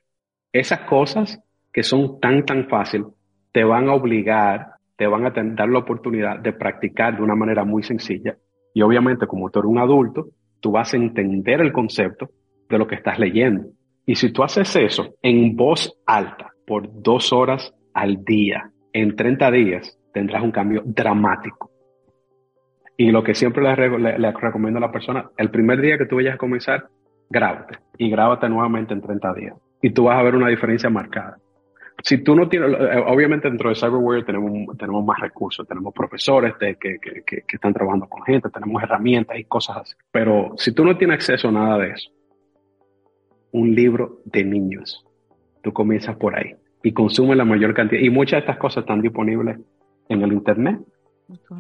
Esas 0.51 0.79
cosas 0.89 1.39
que 1.71 1.83
son 1.83 2.19
tan, 2.19 2.43
tan 2.47 2.67
fácil, 2.67 3.05
te 3.51 3.63
van 3.63 3.89
a 3.89 3.93
obligar, 3.93 4.71
te 4.95 5.05
van 5.05 5.27
a 5.27 5.29
dar 5.29 5.69
la 5.69 5.77
oportunidad 5.77 6.39
de 6.39 6.51
practicar 6.51 7.15
de 7.15 7.21
una 7.21 7.35
manera 7.35 7.63
muy 7.63 7.83
sencilla. 7.83 8.37
Y 8.73 8.81
obviamente, 8.81 9.27
como 9.27 9.51
tú 9.51 9.59
eres 9.59 9.69
un 9.69 9.77
adulto, 9.77 10.29
tú 10.59 10.71
vas 10.71 10.91
a 10.95 10.97
entender 10.97 11.61
el 11.61 11.71
concepto 11.71 12.31
de 12.67 12.79
lo 12.79 12.87
que 12.87 12.95
estás 12.95 13.19
leyendo. 13.19 13.67
Y 14.03 14.15
si 14.15 14.33
tú 14.33 14.41
haces 14.41 14.75
eso 14.77 15.13
en 15.21 15.55
voz 15.55 15.95
alta 16.07 16.53
por 16.65 17.03
dos 17.03 17.31
horas 17.31 17.71
al 17.93 18.25
día, 18.25 18.71
en 18.93 19.15
30 19.15 19.51
días, 19.51 19.99
tendrás 20.11 20.41
un 20.41 20.49
cambio 20.49 20.81
dramático. 20.83 21.66
Y 22.97 23.11
lo 23.11 23.23
que 23.23 23.35
siempre 23.35 23.63
le, 23.63 24.31
recomiendo 24.31 24.79
a 24.79 24.81
la 24.81 24.91
persona, 24.91 25.29
el 25.37 25.51
primer 25.51 25.79
día 25.79 25.99
que 25.99 26.07
tú 26.07 26.15
vayas 26.15 26.35
a 26.35 26.37
comenzar, 26.37 26.87
grábate 27.29 27.77
y 27.97 28.09
grábate 28.09 28.49
nuevamente 28.49 28.93
en 28.93 29.01
30 29.01 29.33
días. 29.35 29.55
Y 29.81 29.91
tú 29.91 30.05
vas 30.05 30.17
a 30.17 30.23
ver 30.23 30.35
una 30.35 30.49
diferencia 30.49 30.89
marcada. 30.89 31.37
Si 32.03 32.23
tú 32.23 32.35
no 32.35 32.49
tienes, 32.49 32.71
eh, 32.71 33.03
obviamente 33.05 33.49
dentro 33.49 33.69
de 33.69 33.75
Cyberware 33.75 34.25
tenemos, 34.25 34.77
tenemos 34.77 35.05
más 35.05 35.19
recursos, 35.19 35.67
tenemos 35.67 35.93
profesores 35.93 36.55
que, 36.59 36.75
que, 36.75 36.97
que, 36.99 37.43
están 37.47 37.73
trabajando 37.73 38.07
con 38.07 38.23
gente, 38.23 38.49
tenemos 38.49 38.81
herramientas 38.81 39.37
y 39.37 39.43
cosas 39.45 39.77
así. 39.77 39.95
Pero 40.11 40.53
si 40.57 40.71
tú 40.73 40.83
no 40.83 40.97
tienes 40.97 41.15
acceso 41.15 41.49
a 41.49 41.51
nada 41.51 41.77
de 41.79 41.91
eso, 41.91 42.11
un 43.51 43.73
libro 43.75 44.19
de 44.25 44.43
niños, 44.43 45.05
tú 45.63 45.71
comienzas 45.73 46.15
por 46.15 46.37
ahí 46.37 46.55
y 46.83 46.93
consume 46.93 47.35
la 47.35 47.45
mayor 47.45 47.73
cantidad. 47.73 48.01
Y 48.01 48.09
muchas 48.09 48.37
de 48.37 48.39
estas 48.39 48.57
cosas 48.57 48.83
están 48.83 49.01
disponibles 49.01 49.59
en 50.09 50.21
el 50.21 50.33
Internet. 50.33 50.79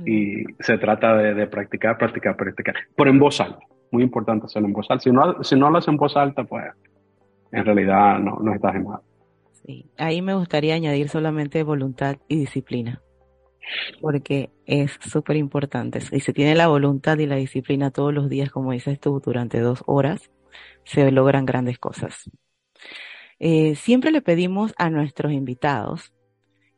Y 0.05 0.43
se 0.59 0.77
trata 0.77 1.15
de, 1.15 1.47
practicar, 1.47 1.97
practicar, 1.97 2.35
practicar. 2.35 2.75
Pero 2.95 3.09
en 3.09 3.19
voz 3.19 3.39
alta. 3.41 3.59
Muy 3.91 4.03
importante 4.03 4.45
hacerlo 4.45 4.67
en 4.67 4.73
voz 4.73 4.87
alta. 4.89 5.03
Si 5.03 5.11
no, 5.11 5.43
si 5.43 5.55
no 5.55 5.69
lo 5.69 5.77
haces 5.77 5.89
en 5.89 5.97
voz 5.97 6.15
alta, 6.15 6.43
pues 6.43 6.65
en 7.51 7.65
realidad 7.65 8.19
no, 8.19 8.39
no 8.41 8.53
estás 8.53 8.75
en 8.75 8.83
mal. 8.83 9.01
Sí, 9.51 9.89
ahí 9.97 10.21
me 10.21 10.35
gustaría 10.35 10.75
añadir 10.75 11.09
solamente 11.09 11.63
voluntad 11.63 12.17
y 12.27 12.37
disciplina. 12.37 13.01
Porque 14.01 14.49
es 14.65 14.97
súper 15.01 15.35
importante. 15.35 15.99
Si 15.99 16.19
se 16.21 16.33
tiene 16.33 16.55
la 16.55 16.67
voluntad 16.67 17.17
y 17.17 17.25
la 17.25 17.35
disciplina 17.35 17.91
todos 17.91 18.13
los 18.13 18.29
días, 18.29 18.49
como 18.49 18.71
dices 18.71 18.99
tú, 18.99 19.19
durante 19.19 19.59
dos 19.59 19.83
horas, 19.85 20.31
se 20.83 21.11
logran 21.11 21.45
grandes 21.45 21.79
cosas. 21.79 22.29
Eh, 23.39 23.75
siempre 23.75 24.11
le 24.11 24.21
pedimos 24.21 24.73
a 24.77 24.89
nuestros 24.89 25.31
invitados 25.31 26.13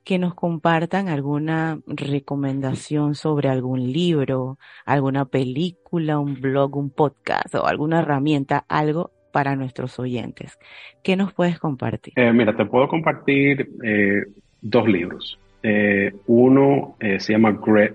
que 0.03 0.17
nos 0.17 0.33
compartan 0.33 1.07
alguna 1.07 1.79
recomendación 1.85 3.15
sobre 3.15 3.49
algún 3.49 3.91
libro, 3.91 4.57
alguna 4.85 5.25
película, 5.25 6.19
un 6.19 6.39
blog, 6.39 6.77
un 6.77 6.89
podcast 6.89 7.53
o 7.55 7.65
alguna 7.67 7.99
herramienta, 7.99 8.65
algo 8.67 9.11
para 9.31 9.55
nuestros 9.55 9.99
oyentes. 9.99 10.57
¿Qué 11.03 11.15
nos 11.15 11.33
puedes 11.33 11.59
compartir? 11.59 12.13
Eh, 12.15 12.33
mira, 12.33 12.55
te 12.55 12.65
puedo 12.65 12.87
compartir 12.87 13.69
eh, 13.83 14.23
dos 14.61 14.87
libros. 14.87 15.39
Eh, 15.61 16.13
uno 16.27 16.95
se 16.99 17.33
llama 17.33 17.51
Grit, 17.51 17.93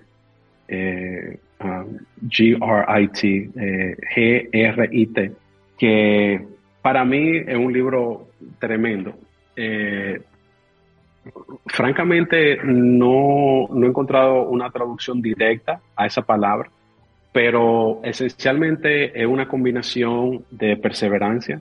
um, 1.61 1.98
G-R-I-T, 2.28 3.50
G-R-I-T, 4.14 5.32
que 5.78 6.46
para 6.82 7.05
mí 7.05 7.38
es 7.38 7.57
un 7.57 7.72
libro 7.72 8.28
tremendo 8.59 9.14
francamente 11.66 12.59
no, 12.64 13.68
he 13.83 13.87
encontrado 13.87 14.49
una 14.49 14.70
traducción 14.70 15.20
directa 15.20 15.81
a 15.97 16.07
esa 16.07 16.22
palabra, 16.22 16.70
pero 17.33 18.01
esencialmente 18.05 19.20
es 19.20 19.27
una 19.27 19.49
combinación 19.49 20.45
de 20.51 20.77
perseverancia, 20.77 21.61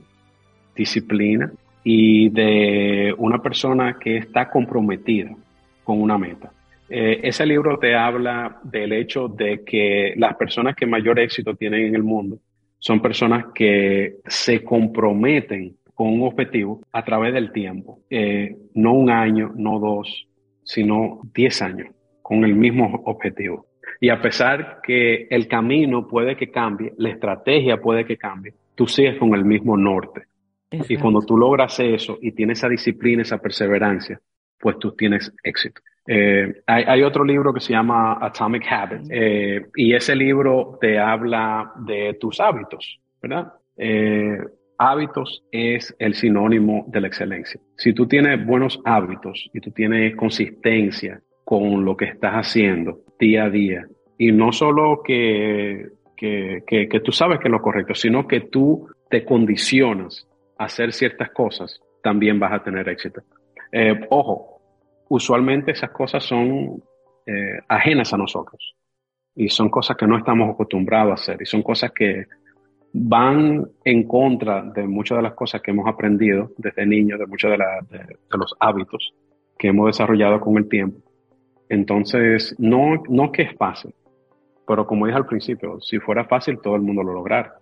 disciplina 0.76 1.51
y 1.84 2.30
de 2.30 3.14
una 3.18 3.41
persona 3.41 3.97
que 3.99 4.18
está 4.18 4.49
comprometida 4.49 5.36
con 5.84 6.01
una 6.01 6.18
meta. 6.18 6.51
Eh, 6.89 7.22
ese 7.24 7.45
libro 7.45 7.78
te 7.80 7.95
habla 7.95 8.59
del 8.64 8.93
hecho 8.93 9.28
de 9.28 9.64
que 9.64 10.14
las 10.18 10.36
personas 10.36 10.76
que 10.76 10.86
mayor 10.86 11.20
éxito 11.20 11.55
tienen 11.55 11.88
en 11.88 11.95
el 11.95 12.03
mundo 12.03 12.38
son 12.78 13.01
personas 13.01 13.45
que 13.55 14.18
se 14.28 14.64
comprometen 14.64 15.76
con 15.93 16.07
un 16.07 16.23
objetivo 16.23 16.81
a 16.91 17.03
través 17.03 17.33
del 17.33 17.51
tiempo. 17.51 17.99
Eh, 18.09 18.55
no 18.73 18.93
un 18.93 19.09
año, 19.09 19.51
no 19.55 19.79
dos, 19.79 20.27
sino 20.63 21.21
diez 21.33 21.61
años 21.61 21.89
con 22.21 22.43
el 22.43 22.55
mismo 22.55 23.01
objetivo. 23.05 23.67
Y 23.99 24.09
a 24.09 24.21
pesar 24.21 24.79
que 24.81 25.27
el 25.29 25.47
camino 25.47 26.07
puede 26.07 26.35
que 26.35 26.49
cambie, 26.49 26.93
la 26.97 27.09
estrategia 27.09 27.77
puede 27.77 28.05
que 28.05 28.17
cambie, 28.17 28.53
tú 28.75 28.87
sigues 28.87 29.17
con 29.17 29.33
el 29.33 29.45
mismo 29.45 29.77
norte. 29.77 30.23
Y 30.89 30.97
cuando 30.97 31.21
tú 31.21 31.37
logras 31.37 31.79
eso 31.79 32.17
y 32.19 32.31
tienes 32.31 32.57
esa 32.57 32.67
disciplina, 32.67 33.21
esa 33.21 33.37
perseverancia, 33.37 34.19
pues 34.59 34.79
tú 34.79 34.93
tienes 34.93 35.31
éxito. 35.43 35.81
Eh, 36.07 36.63
hay, 36.65 37.03
otro 37.03 37.23
libro 37.23 37.53
que 37.53 37.59
se 37.59 37.71
llama 37.71 38.17
Atomic 38.19 38.65
Habits 38.69 39.07
eh, 39.11 39.67
y 39.75 39.93
ese 39.93 40.15
libro 40.15 40.77
te 40.81 40.99
habla 40.99 41.71
de 41.85 42.17
tus 42.19 42.39
hábitos, 42.39 42.99
¿verdad? 43.21 43.53
Hábitos 44.78 45.43
es 45.51 45.95
el 45.99 46.13
sinónimo 46.15 46.86
de 46.88 47.01
la 47.01 47.07
excelencia. 47.07 47.59
Si 47.78 47.93
tú 47.93 48.07
tienes 48.07 48.45
buenos 48.45 48.80
hábitos 48.86 49.49
y 49.53 49.59
tú 49.59 49.71
tienes 49.71 50.15
consistencia 50.15 51.21
con 51.43 51.84
lo 51.86 51.97
que 51.97 52.05
estás 52.05 52.34
haciendo 52.34 53.01
día 53.19 53.45
a 53.45 53.49
día, 53.49 53.86
y 54.17 54.32
no 54.32 54.51
solo 54.51 55.01
que, 55.03 55.88
que, 56.15 56.63
que, 56.67 56.99
tú 57.01 57.11
sabes 57.11 57.39
que 57.39 57.47
es 57.47 57.51
lo 57.51 57.61
correcto, 57.61 57.93
sino 57.93 58.28
que 58.28 58.41
tú 58.41 58.88
te 59.09 59.26
condicionas 59.26 60.28
a 60.57 60.65
hacer 60.65 60.93
ciertas 60.93 61.32
cosas, 61.32 61.82
también 62.01 62.39
vas 62.39 62.53
a 62.53 62.63
tener 62.63 62.88
éxito. 62.88 63.21
Eh, 63.71 64.07
ojo, 64.09 64.61
usualmente 65.09 65.71
esas 65.71 65.91
cosas 65.91 66.24
son 66.24 66.82
eh, 67.26 67.59
ajenas 67.67 68.13
a 68.13 68.17
nosotros 68.17 68.76
y 69.36 69.49
son 69.49 69.69
cosas 69.69 69.97
que 69.97 70.07
no 70.07 70.17
estamos 70.17 70.49
acostumbrados 70.49 71.11
a 71.11 71.13
hacer 71.15 71.41
y 71.41 71.45
son 71.45 71.63
cosas 71.63 71.91
que 71.91 72.26
van 72.93 73.67
en 73.83 74.07
contra 74.07 74.61
de 74.61 74.87
muchas 74.87 75.17
de 75.17 75.23
las 75.23 75.33
cosas 75.33 75.61
que 75.61 75.71
hemos 75.71 75.87
aprendido 75.87 76.51
desde 76.57 76.85
niños, 76.85 77.19
de 77.19 77.25
muchos 77.25 77.51
de, 77.51 77.57
los 78.37 78.55
hábitos 78.59 79.13
que 79.57 79.69
hemos 79.69 79.87
desarrollado 79.87 80.39
con 80.39 80.57
el 80.57 80.69
tiempo. 80.69 80.99
Entonces, 81.69 82.55
no, 82.59 83.01
no 83.09 83.31
que 83.31 83.43
es 83.43 83.57
fácil, 83.57 83.93
pero 84.67 84.85
como 84.85 85.07
dije 85.07 85.17
al 85.17 85.25
principio, 85.25 85.81
si 85.81 85.99
fuera 85.99 86.25
fácil, 86.25 86.59
todo 86.61 86.75
el 86.75 86.81
mundo 86.83 87.01
lo 87.01 87.13
lograra. 87.13 87.55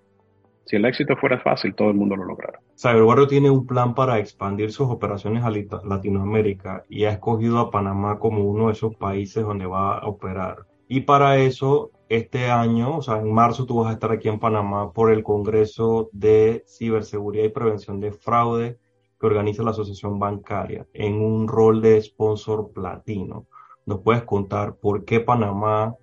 Si 0.65 0.75
el 0.75 0.85
éxito 0.85 1.15
fuera 1.15 1.39
fácil, 1.39 1.73
todo 1.73 1.89
el 1.89 1.95
mundo 1.95 2.15
lo 2.15 2.25
lograra. 2.25 2.59
Cyberguardo 2.77 3.27
tiene 3.27 3.49
un 3.49 3.65
plan 3.65 3.95
para 3.95 4.19
expandir 4.19 4.71
sus 4.71 4.89
operaciones 4.89 5.43
a 5.43 5.49
Latinoamérica 5.49 6.83
y 6.89 7.05
ha 7.05 7.11
escogido 7.11 7.59
a 7.59 7.71
Panamá 7.71 8.19
como 8.19 8.43
uno 8.43 8.67
de 8.67 8.73
esos 8.73 8.95
países 8.95 9.43
donde 9.43 9.65
va 9.65 9.97
a 9.97 10.07
operar. 10.07 10.65
Y 10.87 11.01
para 11.01 11.37
eso, 11.37 11.91
este 12.15 12.49
año, 12.49 12.97
o 12.97 13.01
sea, 13.01 13.17
en 13.19 13.33
marzo 13.33 13.65
tú 13.65 13.79
vas 13.79 13.89
a 13.89 13.93
estar 13.93 14.11
aquí 14.11 14.27
en 14.27 14.39
Panamá 14.39 14.91
por 14.91 15.11
el 15.11 15.23
Congreso 15.23 16.09
de 16.11 16.63
Ciberseguridad 16.67 17.45
y 17.45 17.49
Prevención 17.49 17.99
de 17.99 18.11
Fraude 18.11 18.77
que 19.19 19.27
organiza 19.27 19.63
la 19.63 19.71
Asociación 19.71 20.19
Bancaria 20.19 20.85
en 20.93 21.21
un 21.21 21.47
rol 21.47 21.81
de 21.81 22.01
sponsor 22.01 22.71
platino. 22.73 23.45
¿Nos 23.85 24.01
puedes 24.01 24.23
contar 24.23 24.75
por 24.75 25.05
qué 25.05 25.19
Panamá 25.19 25.95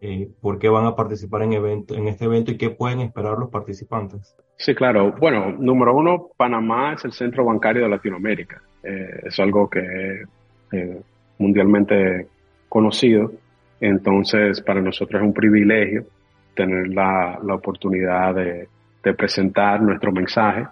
eh, 0.00 0.28
por 0.42 0.58
qué 0.58 0.68
van 0.68 0.84
a 0.84 0.94
participar 0.94 1.42
en, 1.42 1.54
evento, 1.54 1.94
en 1.94 2.06
este 2.06 2.26
evento 2.26 2.50
y 2.50 2.58
qué 2.58 2.68
pueden 2.68 3.00
esperar 3.00 3.38
los 3.38 3.48
participantes. 3.48 4.36
Sí, 4.58 4.74
claro. 4.74 5.14
Bueno, 5.18 5.52
número 5.58 5.94
uno, 5.94 6.28
Panamá 6.36 6.92
es 6.92 7.04
el 7.06 7.12
centro 7.12 7.44
bancario 7.46 7.82
de 7.82 7.88
Latinoamérica. 7.88 8.62
Eh, 8.82 9.22
es 9.24 9.40
algo 9.40 9.70
que 9.70 10.24
eh, 10.72 11.00
mundialmente 11.38 12.28
conocido. 12.68 13.32
Entonces, 13.80 14.60
para 14.60 14.80
nosotros 14.80 15.20
es 15.20 15.26
un 15.26 15.34
privilegio 15.34 16.06
tener 16.54 16.88
la, 16.88 17.38
la 17.42 17.54
oportunidad 17.54 18.34
de, 18.34 18.68
presentar 19.16 19.80
nuestro 19.80 20.10
mensaje 20.10 20.66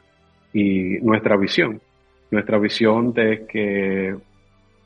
y 0.52 0.98
nuestra 1.02 1.36
visión. 1.36 1.80
Nuestra 2.32 2.59
visión 2.59 3.12
de 3.12 3.46
que 3.46 4.16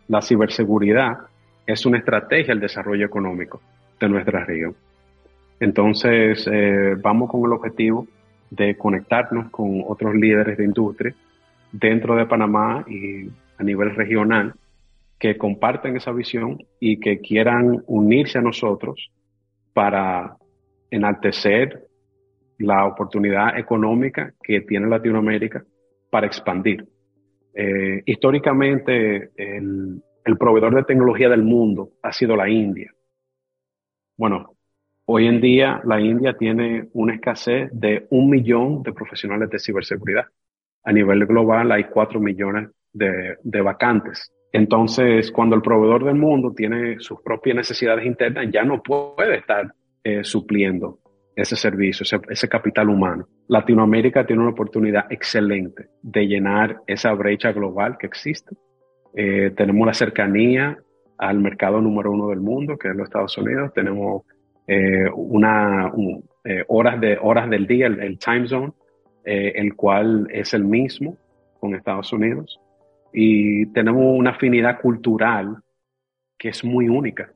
la 0.08 0.20
ciberseguridad 0.20 1.16
es 1.66 1.86
una 1.86 1.96
estrategia 1.96 2.48
del 2.48 2.60
desarrollo 2.60 3.06
económico 3.06 3.62
de 3.98 4.08
nuestra 4.10 4.44
región. 4.44 4.74
Entonces, 5.60 6.46
eh, 6.52 6.94
vamos 7.00 7.30
con 7.30 7.42
el 7.46 7.52
objetivo 7.54 8.06
de 8.50 8.76
conectarnos 8.76 9.50
con 9.50 9.82
otros 9.86 10.14
líderes 10.14 10.58
de 10.58 10.64
industria 10.64 11.14
dentro 11.72 12.16
de 12.16 12.26
Panamá 12.26 12.84
y 12.86 13.30
a 13.56 13.62
nivel 13.62 13.94
regional 13.94 14.52
que 15.18 15.36
comparten 15.36 15.96
esa 15.96 16.12
visión 16.12 16.58
y 16.80 17.00
que 17.00 17.20
quieran 17.20 17.82
unirse 17.86 18.38
a 18.38 18.42
nosotros 18.42 19.10
para 19.72 20.36
enaltecer 20.90 21.88
la 22.58 22.86
oportunidad 22.86 23.58
económica 23.58 24.34
que 24.42 24.60
tiene 24.62 24.88
Latinoamérica 24.88 25.64
para 26.10 26.26
expandir. 26.26 26.86
Eh, 27.54 28.02
históricamente, 28.06 29.30
el 29.36 30.36
proveedor 30.38 30.74
de 30.74 30.84
tecnología 30.84 31.28
del 31.28 31.42
mundo 31.42 31.90
ha 32.02 32.12
sido 32.12 32.36
la 32.36 32.48
India. 32.48 32.92
Bueno, 34.18 34.56
hoy 35.06 35.26
en 35.26 35.40
día 35.40 35.80
la 35.84 36.00
India 36.00 36.36
tiene 36.36 36.88
una 36.92 37.14
escasez 37.14 37.70
de 37.72 38.06
un 38.10 38.28
millón 38.28 38.82
de 38.82 38.92
profesionales 38.92 39.48
de 39.48 39.58
ciberseguridad. 39.58 40.26
A 40.82 40.92
nivel 40.92 41.24
global 41.24 41.70
hay 41.70 41.84
cuatro 41.84 42.20
millones 42.20 42.68
de, 42.92 43.60
vacantes. 43.62 44.32
Entonces, 44.52 45.30
cuando 45.30 45.56
el 45.56 45.62
proveedor 45.62 46.04
del 46.04 46.16
mundo 46.16 46.52
tiene 46.54 46.98
sus 47.00 47.20
propias 47.22 47.56
necesidades 47.56 48.06
internas, 48.06 48.46
ya 48.50 48.64
no 48.64 48.82
puede 48.82 49.36
estar 49.36 49.72
eh, 50.02 50.24
supliendo 50.24 50.98
ese 51.38 51.54
servicio, 51.54 52.04
ese, 52.28 52.48
capital 52.48 52.88
humano. 52.88 53.28
Latinoamérica 53.46 54.26
tiene 54.26 54.42
una 54.42 54.50
oportunidad 54.50 55.06
excelente 55.08 55.86
de 56.02 56.26
llenar 56.26 56.80
esa 56.88 57.12
brecha 57.12 57.52
global 57.52 57.96
que 57.96 58.08
existe. 58.08 58.56
Eh, 59.14 59.52
tenemos 59.56 59.86
la 59.86 59.94
cercanía 59.94 60.76
al 61.16 61.38
mercado 61.38 61.80
número 61.80 62.10
uno 62.10 62.30
del 62.30 62.40
mundo, 62.40 62.76
que 62.76 62.88
es 62.88 62.96
los 62.96 63.06
Estados 63.06 63.38
Unidos. 63.38 63.72
Tenemos 63.72 64.22
eh, 64.66 65.08
una 65.14 65.92
eh, 66.44 66.64
horas, 66.66 67.00
de, 67.00 67.16
horas 67.22 67.48
del 67.48 67.68
día, 67.68 67.86
el, 67.86 68.18
time 68.18 68.48
zone, 68.48 68.72
el 69.24 69.76
cual 69.76 70.26
es 70.32 70.54
el 70.54 70.64
mismo 70.64 71.18
con 71.60 71.76
Estados 71.76 72.12
Unidos. 72.12 72.58
Y 73.12 73.66
tenemos 73.66 74.04
una 74.18 74.30
afinidad 74.30 74.80
cultural 74.80 75.56
que 76.38 76.50
es 76.50 76.64
muy 76.64 76.88
única. 76.88 77.32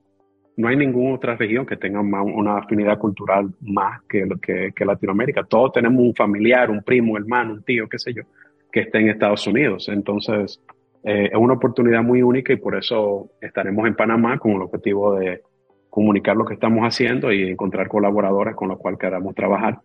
No 0.57 0.69
hay 0.69 0.77
ninguna 0.77 1.15
otra 1.15 1.35
región 1.35 1.65
que 1.65 1.77
tenga 1.77 2.01
una 2.01 2.59
afinidad 2.59 2.99
cultural 2.99 3.51
más 3.61 4.03
que, 4.03 4.29
que, 4.41 4.73
que 4.75 4.85
Latinoamérica. 4.85 5.45
Todos 5.45 5.73
tenemos 5.73 6.01
un 6.03 6.15
familiar, 6.15 6.71
un 6.71 6.83
primo, 6.83 7.17
hermano, 7.17 7.55
un 7.55 7.63
tío, 7.63 7.89
qué 7.89 7.99
sé 7.99 8.13
yo, 8.13 8.23
que 8.71 8.81
esté 8.81 8.99
en 8.99 9.09
Estados 9.09 9.47
Unidos. 9.47 9.89
Entonces, 9.89 10.61
eh, 11.05 11.31
es 11.33 11.39
una 11.39 11.55
oportunidad 11.55 12.03
muy 12.03 12.23
única 12.23 12.53
y 12.53 12.57
por 12.57 12.77
eso 12.77 13.31
estaremos 13.41 13.87
en 13.87 13.97
Panamá 13.97 14.39
con 14.39 14.53
el 14.53 14.63
objetivo 14.63 15.15
de 15.19 15.43
comunicar 15.91 16.37
lo 16.37 16.45
que 16.45 16.55
estamos 16.55 16.85
haciendo 16.85 17.33
y 17.33 17.51
encontrar 17.51 17.89
colaboradores 17.89 18.55
con 18.55 18.69
los 18.69 18.79
cuales 18.79 19.01
queramos 19.01 19.35
trabajar. 19.35 19.81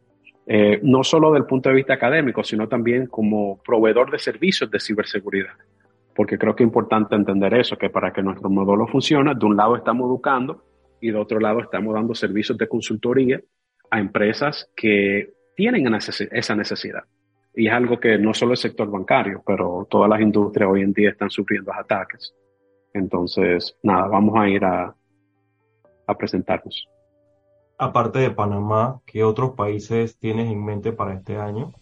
Eh, 0.46 0.80
no 0.84 1.04
solo 1.04 1.34
del 1.34 1.46
punto 1.46 1.70
de 1.70 1.76
vista 1.76 1.96
académico, 1.96 2.44
sino 2.44 2.68
también 2.70 3.08
como 3.08 3.62
proveedor 3.64 4.12
de 4.12 4.20
servicios 4.20 4.72
de 4.72 4.80
ciberseguridad. 4.80 5.54
Porque 6.18 6.40
creo 6.40 6.56
que 6.56 6.64
es 6.64 6.68
importante 6.68 7.14
entender 7.14 7.54
eso, 7.54 7.78
que 7.78 7.92
para 7.92 8.12
que 8.12 8.24
nuestro 8.24 8.50
modelo 8.50 8.88
funcione, 8.88 9.36
de 9.36 9.46
un 9.46 9.56
lado 9.56 9.76
estamos 9.76 10.10
educando 10.10 10.64
y 11.00 11.12
de 11.12 11.18
otro 11.20 11.40
lado 11.40 11.60
estamos 11.60 11.94
dando 11.94 12.16
servicios 12.16 12.58
de 12.58 12.68
consultoría 12.68 13.40
a 13.92 14.00
empresas 14.00 14.68
que 14.76 15.32
tienen 15.56 15.94
esa 15.94 16.56
necesidad. 16.56 17.04
Y 17.54 17.68
es 17.68 17.74
algo 17.74 18.00
que 18.00 18.18
no 18.18 18.34
solo 18.34 18.54
el 18.54 18.58
sector 18.58 18.90
bancario, 18.90 19.44
pero 19.46 19.88
todas 19.88 20.10
las 20.10 20.20
industrias 20.20 20.68
hoy 20.68 20.82
en 20.82 20.92
día 20.92 21.12
están 21.12 21.30
sufriendo 21.30 21.72
ataques. 21.72 22.34
Entonces, 22.96 23.78
nada, 23.84 24.08
vamos 24.08 24.34
a 24.40 24.50
ir 24.50 24.66
a, 24.66 24.96
a 26.08 26.18
presentarnos. 26.18 26.90
Aparte 27.78 28.18
de 28.18 28.32
Panamá, 28.32 29.02
¿qué 29.06 29.24
otros 29.24 29.52
países 29.52 30.18
tienes 30.18 30.52
en 30.52 30.66
mente 30.66 30.94
para 30.94 31.14
este 31.14 31.38
año? 31.38 31.74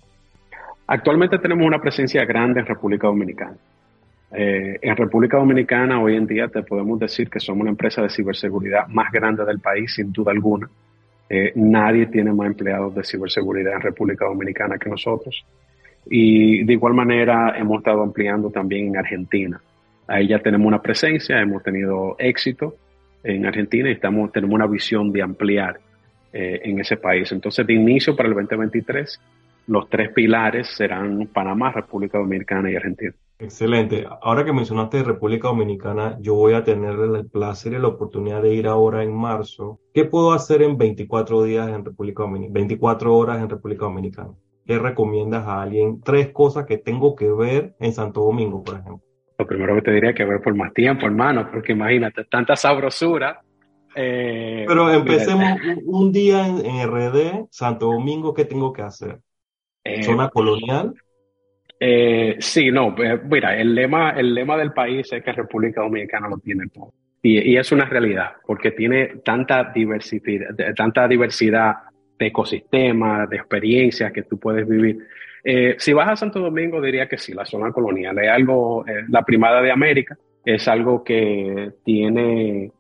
Actualmente 0.88 1.40
tenemos 1.40 1.66
una 1.66 1.80
presencia 1.80 2.26
grande 2.26 2.60
en 2.60 2.66
República 2.66 3.08
Dominicana. 3.08 3.56
Eh, 4.38 4.80
en 4.82 4.98
República 4.98 5.38
Dominicana 5.38 6.02
hoy 6.02 6.16
en 6.18 6.28
día 6.28 6.50
te 6.50 6.62
podemos 6.62 7.00
decir 7.00 7.30
que 7.30 7.40
somos 7.40 7.64
la 7.64 7.72
empresa 7.72 8.02
de 8.02 8.10
ciberseguridad 8.10 8.88
más 8.88 9.10
grande 9.10 9.46
del 9.46 9.60
país, 9.60 9.94
sin 9.94 10.12
duda 10.12 10.34
alguna. 10.34 10.70
Eh, 11.30 11.54
nadie 11.56 12.08
tiene 12.08 12.34
más 12.34 12.48
empleados 12.48 12.94
de 12.94 13.04
ciberseguridad 13.06 13.76
en 13.76 13.82
República 13.82 14.26
Dominicana 14.26 14.78
que 14.78 14.90
nosotros. 14.90 15.46
Y 16.08 16.66
de 16.66 16.74
igual 16.74 16.94
manera 16.94 17.58
hemos 17.58 17.78
estado 17.78 18.04
ampliando 18.04 18.50
también 18.50 18.88
en 18.88 18.98
Argentina. 18.98 19.62
Ahí 20.06 20.28
ya 20.28 20.40
tenemos 20.40 20.68
una 20.68 20.82
presencia, 20.82 21.40
hemos 21.40 21.64
tenido 21.64 22.18
éxito 22.20 22.76
en 23.24 23.46
Argentina 23.46 23.90
y 23.90 23.94
estamos, 23.94 24.32
tenemos 24.34 24.54
una 24.54 24.68
visión 24.68 25.12
de 25.14 25.22
ampliar 25.22 25.80
eh, 26.34 26.60
en 26.64 26.80
ese 26.80 26.98
país. 26.98 27.32
Entonces, 27.32 27.66
de 27.66 27.74
inicio 27.74 28.16
para 28.16 28.28
el 28.28 28.36
2023, 28.36 29.20
los 29.68 29.89
tres 29.89 30.11
pilares 30.13 30.68
serán 30.76 31.30
Panamá, 31.34 31.72
República 31.72 32.18
Dominicana 32.18 32.72
y 32.72 32.76
Argentina. 32.76 33.13
Excelente. 33.38 34.05
Ahora 34.22 34.45
que 34.45 34.53
mencionaste 34.53 35.03
República 35.03 35.49
Dominicana, 35.49 36.18
yo 36.22 36.36
voy 36.36 36.53
a 36.53 36.63
tener 36.63 36.95
el 36.97 37.28
placer 37.30 37.74
y 37.74 37.80
la 37.80 37.89
oportunidad 37.89 38.41
de 38.41 38.53
ir 38.53 38.68
ahora 38.68 39.03
en 39.03 39.13
marzo. 39.13 39.80
¿Qué 39.93 40.05
puedo 40.05 40.32
hacer 40.32 40.61
en 40.61 40.78
24 40.78 41.43
días 41.43 41.68
en 41.68 41.84
República 41.84 42.24
Dominicana? 42.24 42.53
24 42.53 43.16
horas 43.16 43.41
en 43.41 43.49
República 43.49 43.86
Dominicana. 43.86 44.32
¿Qué 44.66 44.80
recomiendas 44.80 45.45
a 45.45 45.61
alguien? 45.61 46.01
Tres 46.01 46.30
cosas 46.30 46.66
que 46.66 46.78
tengo 46.78 47.16
que 47.16 47.30
ver 47.32 47.76
en 47.80 47.91
Santo 47.91 48.22
Domingo, 48.22 48.63
por 48.63 48.76
ejemplo. 48.76 49.01
Lo 49.38 49.45
primero 49.45 49.76
que 49.76 49.82
te 49.82 49.91
diría 49.91 50.13
que 50.13 50.24
ver 50.24 50.41
por 50.41 50.55
más 50.55 50.74
tiempo, 50.74 51.05
hermano, 51.05 51.49
porque 51.51 51.74
imagínate, 51.74 52.24
tanta 52.26 52.55
sabrosura. 52.55 53.41
Eh, 53.95 54.66
Pero 54.68 54.91
empecemos 54.91 55.59
un, 55.86 56.11
día 56.11 56.47
en, 56.47 56.89
RD, 56.89 57.47
Santo 57.49 57.88
Domingo, 57.88 58.34
¿qué 58.34 58.45
tengo 58.45 58.74
que 58.74 58.82
hacer? 58.82 59.20
Eh, 59.86 60.04
¿Zona 60.04 60.30
colonial? 60.30 60.94
Eh, 61.80 62.36
sí, 62.40 62.72
no, 62.72 62.96
mira, 63.30 63.58
el 63.58 63.76
lema, 63.76 64.12
el 64.12 64.34
lema 64.34 64.58
del 64.58 64.74
país 64.74 65.08
es 65.14 65.24
que 65.24 65.32
República 65.32 65.82
Dominicana 65.82 66.28
lo 66.28 66.40
tiene 66.40 66.68
todo. 66.74 66.94
Y, 67.22 67.52
y 67.52 67.58
es 67.58 67.72
una 67.72 67.86
realidad, 67.86 68.34
porque 68.46 68.72
tiene 68.72 69.18
tanta 69.24 69.72
diversidad, 69.74 70.48
tanta 70.76 71.08
diversidad 71.08 71.76
de 72.18 72.28
ecosistemas, 72.28 73.30
de 73.30 73.38
experiencias 73.38 74.12
que 74.12 74.24
tú 74.24 74.40
puedes 74.40 74.68
vivir. 74.68 75.00
Eh, 75.44 75.76
si 75.78 75.94
vas 75.94 76.10
a 76.10 76.16
Santo 76.16 76.40
Domingo, 76.40 76.82
diría 76.82 77.08
que 77.08 77.18
sí, 77.18 77.34
la 77.34 77.46
zona 77.46 77.72
colonial 77.72 78.18
es 78.20 78.30
algo, 78.30 78.86
eh, 78.88 79.04
la 79.10 79.24
primada 79.24 79.62
de 79.62 79.72
América, 79.72 80.18
es 80.44 80.68
algo 80.68 81.04
que 81.04 81.72
tiene 81.84 82.72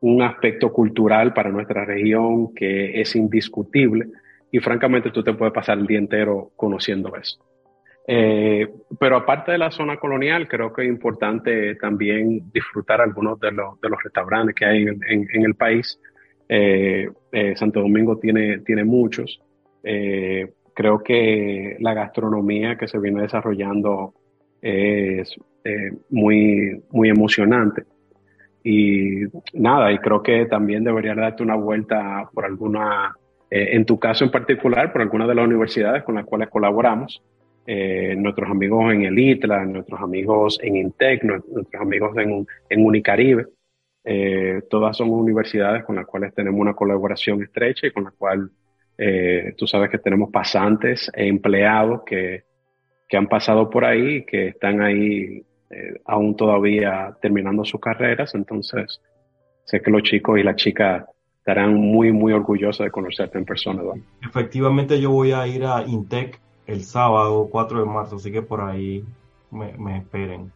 un 0.00 0.22
aspecto 0.22 0.72
cultural 0.72 1.32
para 1.34 1.50
nuestra 1.50 1.84
región 1.84 2.54
que 2.54 3.00
es 3.00 3.16
indiscutible 3.16 4.06
y 4.50 4.58
francamente 4.60 5.10
tú 5.10 5.22
te 5.22 5.34
puedes 5.34 5.52
pasar 5.52 5.78
el 5.78 5.86
día 5.86 5.98
entero 5.98 6.50
conociendo 6.56 7.14
eso. 7.16 7.38
Eh, 8.08 8.68
pero 8.98 9.16
aparte 9.16 9.52
de 9.52 9.58
la 9.58 9.70
zona 9.70 9.96
colonial, 9.96 10.46
creo 10.46 10.72
que 10.72 10.82
es 10.82 10.88
importante 10.88 11.74
también 11.74 12.50
disfrutar 12.52 13.00
algunos 13.00 13.40
de 13.40 13.50
los, 13.50 13.80
de 13.80 13.88
los 13.88 14.02
restaurantes 14.02 14.54
que 14.54 14.64
hay 14.64 14.84
en, 14.84 15.44
el 15.44 15.54
país. 15.54 15.98
Eh, 16.48 17.08
eh, 17.32 17.56
Santo 17.56 17.80
Domingo 17.80 18.18
tiene, 18.18 18.60
tiene 18.60 18.84
muchos. 18.84 19.40
creo 19.82 21.02
que 21.02 21.76
la 21.80 21.94
gastronomía 21.94 22.76
que 22.76 22.86
se 22.86 22.98
viene 22.98 23.22
desarrollando 23.22 24.14
es 24.60 25.34
muy, 26.10 26.82
muy 26.90 27.08
emocionante. 27.08 27.84
Y 28.62 29.22
nada, 29.52 29.92
y 29.92 29.98
creo 29.98 30.22
que 30.22 30.46
también 30.46 30.82
debería 30.82 31.14
darte 31.14 31.42
una 31.42 31.54
vuelta 31.54 32.28
por 32.34 32.44
alguna, 32.44 33.14
en 33.50 33.84
tu 33.84 33.98
caso 33.98 34.24
en 34.24 34.30
particular, 34.30 34.92
por 34.92 35.02
alguna 35.02 35.26
de 35.26 35.34
las 35.34 35.46
universidades 35.46 36.02
con 36.02 36.16
las 36.16 36.24
cuales 36.24 36.48
colaboramos. 36.48 37.22
Eh, 37.68 38.14
nuestros 38.16 38.48
amigos 38.48 38.92
en 38.92 39.02
el 39.02 39.18
ITLA, 39.18 39.64
nuestros 39.64 40.00
amigos 40.00 40.60
en 40.62 40.76
INTEC, 40.76 41.24
nuestros 41.24 41.66
amigos 41.80 42.16
en, 42.16 42.46
en 42.68 42.84
Unicaribe. 42.84 43.46
Eh, 44.04 44.62
todas 44.70 44.96
son 44.96 45.10
universidades 45.10 45.84
con 45.84 45.96
las 45.96 46.06
cuales 46.06 46.32
tenemos 46.32 46.60
una 46.60 46.74
colaboración 46.74 47.42
estrecha 47.42 47.88
y 47.88 47.90
con 47.90 48.04
la 48.04 48.12
cual 48.12 48.50
eh, 48.96 49.52
tú 49.56 49.66
sabes 49.66 49.90
que 49.90 49.98
tenemos 49.98 50.30
pasantes 50.30 51.10
e 51.12 51.26
empleados 51.26 52.02
que, 52.06 52.44
que 53.08 53.16
han 53.16 53.26
pasado 53.26 53.68
por 53.68 53.84
ahí 53.84 54.18
y 54.18 54.24
que 54.24 54.48
están 54.48 54.80
ahí 54.80 55.44
aún 56.04 56.36
todavía 56.36 57.16
terminando 57.20 57.64
sus 57.64 57.80
carreras. 57.80 58.36
Entonces, 58.36 59.02
sé 59.64 59.80
que 59.80 59.90
los 59.90 60.04
chicos 60.04 60.38
y 60.38 60.44
las 60.44 60.54
chicas 60.54 61.04
estarán 61.46 61.76
muy, 61.76 62.10
muy 62.10 62.32
orgullosos 62.32 62.84
de 62.84 62.90
conocerte 62.90 63.38
en 63.38 63.44
persona, 63.44 63.80
Efectivamente, 64.20 65.00
yo 65.00 65.12
voy 65.12 65.30
a 65.30 65.46
ir 65.46 65.64
a 65.64 65.84
INTEC 65.86 66.40
el 66.66 66.82
sábado 66.82 67.46
4 67.48 67.78
de 67.78 67.86
marzo, 67.86 68.16
así 68.16 68.32
que 68.32 68.42
por 68.42 68.60
ahí 68.60 69.04
me, 69.52 69.98
esperen. 69.98 70.50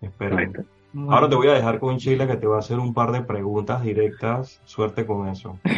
esperen. 0.00 0.64
Ahora 1.08 1.28
te 1.28 1.34
voy 1.34 1.48
a 1.48 1.54
dejar 1.54 1.80
con 1.80 1.96
Sheila 1.96 2.28
que 2.28 2.36
te 2.36 2.46
va 2.46 2.54
a 2.54 2.60
hacer 2.60 2.78
un 2.78 2.94
par 2.94 3.10
de 3.10 3.22
preguntas 3.22 3.82
directas. 3.82 4.60
Suerte 4.64 5.04
con 5.04 5.28
eso. 5.28 5.58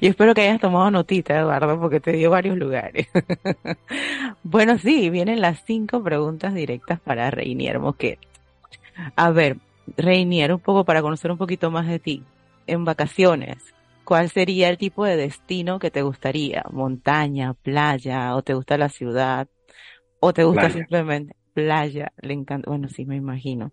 Y 0.00 0.06
espero 0.06 0.32
que 0.32 0.42
hayas 0.42 0.60
tomado 0.60 0.92
notita, 0.92 1.36
Eduardo, 1.36 1.78
porque 1.80 1.98
te 1.98 2.12
dio 2.12 2.30
varios 2.30 2.56
lugares. 2.56 3.08
bueno, 4.44 4.78
sí, 4.78 5.10
vienen 5.10 5.40
las 5.40 5.64
cinco 5.64 6.00
preguntas 6.04 6.54
directas 6.54 7.00
para 7.00 7.32
Reinier 7.32 7.80
Mosquet. 7.80 8.20
A 9.16 9.30
ver, 9.32 9.56
Reinier, 9.96 10.54
un 10.54 10.60
poco 10.60 10.84
para 10.84 11.02
conocer 11.02 11.32
un 11.32 11.36
poquito 11.36 11.72
más 11.72 11.88
de 11.88 11.98
ti. 11.98 12.22
En 12.66 12.84
vacaciones, 12.84 13.74
¿cuál 14.04 14.30
sería 14.30 14.68
el 14.68 14.78
tipo 14.78 15.04
de 15.04 15.16
destino 15.16 15.78
que 15.78 15.90
te 15.90 16.02
gustaría? 16.02 16.64
¿Montaña, 16.70 17.54
playa, 17.54 18.34
o 18.36 18.42
te 18.42 18.54
gusta 18.54 18.78
la 18.78 18.88
ciudad? 18.88 19.48
¿O 20.20 20.32
te 20.32 20.44
gusta 20.44 20.70
simplemente 20.70 21.34
playa? 21.54 22.12
Le 22.20 22.34
encanta, 22.34 22.70
bueno, 22.70 22.88
sí, 22.88 23.04
me 23.04 23.16
imagino, 23.16 23.72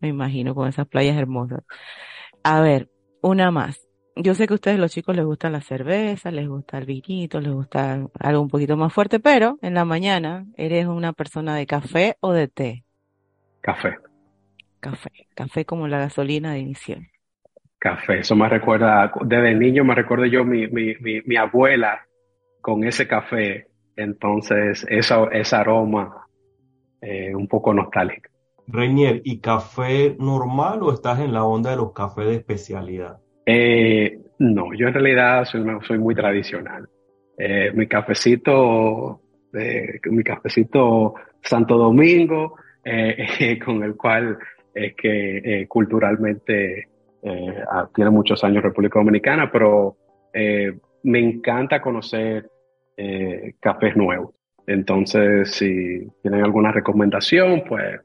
me 0.00 0.08
imagino 0.08 0.54
con 0.54 0.68
esas 0.68 0.86
playas 0.86 1.16
hermosas. 1.16 1.62
A 2.42 2.60
ver, 2.60 2.88
una 3.20 3.50
más. 3.50 3.86
Yo 4.16 4.34
sé 4.34 4.46
que 4.46 4.54
a 4.54 4.56
ustedes 4.56 4.78
los 4.78 4.92
chicos 4.92 5.16
les 5.16 5.24
gusta 5.24 5.50
la 5.50 5.60
cerveza, 5.60 6.30
les 6.30 6.48
gusta 6.48 6.78
el 6.78 6.86
vinito, 6.86 7.40
les 7.40 7.52
gusta 7.52 8.06
algo 8.20 8.42
un 8.42 8.48
poquito 8.48 8.76
más 8.76 8.92
fuerte, 8.92 9.18
pero 9.18 9.58
en 9.60 9.74
la 9.74 9.84
mañana, 9.84 10.46
¿eres 10.56 10.86
una 10.86 11.12
persona 11.12 11.56
de 11.56 11.66
café 11.66 12.16
o 12.20 12.32
de 12.32 12.46
té? 12.48 12.84
Café. 13.60 13.96
Café, 14.78 15.10
café 15.34 15.64
como 15.64 15.88
la 15.88 15.98
gasolina 15.98 16.52
de 16.52 16.60
inicio. 16.60 16.98
Café, 17.84 18.20
eso 18.20 18.34
me 18.34 18.48
recuerda, 18.48 19.12
desde 19.26 19.54
niño 19.54 19.84
me 19.84 19.94
recuerdo 19.94 20.24
yo 20.24 20.42
mi, 20.42 20.66
mi, 20.68 20.94
mi, 21.02 21.36
abuela 21.36 22.00
con 22.62 22.82
ese 22.82 23.06
café, 23.06 23.66
entonces 23.94 24.86
esa, 24.88 25.24
ese 25.24 25.54
aroma 25.54 26.26
eh, 27.02 27.34
un 27.34 27.46
poco 27.46 27.74
nostálgico. 27.74 28.30
Reinier, 28.68 29.20
¿y 29.22 29.38
café 29.38 30.16
normal 30.18 30.82
o 30.82 30.94
estás 30.94 31.20
en 31.20 31.34
la 31.34 31.44
onda 31.44 31.72
de 31.72 31.76
los 31.76 31.92
cafés 31.92 32.24
de 32.24 32.36
especialidad? 32.36 33.18
Eh, 33.44 34.18
no, 34.38 34.72
yo 34.72 34.88
en 34.88 34.94
realidad 34.94 35.44
soy, 35.44 35.62
soy 35.86 35.98
muy 35.98 36.14
tradicional. 36.14 36.88
Eh, 37.36 37.70
mi 37.74 37.86
cafecito, 37.86 39.20
mi 39.52 40.24
cafecito 40.24 41.16
Santo 41.42 41.76
Domingo, 41.76 42.56
con 43.62 43.82
el 43.82 43.94
cual 43.94 44.38
es 44.74 44.94
que 44.96 45.66
culturalmente 45.68 46.93
eh, 47.24 47.64
ah, 47.70 47.88
tiene 47.94 48.10
muchos 48.10 48.44
años 48.44 48.62
República 48.62 48.98
Dominicana, 48.98 49.50
pero 49.50 49.96
eh, 50.32 50.78
me 51.04 51.20
encanta 51.20 51.80
conocer 51.80 52.50
eh, 52.96 53.54
cafés 53.60 53.96
nuevos. 53.96 54.34
Entonces, 54.66 55.50
si 55.50 56.06
tienen 56.20 56.44
alguna 56.44 56.70
recomendación, 56.70 57.64
pues 57.66 58.00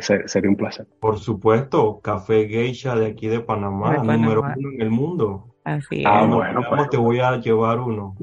sería 0.00 0.50
un 0.50 0.56
placer. 0.56 0.86
Por 0.98 1.18
supuesto, 1.18 2.00
Café 2.00 2.48
Geisha 2.48 2.96
de 2.96 3.06
aquí 3.06 3.28
de 3.28 3.40
Panamá, 3.40 3.98
número 3.98 4.40
uno 4.40 4.70
en 4.74 4.82
el 4.82 4.90
mundo. 4.90 5.54
Así 5.64 6.02
ah, 6.04 6.26
bueno, 6.26 6.62
pues 6.68 6.90
te 6.90 6.96
voy 6.96 7.20
a 7.20 7.36
llevar 7.36 7.78
uno. 7.78 8.16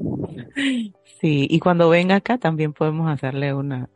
Sí, 1.20 1.46
y 1.48 1.58
cuando 1.60 1.88
venga 1.88 2.16
acá 2.16 2.36
también 2.36 2.72
podemos 2.72 3.10
hacerle 3.10 3.54
una, 3.54 3.88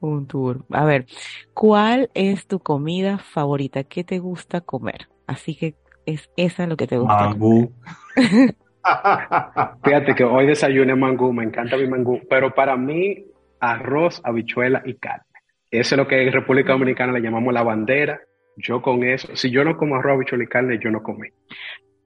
un 0.00 0.26
tour. 0.26 0.64
A 0.70 0.84
ver, 0.84 1.06
¿cuál 1.52 2.10
es 2.14 2.46
tu 2.46 2.60
comida 2.60 3.18
favorita? 3.18 3.84
¿Qué 3.84 4.04
te 4.04 4.18
gusta 4.18 4.60
comer? 4.60 5.08
Así 5.26 5.56
que 5.56 5.74
es 6.06 6.30
esa 6.36 6.66
lo 6.66 6.76
que 6.76 6.86
te 6.86 6.98
gusta. 6.98 7.28
Mangú. 7.28 7.72
Fíjate 9.84 10.14
que 10.14 10.24
hoy 10.24 10.46
desayuné 10.46 10.94
mangú, 10.94 11.32
me 11.32 11.44
encanta 11.44 11.76
mi 11.76 11.88
mangú, 11.88 12.20
pero 12.30 12.54
para 12.54 12.76
mí 12.76 13.24
arroz, 13.60 14.20
habichuela 14.24 14.82
y 14.84 14.94
carne. 14.94 15.24
Eso 15.70 15.94
es 15.94 15.98
lo 15.98 16.06
que 16.06 16.22
en 16.22 16.32
República 16.32 16.72
Dominicana 16.72 17.12
le 17.12 17.20
llamamos 17.20 17.52
la 17.52 17.64
bandera. 17.64 18.20
Yo 18.56 18.80
con 18.80 19.02
eso, 19.04 19.34
si 19.34 19.50
yo 19.50 19.64
no 19.64 19.76
como 19.76 19.96
arroz, 19.96 20.14
habichuela 20.14 20.44
y 20.44 20.46
carne, 20.46 20.78
yo 20.82 20.90
no 20.90 21.02
comí. 21.02 21.28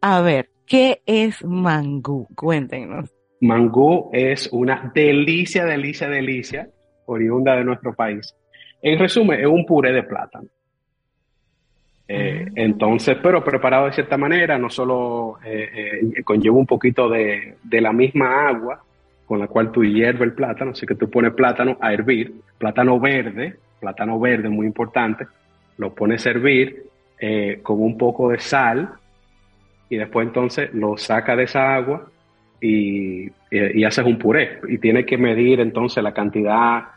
A 0.01 0.23
ver, 0.23 0.49
¿qué 0.67 1.03
es 1.05 1.45
mangú? 1.45 2.27
Cuéntenos. 2.35 3.13
Mangú 3.43 4.11
es 4.13 4.49
una 4.53 4.91
delicia, 4.95 5.65
delicia, 5.65 6.09
delicia, 6.09 6.69
oriunda 7.07 7.57
de 7.57 7.65
nuestro 7.65 7.95
país. 7.95 8.35
En 8.83 8.99
resumen, 8.99 9.41
es 9.41 9.47
un 9.47 9.67
puré 9.67 9.93
de 9.93 10.03
plátano. 10.03 10.49
Eh, 12.13 12.45
entonces, 12.57 13.19
pero 13.23 13.45
preparado 13.45 13.87
de 13.87 13.93
cierta 13.93 14.17
manera, 14.17 14.59
no 14.59 14.69
solo 14.69 15.39
eh, 15.45 16.01
eh, 16.17 16.23
conlleva 16.25 16.57
un 16.57 16.67
poquito 16.67 17.09
de, 17.09 17.55
la 17.71 17.93
misma 17.93 18.49
agua 18.49 18.83
con 19.27 19.39
la 19.39 19.47
cual 19.47 19.71
tú 19.71 19.85
hierves 19.85 20.23
el 20.23 20.33
plátano, 20.33 20.73
así 20.73 20.87
que 20.87 20.97
tú 20.97 21.09
pones 21.09 21.33
plátano 21.35 21.79
a 21.81 21.93
hervir, 21.93 22.35
plátano 22.59 22.99
verde, 22.99 23.55
plátano 23.79 24.19
verde 24.19 24.49
muy 24.49 24.67
importante, 24.67 25.25
lo 25.79 25.95
pones 25.95 26.27
a 26.27 26.31
hervir 26.31 26.83
con 27.63 27.81
un 27.81 27.97
poco 27.97 28.31
de 28.31 28.41
sal 28.41 28.91
y 29.89 29.97
después 29.97 30.27
entonces 30.27 30.75
lo 30.75 30.97
saca 30.97 31.37
de 31.37 31.45
esa 31.45 31.77
agua 31.77 32.11
y, 32.61 33.31
haces 33.87 34.05
un 34.05 34.19
puré. 34.19 34.59
Y 34.69 34.79
tienes 34.79 35.07
que 35.07 35.17
medir 35.17 35.61
entonces 35.61 36.03
la 36.03 36.13
cantidad 36.13 36.89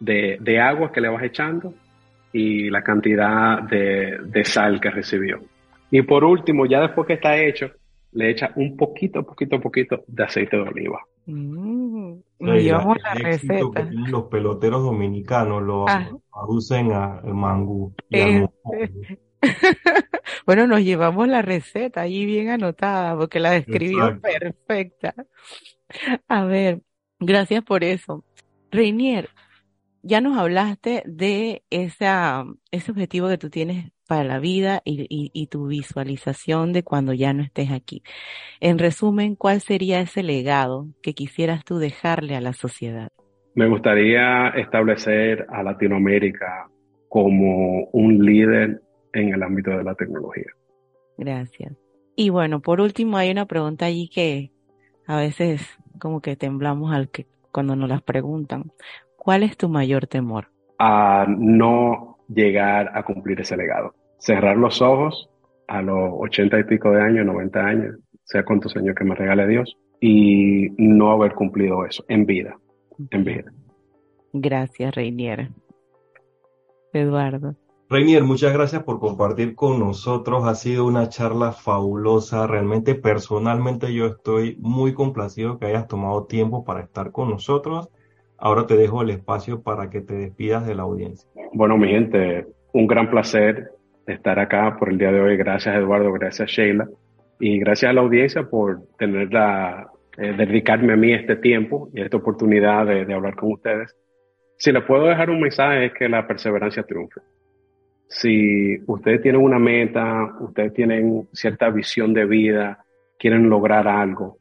de, 0.00 0.38
de 0.40 0.60
agua 0.60 0.90
que 0.92 1.02
le 1.02 1.08
vas 1.10 1.22
echando 1.24 1.74
y 2.32 2.70
la 2.70 2.82
cantidad 2.82 3.62
de, 3.62 4.44
sal 4.44 4.80
que 4.80 4.90
recibió. 4.90 5.40
Y 5.90 6.02
por 6.02 6.24
último, 6.24 6.66
ya 6.66 6.80
después 6.80 7.06
que 7.06 7.14
está 7.14 7.36
hecho, 7.36 7.70
le 8.12 8.30
echa 8.30 8.52
un 8.56 8.76
poquito, 8.76 9.22
poquito, 9.22 9.60
poquito 9.60 10.04
de 10.06 10.24
aceite 10.24 10.56
de 10.56 10.62
oliva. 10.62 11.00
Mm, 11.26 12.14
llevamos 12.40 12.96
la 13.02 13.14
receta. 13.14 13.88
los 13.90 14.24
peloteros 14.24 14.82
dominicanos 14.82 15.62
lo 15.62 15.88
ah. 15.88 16.10
aducen 16.32 16.92
a 16.92 17.20
mangú. 17.22 17.94
Este. 18.10 19.18
bueno, 20.46 20.66
nos 20.66 20.82
llevamos 20.82 21.28
la 21.28 21.42
receta 21.42 22.02
ahí 22.02 22.24
bien 22.24 22.48
anotada 22.50 23.16
porque 23.16 23.40
la 23.40 23.50
describió 23.50 24.20
perfecta. 24.20 25.14
A 26.28 26.44
ver, 26.44 26.80
gracias 27.18 27.62
por 27.64 27.84
eso. 27.84 28.24
Reinier, 28.70 29.28
ya 30.02 30.20
nos 30.20 30.36
hablaste 30.36 31.02
de 31.06 31.62
esa, 31.70 32.44
ese 32.70 32.90
objetivo 32.90 33.28
que 33.28 33.38
tú 33.38 33.50
tienes 33.50 33.92
para 34.08 34.24
la 34.24 34.38
vida 34.38 34.82
y, 34.84 35.06
y, 35.08 35.46
tu 35.46 35.68
visualización 35.68 36.72
de 36.72 36.82
cuando 36.82 37.14
ya 37.14 37.32
no 37.32 37.42
estés 37.42 37.70
aquí. 37.70 38.02
En 38.60 38.78
resumen, 38.78 39.36
¿cuál 39.36 39.60
sería 39.60 40.00
ese 40.00 40.22
legado 40.22 40.88
que 41.02 41.14
quisieras 41.14 41.64
tú 41.64 41.78
dejarle 41.78 42.36
a 42.36 42.40
la 42.40 42.52
sociedad? 42.52 43.08
Me 43.54 43.68
gustaría 43.68 44.48
establecer 44.48 45.46
a 45.48 45.62
Latinoamérica 45.62 46.68
como 47.08 47.88
un 47.92 48.24
líder 48.24 48.82
en 49.12 49.34
el 49.34 49.42
ámbito 49.42 49.70
de 49.70 49.84
la 49.84 49.94
tecnología. 49.94 50.50
Gracias. 51.16 51.72
Y 52.16 52.30
bueno, 52.30 52.60
por 52.60 52.80
último, 52.80 53.16
hay 53.16 53.30
una 53.30 53.46
pregunta 53.46 53.86
allí 53.86 54.08
que 54.08 54.50
a 55.06 55.16
veces 55.16 55.62
como 55.98 56.20
que 56.20 56.36
temblamos 56.36 56.92
al 56.92 57.10
que 57.10 57.26
cuando 57.52 57.76
nos 57.76 57.88
las 57.88 58.02
preguntan. 58.02 58.72
¿Cuál 59.24 59.44
es 59.44 59.56
tu 59.56 59.68
mayor 59.68 60.08
temor? 60.08 60.48
A 60.80 61.26
no 61.28 62.16
llegar 62.26 62.90
a 62.92 63.04
cumplir 63.04 63.40
ese 63.40 63.56
legado. 63.56 63.94
Cerrar 64.18 64.56
los 64.56 64.82
ojos 64.82 65.30
a 65.68 65.80
los 65.80 66.10
ochenta 66.14 66.58
y 66.58 66.64
pico 66.64 66.90
de 66.90 67.02
años, 67.02 67.24
90 67.26 67.60
años, 67.60 67.98
sea 68.24 68.44
cuántos 68.44 68.76
años 68.76 68.96
que 68.98 69.04
me 69.04 69.14
regale 69.14 69.46
Dios, 69.46 69.76
y 70.00 70.70
no 70.76 71.12
haber 71.12 71.34
cumplido 71.34 71.86
eso 71.86 72.04
en 72.08 72.26
vida, 72.26 72.58
en 73.12 73.22
vida. 73.22 73.52
Gracias, 74.32 74.92
Reinier. 74.92 75.50
Eduardo. 76.92 77.54
Reinier, 77.88 78.24
muchas 78.24 78.52
gracias 78.52 78.82
por 78.82 78.98
compartir 78.98 79.54
con 79.54 79.78
nosotros. 79.78 80.48
Ha 80.48 80.56
sido 80.56 80.84
una 80.84 81.08
charla 81.08 81.52
fabulosa. 81.52 82.48
Realmente, 82.48 82.96
personalmente, 82.96 83.94
yo 83.94 84.06
estoy 84.06 84.56
muy 84.58 84.94
complacido 84.94 85.60
que 85.60 85.66
hayas 85.66 85.86
tomado 85.86 86.24
tiempo 86.24 86.64
para 86.64 86.80
estar 86.80 87.12
con 87.12 87.30
nosotros. 87.30 87.88
Ahora 88.42 88.66
te 88.66 88.76
dejo 88.76 89.02
el 89.02 89.10
espacio 89.10 89.62
para 89.62 89.88
que 89.88 90.00
te 90.00 90.14
despidas 90.14 90.66
de 90.66 90.74
la 90.74 90.82
audiencia. 90.82 91.30
Bueno, 91.52 91.78
mi 91.78 91.88
gente, 91.88 92.46
un 92.72 92.86
gran 92.86 93.08
placer 93.08 93.70
estar 94.06 94.38
acá 94.38 94.76
por 94.78 94.90
el 94.90 94.98
día 94.98 95.12
de 95.12 95.20
hoy. 95.20 95.36
Gracias, 95.36 95.76
Eduardo. 95.76 96.12
Gracias, 96.12 96.50
Sheila. 96.50 96.88
Y 97.38 97.58
gracias 97.60 97.90
a 97.90 97.92
la 97.92 98.00
audiencia 98.00 98.42
por 98.42 98.82
tener 98.98 99.32
la, 99.32 99.88
eh, 100.18 100.34
dedicarme 100.36 100.92
a 100.92 100.96
mí 100.96 101.12
este 101.12 101.36
tiempo 101.36 101.88
y 101.94 102.00
esta 102.02 102.16
oportunidad 102.16 102.84
de, 102.84 103.04
de 103.04 103.14
hablar 103.14 103.36
con 103.36 103.52
ustedes. 103.52 103.96
Si 104.58 104.72
les 104.72 104.82
puedo 104.82 105.06
dejar 105.06 105.30
un 105.30 105.40
mensaje 105.40 105.86
es 105.86 105.92
que 105.94 106.08
la 106.08 106.26
perseverancia 106.26 106.82
triunfe 106.82 107.20
si 108.12 108.78
ustedes 108.86 109.22
tienen 109.22 109.40
una 109.40 109.58
meta, 109.58 110.36
ustedes 110.40 110.74
tienen 110.74 111.28
cierta 111.32 111.70
visión 111.70 112.12
de 112.12 112.26
vida, 112.26 112.84
quieren 113.18 113.48
lograr 113.48 113.88
algo, 113.88 114.36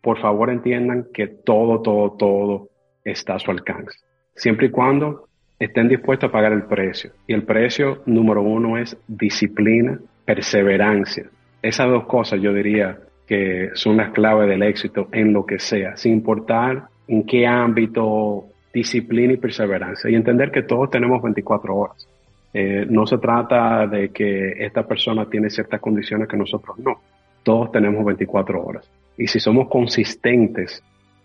por 0.00 0.18
favor 0.20 0.48
entiendan 0.48 1.08
que 1.12 1.26
todo, 1.26 1.82
todo, 1.82 2.12
todo 2.12 2.69
está 3.04 3.34
a 3.34 3.38
su 3.38 3.50
alcance. 3.50 3.98
Siempre 4.34 4.68
y 4.68 4.70
cuando 4.70 5.28
estén 5.60 5.88
dispuestos 5.88 6.28
a 6.28 6.32
pagar 6.32 6.52
el 6.52 6.64
precio. 6.64 7.12
Y 7.26 7.34
el 7.34 7.44
precio 7.44 8.02
número 8.06 8.42
uno 8.42 8.78
es 8.78 8.96
disciplina, 9.06 9.98
perseverancia. 10.24 11.26
Esas 11.62 11.88
dos 11.88 12.06
cosas 12.06 12.40
yo 12.40 12.52
diría 12.52 12.98
que 13.26 13.70
son 13.74 13.98
las 13.98 14.10
claves 14.10 14.48
del 14.48 14.62
éxito 14.62 15.08
en 15.12 15.32
lo 15.32 15.44
que 15.44 15.58
sea, 15.58 15.96
sin 15.96 16.14
importar 16.14 16.84
en 17.06 17.24
qué 17.24 17.46
ámbito, 17.46 18.46
disciplina 18.72 19.34
y 19.34 19.36
perseverancia. 19.36 20.10
Y 20.10 20.14
entender 20.14 20.50
que 20.50 20.62
todos 20.62 20.90
tenemos 20.90 21.22
24 21.22 21.76
horas. 21.76 22.08
Eh, 22.52 22.86
no 22.88 23.06
se 23.06 23.18
trata 23.18 23.86
de 23.86 24.08
que 24.08 24.64
esta 24.64 24.86
persona 24.86 25.28
tiene 25.28 25.50
ciertas 25.50 25.80
condiciones 25.80 26.26
que 26.26 26.36
nosotros 26.36 26.78
no. 26.78 27.00
Todos 27.42 27.70
tenemos 27.70 28.04
24 28.04 28.64
horas. 28.64 28.90
Y 29.16 29.26
si 29.26 29.38
somos 29.38 29.68
consistentes 29.68 30.82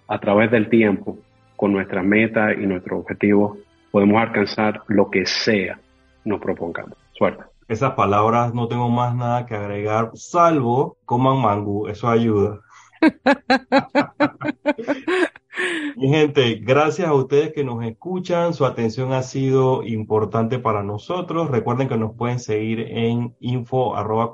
a 0.07 0.19
través 0.19 0.51
del 0.51 0.69
tiempo 0.69 1.17
con 1.55 1.73
nuestra 1.73 2.03
meta 2.03 2.53
y 2.53 2.65
nuestro 2.65 2.99
objetivo, 2.99 3.57
podemos 3.91 4.21
alcanzar 4.21 4.83
lo 4.87 5.09
que 5.09 5.25
sea 5.25 5.79
nos 6.25 6.41
propongamos. 6.41 6.97
Suerte. 7.13 7.43
Esas 7.67 7.93
palabras 7.93 8.53
no 8.53 8.67
tengo 8.67 8.89
más 8.89 9.15
nada 9.15 9.45
que 9.45 9.55
agregar, 9.55 10.11
salvo 10.13 10.97
coman 11.05 11.41
mangú, 11.41 11.87
eso 11.87 12.09
ayuda. 12.09 12.59
Mi 15.95 16.09
gente, 16.09 16.55
gracias 16.55 17.07
a 17.07 17.13
ustedes 17.13 17.53
que 17.53 17.63
nos 17.63 17.83
escuchan, 17.83 18.53
su 18.53 18.65
atención 18.65 19.13
ha 19.13 19.23
sido 19.23 19.83
importante 19.83 20.59
para 20.59 20.83
nosotros. 20.83 21.49
Recuerden 21.49 21.87
que 21.87 21.97
nos 21.97 22.15
pueden 22.15 22.39
seguir 22.39 22.81
en 22.81 23.35
info 23.39 23.95
arroba 23.95 24.31